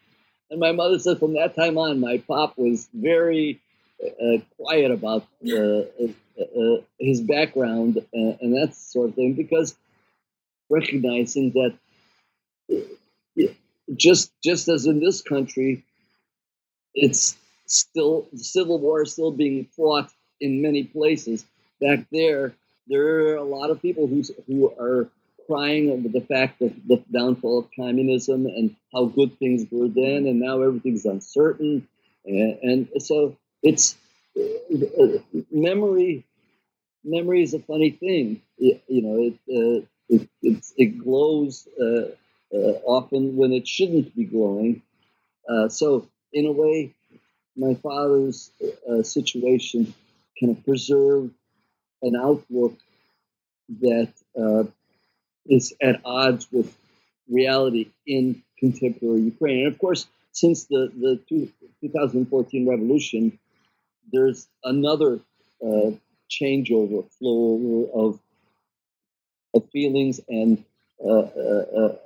my 0.61 0.73
mother 0.73 0.99
said, 0.99 1.19
from 1.19 1.35
that 1.35 1.57
time 1.57 1.77
on, 1.77 2.01
my 2.01 2.19
pop 2.19 2.57
was 2.57 2.89
very 2.95 3.61
uh, 4.03 4.39
quiet 4.57 4.91
about 4.91 5.27
uh, 5.45 5.57
uh, 5.57 6.13
uh 6.39 6.81
his 7.01 7.21
background 7.21 8.05
and 8.13 8.55
that 8.55 8.75
sort 8.75 9.09
of 9.09 9.15
thing 9.15 9.33
because 9.33 9.75
recognizing 10.69 11.51
that 11.53 11.75
uh, 12.73 13.47
just 13.95 14.33
just 14.43 14.69
as 14.69 14.87
in 14.87 15.01
this 15.01 15.23
country, 15.23 15.85
it's 16.95 17.37
still 17.67 18.29
the 18.33 18.39
civil 18.45 18.79
war 18.79 19.03
is 19.03 19.13
still 19.13 19.31
being 19.33 19.67
fought 19.77 20.11
in 20.41 20.63
many 20.63 20.85
places. 20.85 21.45
Back 21.81 22.07
there, 22.11 22.55
there 22.89 23.07
are 23.07 23.37
a 23.37 23.45
lot 23.45 23.71
of 23.71 23.83
people 23.83 24.07
who 24.07 24.23
who 24.47 24.73
are 24.79 25.09
crying 25.47 25.91
over 25.91 26.09
the 26.09 26.21
fact 26.21 26.61
of 26.63 26.73
the 26.87 27.03
downfall 27.13 27.61
of 27.61 27.69
communism 27.77 28.47
and 28.47 28.75
how 28.93 29.07
good 29.07 29.39
things 29.39 29.67
were 29.71 29.89
then, 29.89 30.27
and 30.27 30.41
now 30.41 30.61
everything's 30.63 31.05
uncertain. 31.05 31.87
And, 32.25 32.59
and 32.63 33.03
so 33.03 33.37
it's 33.63 33.97
memory. 35.51 36.25
Memory 37.05 37.43
is 37.43 37.55
a 37.55 37.61
funny 37.61 37.91
thing. 37.91 38.43
You 38.59 38.81
know, 38.89 39.17
it, 39.23 39.35
uh, 39.49 39.87
it, 40.09 40.29
it, 40.43 40.65
it 40.77 40.99
glows 40.99 41.69
uh, 41.81 42.11
uh, 42.55 42.73
often 42.85 43.37
when 43.37 43.53
it 43.53 43.67
shouldn't 43.69 44.15
be 44.17 44.25
glowing. 44.25 44.83
Uh, 45.49 45.69
so, 45.69 46.09
in 46.33 46.47
a 46.47 46.53
way, 46.53 46.95
my 47.57 47.75
father's 47.75 48.51
uh, 48.89 49.03
situation 49.03 49.95
kind 50.39 50.57
of 50.57 50.65
preserved 50.65 51.33
an 52.03 52.15
outlook 52.17 52.77
that 53.81 54.13
uh, 54.39 54.65
is 55.47 55.73
at 55.81 56.01
odds 56.05 56.47
with 56.53 56.77
reality 57.29 57.91
in 58.07 58.43
contemporary 58.59 59.23
Ukraine. 59.23 59.65
And 59.65 59.73
of 59.73 59.79
course, 59.79 60.07
since 60.33 60.65
the, 60.65 60.93
the 60.95 61.19
two, 61.29 61.51
2014 61.81 62.69
revolution, 62.69 63.39
there's 64.13 64.47
another 64.65 65.21
uh, 65.65 65.91
changeover, 66.31 67.11
flow 67.19 67.91
of, 67.95 68.21
of 69.55 69.71
feelings 69.71 70.21
and 70.29 70.63
uh, 71.05 71.09
uh, 71.09 71.65
uh, 71.77 71.97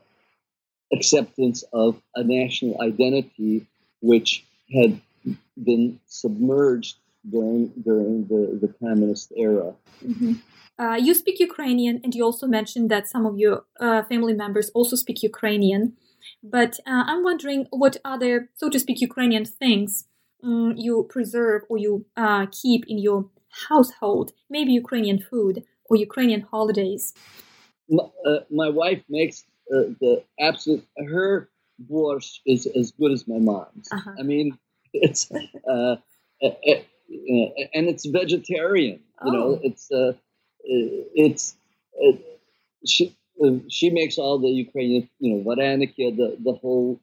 acceptance 0.92 1.64
of 1.72 2.00
a 2.14 2.22
national 2.22 2.80
identity, 2.80 3.66
which 4.00 4.44
had 4.72 5.00
been 5.62 6.00
submerged 6.06 6.96
during 7.28 7.68
during 7.82 8.26
the, 8.26 8.58
the 8.60 8.72
communist 8.80 9.32
era. 9.36 9.74
Mm-hmm. 10.04 10.34
Uh, 10.78 10.96
you 10.96 11.12
speak 11.12 11.38
Ukrainian, 11.38 12.00
and 12.02 12.14
you 12.14 12.24
also 12.24 12.46
mentioned 12.46 12.90
that 12.90 13.06
some 13.06 13.26
of 13.26 13.36
your 13.38 13.64
uh, 13.78 14.02
family 14.04 14.32
members 14.32 14.70
also 14.70 14.96
speak 14.96 15.22
Ukrainian. 15.22 15.82
But 16.42 16.78
uh, 16.86 17.04
I'm 17.06 17.22
wondering 17.22 17.66
what 17.70 17.98
other, 18.04 18.48
so 18.54 18.70
to 18.70 18.78
speak, 18.78 19.00
Ukrainian 19.00 19.44
things 19.44 20.06
um, 20.42 20.74
you 20.76 21.06
preserve 21.08 21.62
or 21.68 21.76
you 21.76 22.06
uh, 22.16 22.46
keep 22.50 22.84
in 22.88 22.98
your 22.98 23.28
household, 23.68 24.32
maybe 24.48 24.72
Ukrainian 24.72 25.18
food 25.18 25.64
or 25.86 25.96
Ukrainian 25.96 26.42
holidays. 26.42 27.12
My, 27.88 28.04
uh, 28.26 28.40
my 28.50 28.68
wife 28.68 29.02
makes 29.08 29.44
uh, 29.74 29.92
the 30.00 30.22
absolute, 30.40 30.86
her 31.14 31.50
borscht 31.90 32.40
is 32.46 32.66
as 32.66 32.92
good 32.92 33.12
as 33.12 33.26
my 33.26 33.38
mom's. 33.38 33.88
Uh-huh. 33.92 34.12
I 34.18 34.22
mean, 34.22 34.58
it's 34.94 35.30
uh, 35.70 35.96
and 36.42 37.88
it's 37.88 38.06
vegetarian. 38.06 39.00
You 39.24 39.30
oh. 39.30 39.30
know, 39.30 39.60
it's 39.62 39.90
uh, 39.90 40.12
it's 40.64 41.56
uh, 42.02 42.16
she 42.86 43.16
she 43.68 43.90
makes 43.90 44.18
all 44.18 44.38
the 44.38 44.48
Ukrainian, 44.48 45.08
you 45.18 45.34
know, 45.34 45.44
vareniki, 45.44 46.16
the 46.16 46.36
the 46.42 46.52
whole. 46.52 47.00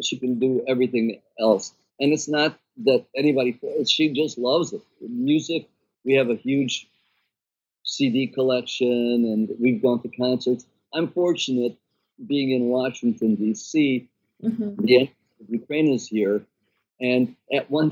She 0.00 0.16
can 0.16 0.38
do 0.38 0.62
everything 0.68 1.20
else, 1.40 1.74
and 1.98 2.12
it's 2.12 2.28
not 2.28 2.56
that 2.84 3.04
anybody. 3.16 3.58
She 3.86 4.12
just 4.12 4.38
loves 4.38 4.72
it. 4.72 4.82
Music. 5.00 5.68
We 6.04 6.14
have 6.14 6.30
a 6.30 6.36
huge 6.36 6.88
CD 7.84 8.28
collection, 8.28 8.88
and 9.32 9.50
we've 9.60 9.82
gone 9.82 10.00
to 10.02 10.08
concerts. 10.08 10.66
I'm 10.94 11.08
fortunate 11.08 11.76
being 12.26 12.50
in 12.52 12.68
Washington 12.68 13.34
D.C. 13.34 14.08
Mm-hmm. 14.42 14.84
The 14.84 15.10
Ukraine 15.48 15.92
is 15.92 16.06
here, 16.06 16.44
and 17.02 17.36
at 17.52 17.70
one 17.70 17.90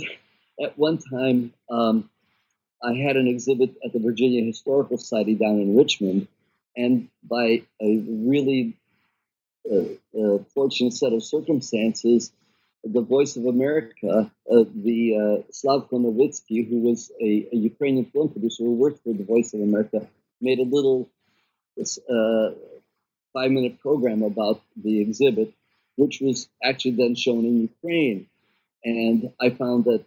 at 0.63 0.79
one 0.79 0.99
time, 0.99 1.53
um, 1.71 2.09
I 2.83 2.95
had 2.95 3.17
an 3.17 3.27
exhibit 3.27 3.75
at 3.85 3.93
the 3.93 3.99
Virginia 3.99 4.45
Historical 4.45 4.97
Society 4.97 5.35
down 5.35 5.61
in 5.61 5.77
Richmond, 5.77 6.29
and 6.77 7.09
by 7.23 7.63
a 7.83 7.99
really 8.09 8.79
uh, 9.71 9.81
uh, 10.19 10.39
fortunate 10.55 10.95
set 10.95 11.13
of 11.13 11.23
circumstances, 11.25 12.33
the 12.85 13.03
Voice 13.03 13.37
of 13.37 13.45
America, 13.47 14.31
uh, 14.51 14.65
the 14.75 15.17
uh, 15.17 15.53
Slavko 15.53 15.93
Nowytski, 15.93 16.67
who 16.69 16.81
was 16.81 17.11
a, 17.21 17.49
a, 17.53 17.57
Ukrainian 17.57 18.07
film 18.07 18.31
producer 18.31 18.65
who 18.65 18.75
worked 18.75 19.03
for 19.03 19.13
the 19.13 19.25
Voice 19.25 19.53
of 19.53 19.61
America, 19.61 20.07
made 20.41 20.61
a 20.61 20.65
little 20.65 21.11
uh, 21.79 22.51
five-minute 23.35 23.81
program 23.81 24.23
about 24.23 24.63
the 24.83 25.01
exhibit, 25.01 25.53
which 25.97 26.21
was 26.21 26.49
actually 26.65 26.93
then 26.93 27.15
shown 27.15 27.45
in 27.45 27.61
Ukraine. 27.61 28.27
And 28.85 29.33
I 29.41 29.51
found 29.51 29.85
that 29.85 30.05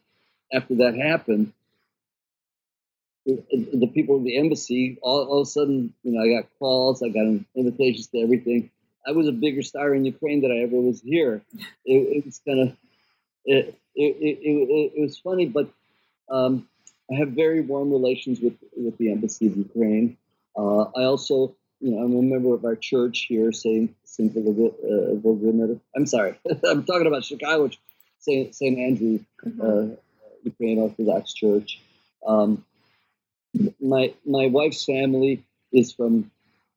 after 0.54 0.76
that 0.76 0.96
happened, 0.96 1.54
the, 3.26 3.90
people 3.94 4.18
in 4.18 4.24
the 4.24 4.38
embassy, 4.38 4.98
all, 5.02 5.26
all, 5.26 5.42
of 5.42 5.48
a 5.48 5.50
sudden, 5.50 5.94
you 6.04 6.12
know, 6.12 6.22
I 6.22 6.42
got 6.42 6.50
calls, 6.60 7.02
I 7.02 7.10
got 7.10 7.26
invitations 7.56 8.08
to 8.08 8.20
everything. 8.20 8.70
I 9.08 9.12
was 9.12 9.28
a 9.28 9.32
bigger 9.32 9.62
star 9.62 9.94
in 9.94 10.06
Ukraine 10.06 10.42
than 10.42 10.52
I 10.52 10.64
ever 10.64 10.76
was 10.76 11.02
here. 11.02 11.42
It, 11.86 12.18
it 12.18 12.26
was 12.26 12.42
kind 12.46 12.60
of, 12.60 12.78
it, 13.46 13.78
it, 13.96 14.92
it, 14.96 15.02
was 15.02 15.20
funny, 15.20 15.46
but 15.46 15.70
um, 16.30 16.68
I 17.12 17.16
have 17.16 17.30
very 17.30 17.62
warm 17.62 17.92
relations 17.92 18.40
with, 18.40 18.56
with 18.76 18.98
the 18.98 19.12
embassy 19.12 19.48
of 19.48 19.58
Ukraine. 19.58 20.18
Uh, 20.58 20.84
I 20.96 21.04
also, 21.04 21.56
you 21.80 21.92
know, 21.92 22.00
I'm 22.00 22.16
a 22.16 22.22
member 22.22 22.54
of 22.54 22.64
our 22.64 22.76
church 22.76 23.26
here, 23.28 23.52
St. 23.52 23.94
St. 24.06 24.34
Volodymyr. 24.34 25.80
I'm 25.96 26.06
sorry, 26.06 26.40
I'm 26.70 26.86
talking 26.86 27.08
about 27.08 27.26
Chicago, 27.26 27.70
St. 28.24 28.56
St. 28.56 28.80
Andrew 28.80 29.20
mm-hmm. 29.46 29.62
uh, 29.62 29.96
Ukrainian 30.44 30.80
Orthodox 30.80 31.34
Church. 31.34 31.80
Um, 32.26 32.66
my 33.80 34.14
my 34.26 34.48
wife's 34.48 34.84
family 34.86 35.44
is 35.72 35.94
from 35.94 36.32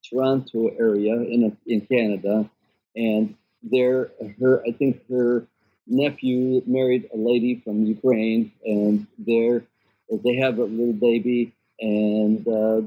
Toronto 0.04 0.68
area 0.68 1.14
in 1.14 1.56
in 1.66 1.80
Canada, 1.82 2.50
and 2.94 3.34
there 3.62 4.10
her 4.40 4.62
I 4.66 4.72
think 4.72 5.02
her 5.08 5.46
nephew 5.86 6.62
married 6.66 7.08
a 7.14 7.16
lady 7.16 7.60
from 7.64 7.86
Ukraine, 7.86 8.52
and 8.64 9.06
there 9.18 9.62
they 10.10 10.36
have 10.36 10.58
a 10.58 10.64
little 10.64 10.98
baby, 11.10 11.52
and 11.80 12.46
uh, 12.46 12.82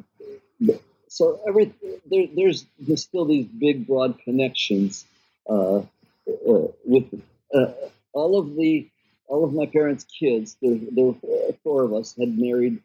so 1.08 1.40
every 1.48 1.74
there, 2.12 2.28
there's 2.36 2.66
there's 2.78 3.04
still 3.04 3.26
these 3.26 3.48
big 3.48 3.88
broad 3.88 4.20
connections 4.20 5.06
uh, 5.50 5.80
uh, 5.80 6.68
with 6.86 7.08
uh, 7.54 7.72
all 8.14 8.38
of 8.40 8.56
the 8.56 8.90
all 9.28 9.44
of 9.44 9.54
my 9.54 9.68
parents' 9.68 10.06
kids. 10.06 10.58
There, 10.62 10.78
there 10.92 11.06
were 11.06 11.54
four 11.64 11.84
of 11.84 11.94
us 11.94 12.16
had 12.20 12.38
married 12.38 12.82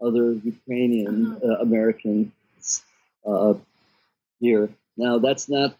other 0.00 0.32
Ukrainian 0.32 1.40
uh, 1.44 1.58
Americans 1.60 2.30
uh, 3.26 3.54
here. 4.40 4.68
Now, 4.96 5.18
that's 5.18 5.48
not 5.48 5.76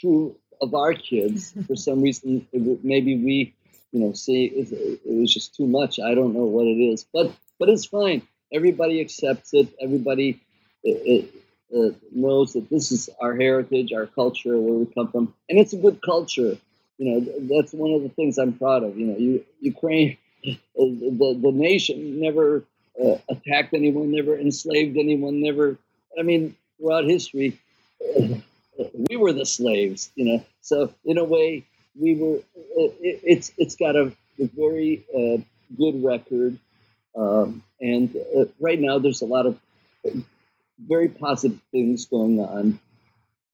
true 0.00 0.36
of 0.60 0.74
our 0.74 0.94
kids. 0.94 1.52
For 1.66 1.76
some 1.76 2.00
reason, 2.02 2.46
maybe 2.82 3.16
we, 3.16 3.54
you 3.92 4.00
know, 4.00 4.12
see 4.12 4.44
it, 4.46 4.68
it 4.72 5.20
was 5.20 5.32
just 5.32 5.54
too 5.56 5.66
much. 5.66 5.98
I 5.98 6.14
don't 6.14 6.34
know 6.34 6.44
what 6.44 6.66
it 6.66 6.80
is, 6.92 7.06
but 7.12 7.32
but 7.58 7.68
it's 7.68 7.86
fine. 7.86 8.22
Everybody 8.52 9.00
accepts 9.00 9.54
it. 9.54 9.68
Everybody 9.80 10.40
it, 10.84 11.34
uh, 11.74 11.90
knows 12.12 12.52
that 12.52 12.70
this 12.70 12.92
is 12.92 13.10
our 13.20 13.34
heritage, 13.34 13.92
our 13.92 14.06
culture, 14.06 14.56
where 14.58 14.74
we 14.74 14.86
come 14.86 15.10
from, 15.10 15.34
and 15.48 15.58
it's 15.58 15.72
a 15.72 15.78
good 15.78 16.00
culture. 16.02 16.56
You 16.98 17.10
know, 17.10 17.60
that's 17.60 17.72
one 17.72 17.92
of 17.92 18.02
the 18.02 18.08
things 18.10 18.38
I'm 18.38 18.54
proud 18.54 18.82
of. 18.82 18.96
You 18.96 19.06
know, 19.06 19.18
you, 19.18 19.44
Ukraine, 19.60 20.16
uh, 20.48 20.54
the 20.76 21.38
the 21.42 21.52
nation 21.52 22.20
never 22.20 22.64
uh, 23.02 23.16
attacked 23.28 23.74
anyone, 23.74 24.10
never 24.10 24.38
enslaved 24.38 24.96
anyone, 24.96 25.40
never. 25.42 25.76
I 26.18 26.22
mean, 26.22 26.56
throughout 26.78 27.04
history, 27.04 27.58
we 29.10 29.16
were 29.16 29.32
the 29.32 29.44
slaves. 29.44 30.10
You 30.14 30.24
know, 30.24 30.44
so 30.62 30.92
in 31.04 31.18
a 31.18 31.24
way, 31.24 31.64
we 31.98 32.14
were. 32.14 32.36
Uh, 32.36 32.92
it, 33.00 33.20
it's 33.22 33.52
it's 33.58 33.76
got 33.76 33.96
a, 33.96 34.12
a 34.40 34.46
very 34.56 35.04
uh, 35.14 35.42
good 35.76 36.02
record, 36.02 36.58
um, 37.14 37.62
and 37.80 38.16
uh, 38.36 38.46
right 38.60 38.80
now 38.80 38.98
there's 38.98 39.20
a 39.20 39.26
lot 39.26 39.46
of 39.46 39.58
very 40.78 41.08
positive 41.08 41.60
things 41.72 42.06
going 42.06 42.40
on. 42.40 42.78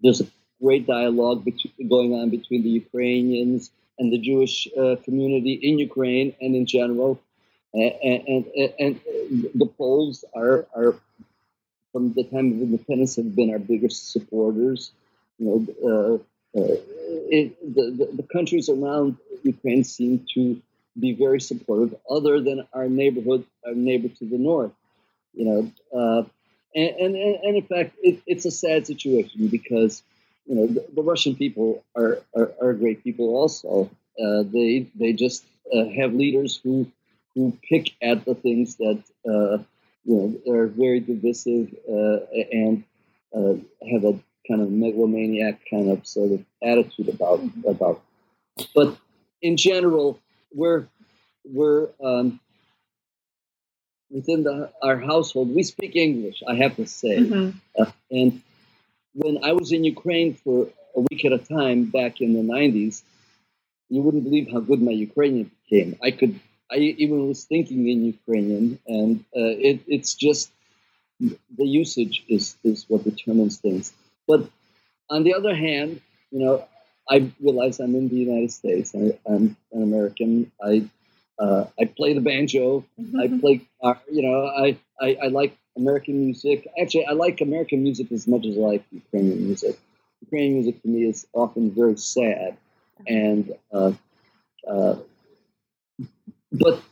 There's 0.00 0.22
great 0.62 0.86
dialogue 0.86 1.44
between, 1.44 1.88
going 1.88 2.14
on 2.14 2.30
between 2.30 2.62
the 2.62 2.74
Ukrainians 2.84 3.70
and 3.98 4.12
the 4.12 4.18
Jewish 4.18 4.68
uh, 4.78 4.96
community 5.04 5.54
in 5.54 5.78
Ukraine 5.78 6.34
and 6.40 6.54
in 6.54 6.66
general. 6.66 7.20
And, 7.74 7.92
and, 8.28 8.44
and, 8.78 9.00
the 9.54 9.68
Poles 9.78 10.24
are, 10.34 10.66
are, 10.76 10.94
from 11.92 12.12
the 12.12 12.24
time 12.24 12.52
of 12.52 12.58
independence, 12.68 13.16
have 13.16 13.34
been 13.34 13.50
our 13.50 13.58
biggest 13.58 14.12
supporters. 14.12 14.92
You 15.38 15.46
know, 15.46 15.58
uh, 15.90 16.14
uh, 16.58 16.76
it, 17.38 17.74
the, 17.76 17.84
the, 17.98 18.06
the 18.20 18.26
countries 18.36 18.68
around 18.68 19.16
Ukraine 19.42 19.84
seem 19.84 20.26
to 20.34 20.60
be 20.98 21.12
very 21.12 21.40
supportive, 21.40 21.94
other 22.10 22.40
than 22.40 22.66
our 22.74 22.88
neighborhood, 22.88 23.44
our 23.66 23.74
neighbor 23.74 24.08
to 24.08 24.24
the 24.26 24.36
north. 24.36 24.72
You 25.34 25.44
know, 25.46 25.60
uh, 25.98 26.22
and, 26.74 26.90
and, 27.02 27.16
and 27.16 27.56
in 27.56 27.62
fact, 27.62 27.94
it, 28.02 28.20
it's 28.26 28.44
a 28.44 28.50
sad 28.50 28.86
situation 28.86 29.48
because 29.48 30.02
you 30.46 30.54
know 30.54 30.66
the, 30.66 30.86
the 30.94 31.02
Russian 31.02 31.34
people 31.36 31.84
are, 31.96 32.18
are, 32.36 32.52
are, 32.60 32.72
great 32.72 33.02
people 33.04 33.36
also. 33.36 33.90
Uh, 34.22 34.42
they 34.42 34.86
they 34.94 35.12
just 35.12 35.44
uh, 35.74 35.84
have 35.96 36.14
leaders 36.14 36.60
who 36.62 36.90
who 37.34 37.56
pick 37.68 37.92
at 38.02 38.24
the 38.24 38.34
things 38.34 38.76
that 38.76 39.02
uh, 39.26 39.62
you 40.04 40.40
know 40.46 40.52
are 40.52 40.66
very 40.66 41.00
divisive 41.00 41.74
uh, 41.88 42.18
and 42.52 42.84
uh, 43.34 43.54
have 43.90 44.04
a 44.04 44.18
kind 44.48 44.60
of 44.60 44.70
megalomaniac 44.70 45.60
kind 45.70 45.90
of 45.90 46.06
sort 46.06 46.32
of 46.32 46.44
attitude 46.62 47.08
about 47.08 47.40
about. 47.66 48.02
But 48.74 48.96
in 49.40 49.56
general, 49.56 50.18
we're 50.52 50.86
we're 51.44 51.88
um, 52.04 52.40
within 54.12 54.44
the, 54.44 54.70
our 54.82 54.98
household, 54.98 55.54
we 55.54 55.62
speak 55.62 55.96
English, 55.96 56.42
I 56.46 56.54
have 56.56 56.76
to 56.76 56.86
say. 56.86 57.18
Mm-hmm. 57.18 57.58
Uh, 57.78 57.90
and 58.10 58.42
when 59.14 59.44
I 59.44 59.52
was 59.52 59.72
in 59.72 59.84
Ukraine 59.84 60.34
for 60.34 60.68
a 60.96 61.00
week 61.00 61.24
at 61.24 61.32
a 61.32 61.38
time 61.38 61.84
back 61.84 62.20
in 62.20 62.32
the 62.34 62.40
90s, 62.40 63.02
you 63.88 64.02
wouldn't 64.02 64.24
believe 64.24 64.50
how 64.50 64.60
good 64.60 64.80
my 64.80 64.92
Ukrainian 64.92 65.50
became. 65.62 65.96
I 66.02 66.10
could, 66.10 66.40
I 66.70 66.76
even 66.76 67.28
was 67.28 67.44
thinking 67.44 67.88
in 67.88 68.04
Ukrainian, 68.06 68.78
and 68.86 69.20
uh, 69.36 69.54
it, 69.68 69.80
it's 69.86 70.14
just 70.14 70.50
the 71.20 71.66
usage 71.66 72.24
is, 72.28 72.56
is 72.64 72.86
what 72.88 73.04
determines 73.04 73.58
things. 73.58 73.92
But 74.26 74.48
on 75.10 75.24
the 75.24 75.34
other 75.34 75.54
hand, 75.54 76.00
you 76.30 76.40
know, 76.40 76.66
I 77.08 77.30
realize 77.40 77.80
I'm 77.80 77.94
in 77.94 78.08
the 78.08 78.16
United 78.16 78.52
States. 78.52 78.94
I, 78.94 79.18
am 79.26 79.56
an 79.72 79.82
American. 79.82 80.50
I 80.62 80.88
uh, 81.38 81.64
I 81.78 81.84
play 81.84 82.14
the 82.14 82.20
banjo. 82.20 82.84
Mm-hmm. 82.98 83.20
I 83.20 83.40
play 83.40 83.54
guitar. 83.56 84.00
You 84.10 84.22
know, 84.22 84.46
I, 84.46 84.78
I, 85.00 85.16
I 85.24 85.26
like 85.28 85.56
American 85.76 86.20
music. 86.24 86.68
Actually, 86.80 87.06
I 87.06 87.12
like 87.12 87.40
American 87.40 87.82
music 87.82 88.12
as 88.12 88.26
much 88.26 88.46
as 88.46 88.56
I 88.56 88.60
like 88.60 88.84
Ukrainian 88.90 89.44
music. 89.46 89.78
Ukrainian 90.22 90.54
music 90.54 90.82
to 90.82 90.88
me 90.88 91.04
is 91.04 91.26
often 91.32 91.70
very 91.70 91.96
sad, 91.96 92.56
and 93.06 93.52
uh, 93.72 93.92
uh, 94.68 94.96
but 96.52 96.82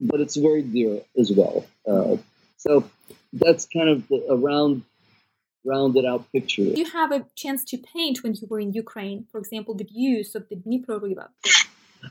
but 0.00 0.20
it's 0.20 0.36
very 0.36 0.62
dear 0.62 1.00
as 1.18 1.30
well. 1.30 1.64
Uh, 1.86 2.16
so 2.56 2.84
that's 3.32 3.66
kind 3.66 3.88
of 3.88 4.08
the, 4.08 4.26
a 4.28 4.36
round 4.36 4.82
rounded 5.64 6.04
out 6.04 6.30
picture. 6.32 6.62
you 6.62 6.86
have 6.86 7.12
a 7.12 7.26
chance 7.36 7.64
to 7.64 7.76
paint 7.76 8.22
when 8.22 8.34
you 8.34 8.46
were 8.48 8.60
in 8.60 8.72
Ukraine, 8.72 9.26
for 9.30 9.38
example, 9.38 9.74
the 9.74 9.84
views 9.84 10.34
of 10.34 10.48
the 10.48 10.56
Dnipro 10.56 11.00
River? 11.02 11.28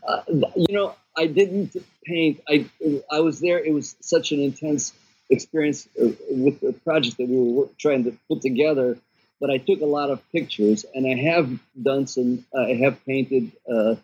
Uh, 0.07 0.21
you 0.55 0.73
know, 0.77 0.95
I 1.17 1.25
didn't 1.25 1.75
paint. 2.05 2.41
I 2.47 2.65
I 3.11 3.19
was 3.21 3.39
there. 3.39 3.59
It 3.69 3.73
was 3.73 3.95
such 4.01 4.31
an 4.31 4.39
intense 4.39 4.93
experience 5.29 5.87
uh, 6.01 6.09
with 6.29 6.59
the 6.59 6.73
project 6.73 7.17
that 7.17 7.27
we 7.27 7.51
were 7.51 7.67
trying 7.77 8.03
to 8.05 8.17
put 8.27 8.41
together. 8.41 8.97
But 9.39 9.49
I 9.49 9.57
took 9.57 9.81
a 9.81 9.85
lot 9.85 10.09
of 10.09 10.19
pictures, 10.31 10.85
and 10.93 11.07
I 11.07 11.15
have 11.31 11.49
done 11.81 12.07
some. 12.07 12.45
Uh, 12.53 12.63
I 12.63 12.75
have 12.75 13.05
painted 13.05 13.51
uh, 13.71 13.95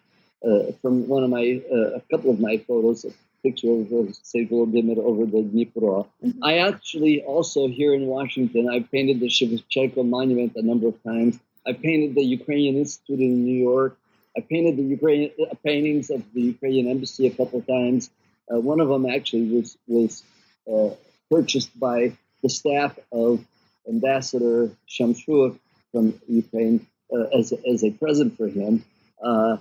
uh, 0.47 0.71
from 0.81 1.07
one 1.07 1.23
of 1.23 1.29
my 1.29 1.61
uh, 1.69 1.99
a 1.99 2.01
couple 2.09 2.31
of 2.31 2.39
my 2.39 2.57
photos. 2.57 3.05
A 3.05 3.11
picture 3.43 3.71
of 3.71 4.15
St. 4.23 4.49
Volodymyr 4.49 4.97
over 4.97 5.25
the 5.25 5.43
Dnipro. 5.43 6.07
Mm-hmm. 6.23 6.43
I 6.43 6.57
actually 6.69 7.21
also 7.21 7.67
here 7.67 7.93
in 7.93 8.07
Washington. 8.07 8.67
I 8.69 8.79
painted 8.79 9.19
the 9.19 9.27
Shevchenko 9.27 10.03
monument 10.07 10.53
a 10.55 10.63
number 10.63 10.87
of 10.87 10.97
times. 11.03 11.39
I 11.67 11.73
painted 11.73 12.15
the 12.15 12.23
Ukrainian 12.23 12.75
Institute 12.77 13.19
in 13.19 13.45
New 13.45 13.59
York. 13.71 13.97
I 14.37 14.41
painted 14.41 14.77
the 14.77 14.87
Ukrainian 14.97 15.31
uh, 15.39 15.55
paintings 15.63 16.09
of 16.09 16.21
the 16.33 16.41
Ukrainian 16.53 16.87
embassy 16.87 17.27
a 17.27 17.35
couple 17.39 17.59
of 17.59 17.67
times. 17.67 18.09
Uh, 18.49 18.59
one 18.71 18.79
of 18.79 18.89
them 18.89 19.05
actually 19.05 19.47
was 19.55 19.77
was 19.87 20.23
uh, 20.71 20.91
purchased 21.31 21.77
by 21.79 22.15
the 22.43 22.49
staff 22.49 22.97
of 23.11 23.43
Ambassador 23.87 24.71
Shamshur 24.87 25.57
from 25.91 26.19
Ukraine 26.27 26.85
uh, 27.13 27.37
as 27.37 27.53
as 27.71 27.83
a 27.83 27.91
present 27.91 28.37
for 28.37 28.47
him. 28.47 28.83
Uh, 29.23 29.57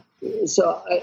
so 0.46 0.82
I, 0.90 1.02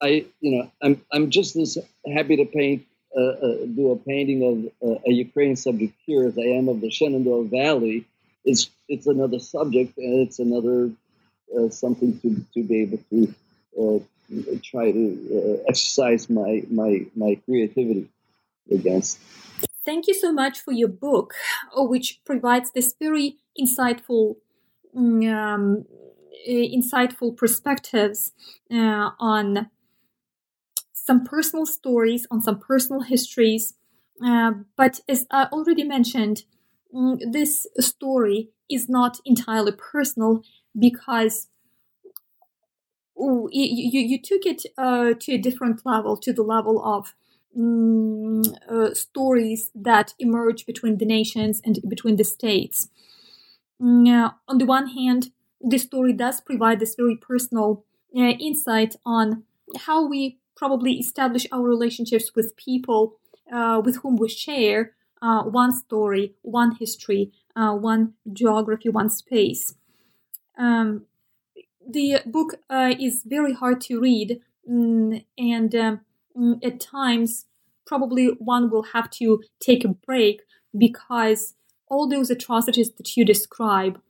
I 0.00 0.08
you 0.40 0.50
know 0.56 0.70
I'm 0.82 1.00
I'm 1.12 1.30
just 1.30 1.56
as 1.56 1.78
happy 2.14 2.36
to 2.36 2.44
paint 2.44 2.86
uh, 3.16 3.66
do 3.78 3.92
a 3.92 3.96
painting 3.96 4.40
of 4.82 4.90
a 5.06 5.12
Ukrainian 5.12 5.56
subject 5.56 5.94
here 6.04 6.26
as 6.26 6.38
I 6.38 6.48
am 6.58 6.68
of 6.68 6.80
the 6.80 6.90
Shenandoah 6.90 7.44
Valley. 7.44 8.04
It's 8.44 8.70
it's 8.88 9.06
another 9.06 9.40
subject 9.40 9.96
and 9.98 10.20
it's 10.26 10.38
another 10.38 10.90
uh, 11.56 11.68
something 11.70 12.18
to, 12.20 12.44
to 12.54 12.62
be 12.62 12.82
able 12.82 12.98
to 13.10 13.34
uh, 13.80 13.98
try 14.62 14.90
to 14.90 15.04
uh, 15.36 15.70
exercise 15.70 16.28
my, 16.28 16.62
my, 16.68 17.06
my 17.14 17.38
creativity 17.44 18.08
Thank 19.84 20.08
you 20.08 20.14
so 20.14 20.32
much 20.32 20.60
for 20.60 20.72
your 20.72 20.88
book, 20.88 21.34
uh, 21.76 21.84
which 21.84 22.20
provides 22.24 22.72
this 22.72 22.94
very 22.98 23.36
insightful, 23.58 24.36
mm, 24.96 25.32
um, 25.32 25.84
insightful 26.48 27.36
perspectives 27.36 28.32
uh, 28.70 29.10
on 29.20 29.70
some 30.92 31.24
personal 31.24 31.66
stories, 31.66 32.26
on 32.30 32.42
some 32.42 32.58
personal 32.58 33.02
histories. 33.02 33.74
Uh, 34.24 34.52
but 34.76 35.00
as 35.08 35.26
I 35.30 35.44
already 35.52 35.84
mentioned, 35.84 36.42
mm, 36.92 37.18
this 37.32 37.66
story 37.78 38.50
is 38.68 38.88
not 38.88 39.20
entirely 39.24 39.72
personal 39.72 40.42
because 40.76 41.48
you, 43.16 43.48
you, 43.52 44.00
you 44.00 44.20
took 44.20 44.44
it 44.44 44.62
uh, 44.76 45.14
to 45.20 45.32
a 45.32 45.38
different 45.38 45.84
level, 45.84 46.16
to 46.18 46.32
the 46.32 46.42
level 46.42 46.84
of 46.84 47.14
um, 47.56 48.42
uh, 48.68 48.92
stories 48.94 49.70
that 49.74 50.14
emerge 50.18 50.66
between 50.66 50.98
the 50.98 51.06
nations 51.06 51.60
and 51.64 51.78
between 51.88 52.16
the 52.16 52.24
states. 52.24 52.88
Mm, 53.80 54.34
on 54.48 54.58
the 54.58 54.66
one 54.66 54.88
hand, 54.88 55.30
the 55.60 55.78
story 55.78 56.12
does 56.12 56.40
provide 56.40 56.80
this 56.80 56.94
very 56.94 57.16
personal 57.16 57.84
uh, 58.16 58.20
insight 58.20 58.96
on 59.04 59.44
how 59.80 60.06
we 60.06 60.38
probably 60.56 60.94
establish 60.94 61.46
our 61.52 61.62
relationships 61.62 62.32
with 62.34 62.56
people 62.56 63.16
uh, 63.52 63.80
with 63.84 63.98
whom 63.98 64.16
we 64.16 64.28
share 64.28 64.92
uh, 65.22 65.42
one 65.42 65.72
story, 65.72 66.34
one 66.42 66.72
history, 66.76 67.32
uh, 67.54 67.72
one 67.72 68.14
geography, 68.32 68.88
one 68.88 69.08
space. 69.10 69.74
Um, 70.58 71.06
the 71.88 72.20
book 72.26 72.56
is 72.70 73.22
very 73.24 73.52
hard 73.54 73.80
to 73.82 74.00
read, 74.00 74.40
mm, 74.68 75.24
and 75.38 75.74
um, 75.74 75.96
mm, 75.96 76.00
at 76.62 76.80
times, 76.80 77.46
probably 77.86 78.26
one 78.38 78.70
will 78.70 78.84
have 78.94 79.10
to 79.10 79.42
take 79.60 79.84
a 79.84 79.88
break 79.88 80.42
because 80.76 81.54
all 81.88 82.08
those 82.08 82.30
atrocities 82.30 82.92
that 82.94 83.16
you 83.16 83.24
describe 83.24 84.00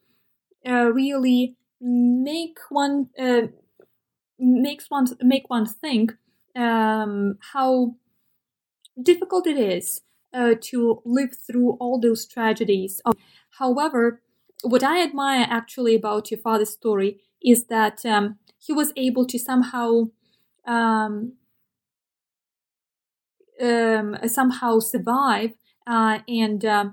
uh, 0.67 0.91
really 0.93 1.57
make 1.81 2.59
one 2.71 3.09
uh, 3.19 3.43
makes 4.39 4.87
one 4.89 5.07
make 5.21 5.49
one 5.49 5.67
think 5.67 6.15
um, 6.57 7.39
how 7.53 7.95
difficult 9.01 9.47
it 9.47 9.59
is 9.59 10.01
uh, 10.33 10.55
to 10.61 11.03
live 11.05 11.37
through 11.37 11.73
all 11.81 12.01
those 12.01 12.27
tragedies. 12.27 13.01
However, 13.59 14.21
what 14.63 14.83
I 14.83 15.03
admire 15.03 15.47
actually 15.49 15.95
about 15.95 16.31
your 16.31 16.41
father's 16.41 16.71
story 16.71 17.21
is 17.43 17.67
that 17.67 18.05
um, 18.05 18.39
he 18.59 18.73
was 18.73 18.93
able 18.97 19.27
to 19.27 19.39
somehow 19.39 20.09
um, 20.67 21.35
um, 23.63 24.17
somehow 24.27 24.79
survive 24.79 25.53
uh, 25.87 26.21
and 26.29 26.65
uh, 26.65 26.91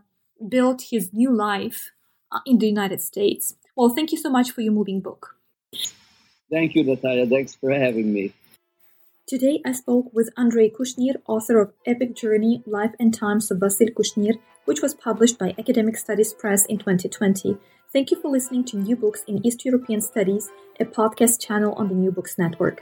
build 0.47 0.83
his 0.91 1.13
new 1.13 1.31
life 1.31 1.91
uh, 2.31 2.39
in 2.45 2.59
the 2.59 2.67
United 2.67 3.01
States. 3.01 3.55
Well, 3.75 3.89
thank 3.89 4.11
you 4.11 4.17
so 4.17 4.29
much 4.29 4.51
for 4.51 4.61
your 4.61 4.73
moving 4.73 5.01
book. 5.01 5.35
Thank 6.51 6.75
you, 6.75 6.83
Natalia. 6.83 7.25
Thanks 7.25 7.55
for 7.55 7.71
having 7.71 8.13
me. 8.13 8.33
Today 9.25 9.61
I 9.65 9.71
spoke 9.71 10.13
with 10.13 10.29
Andrei 10.37 10.69
Kushnir, 10.69 11.15
author 11.27 11.59
of 11.59 11.73
Epic 11.87 12.15
Journey 12.15 12.61
Life 12.67 12.93
and 12.99 13.13
Times 13.13 13.49
of 13.49 13.59
Vasil 13.59 13.93
Kushnir, 13.93 14.37
which 14.65 14.81
was 14.81 14.93
published 14.93 15.39
by 15.39 15.55
Academic 15.57 15.97
Studies 15.97 16.33
Press 16.33 16.65
in 16.65 16.77
2020. 16.77 17.57
Thank 17.93 18.11
you 18.11 18.21
for 18.21 18.29
listening 18.29 18.65
to 18.65 18.77
New 18.77 18.95
Books 18.95 19.23
in 19.27 19.45
East 19.45 19.65
European 19.65 20.01
Studies, 20.01 20.51
a 20.79 20.85
podcast 20.85 21.39
channel 21.39 21.73
on 21.73 21.87
the 21.87 21.95
New 21.95 22.11
Books 22.11 22.37
Network. 22.37 22.81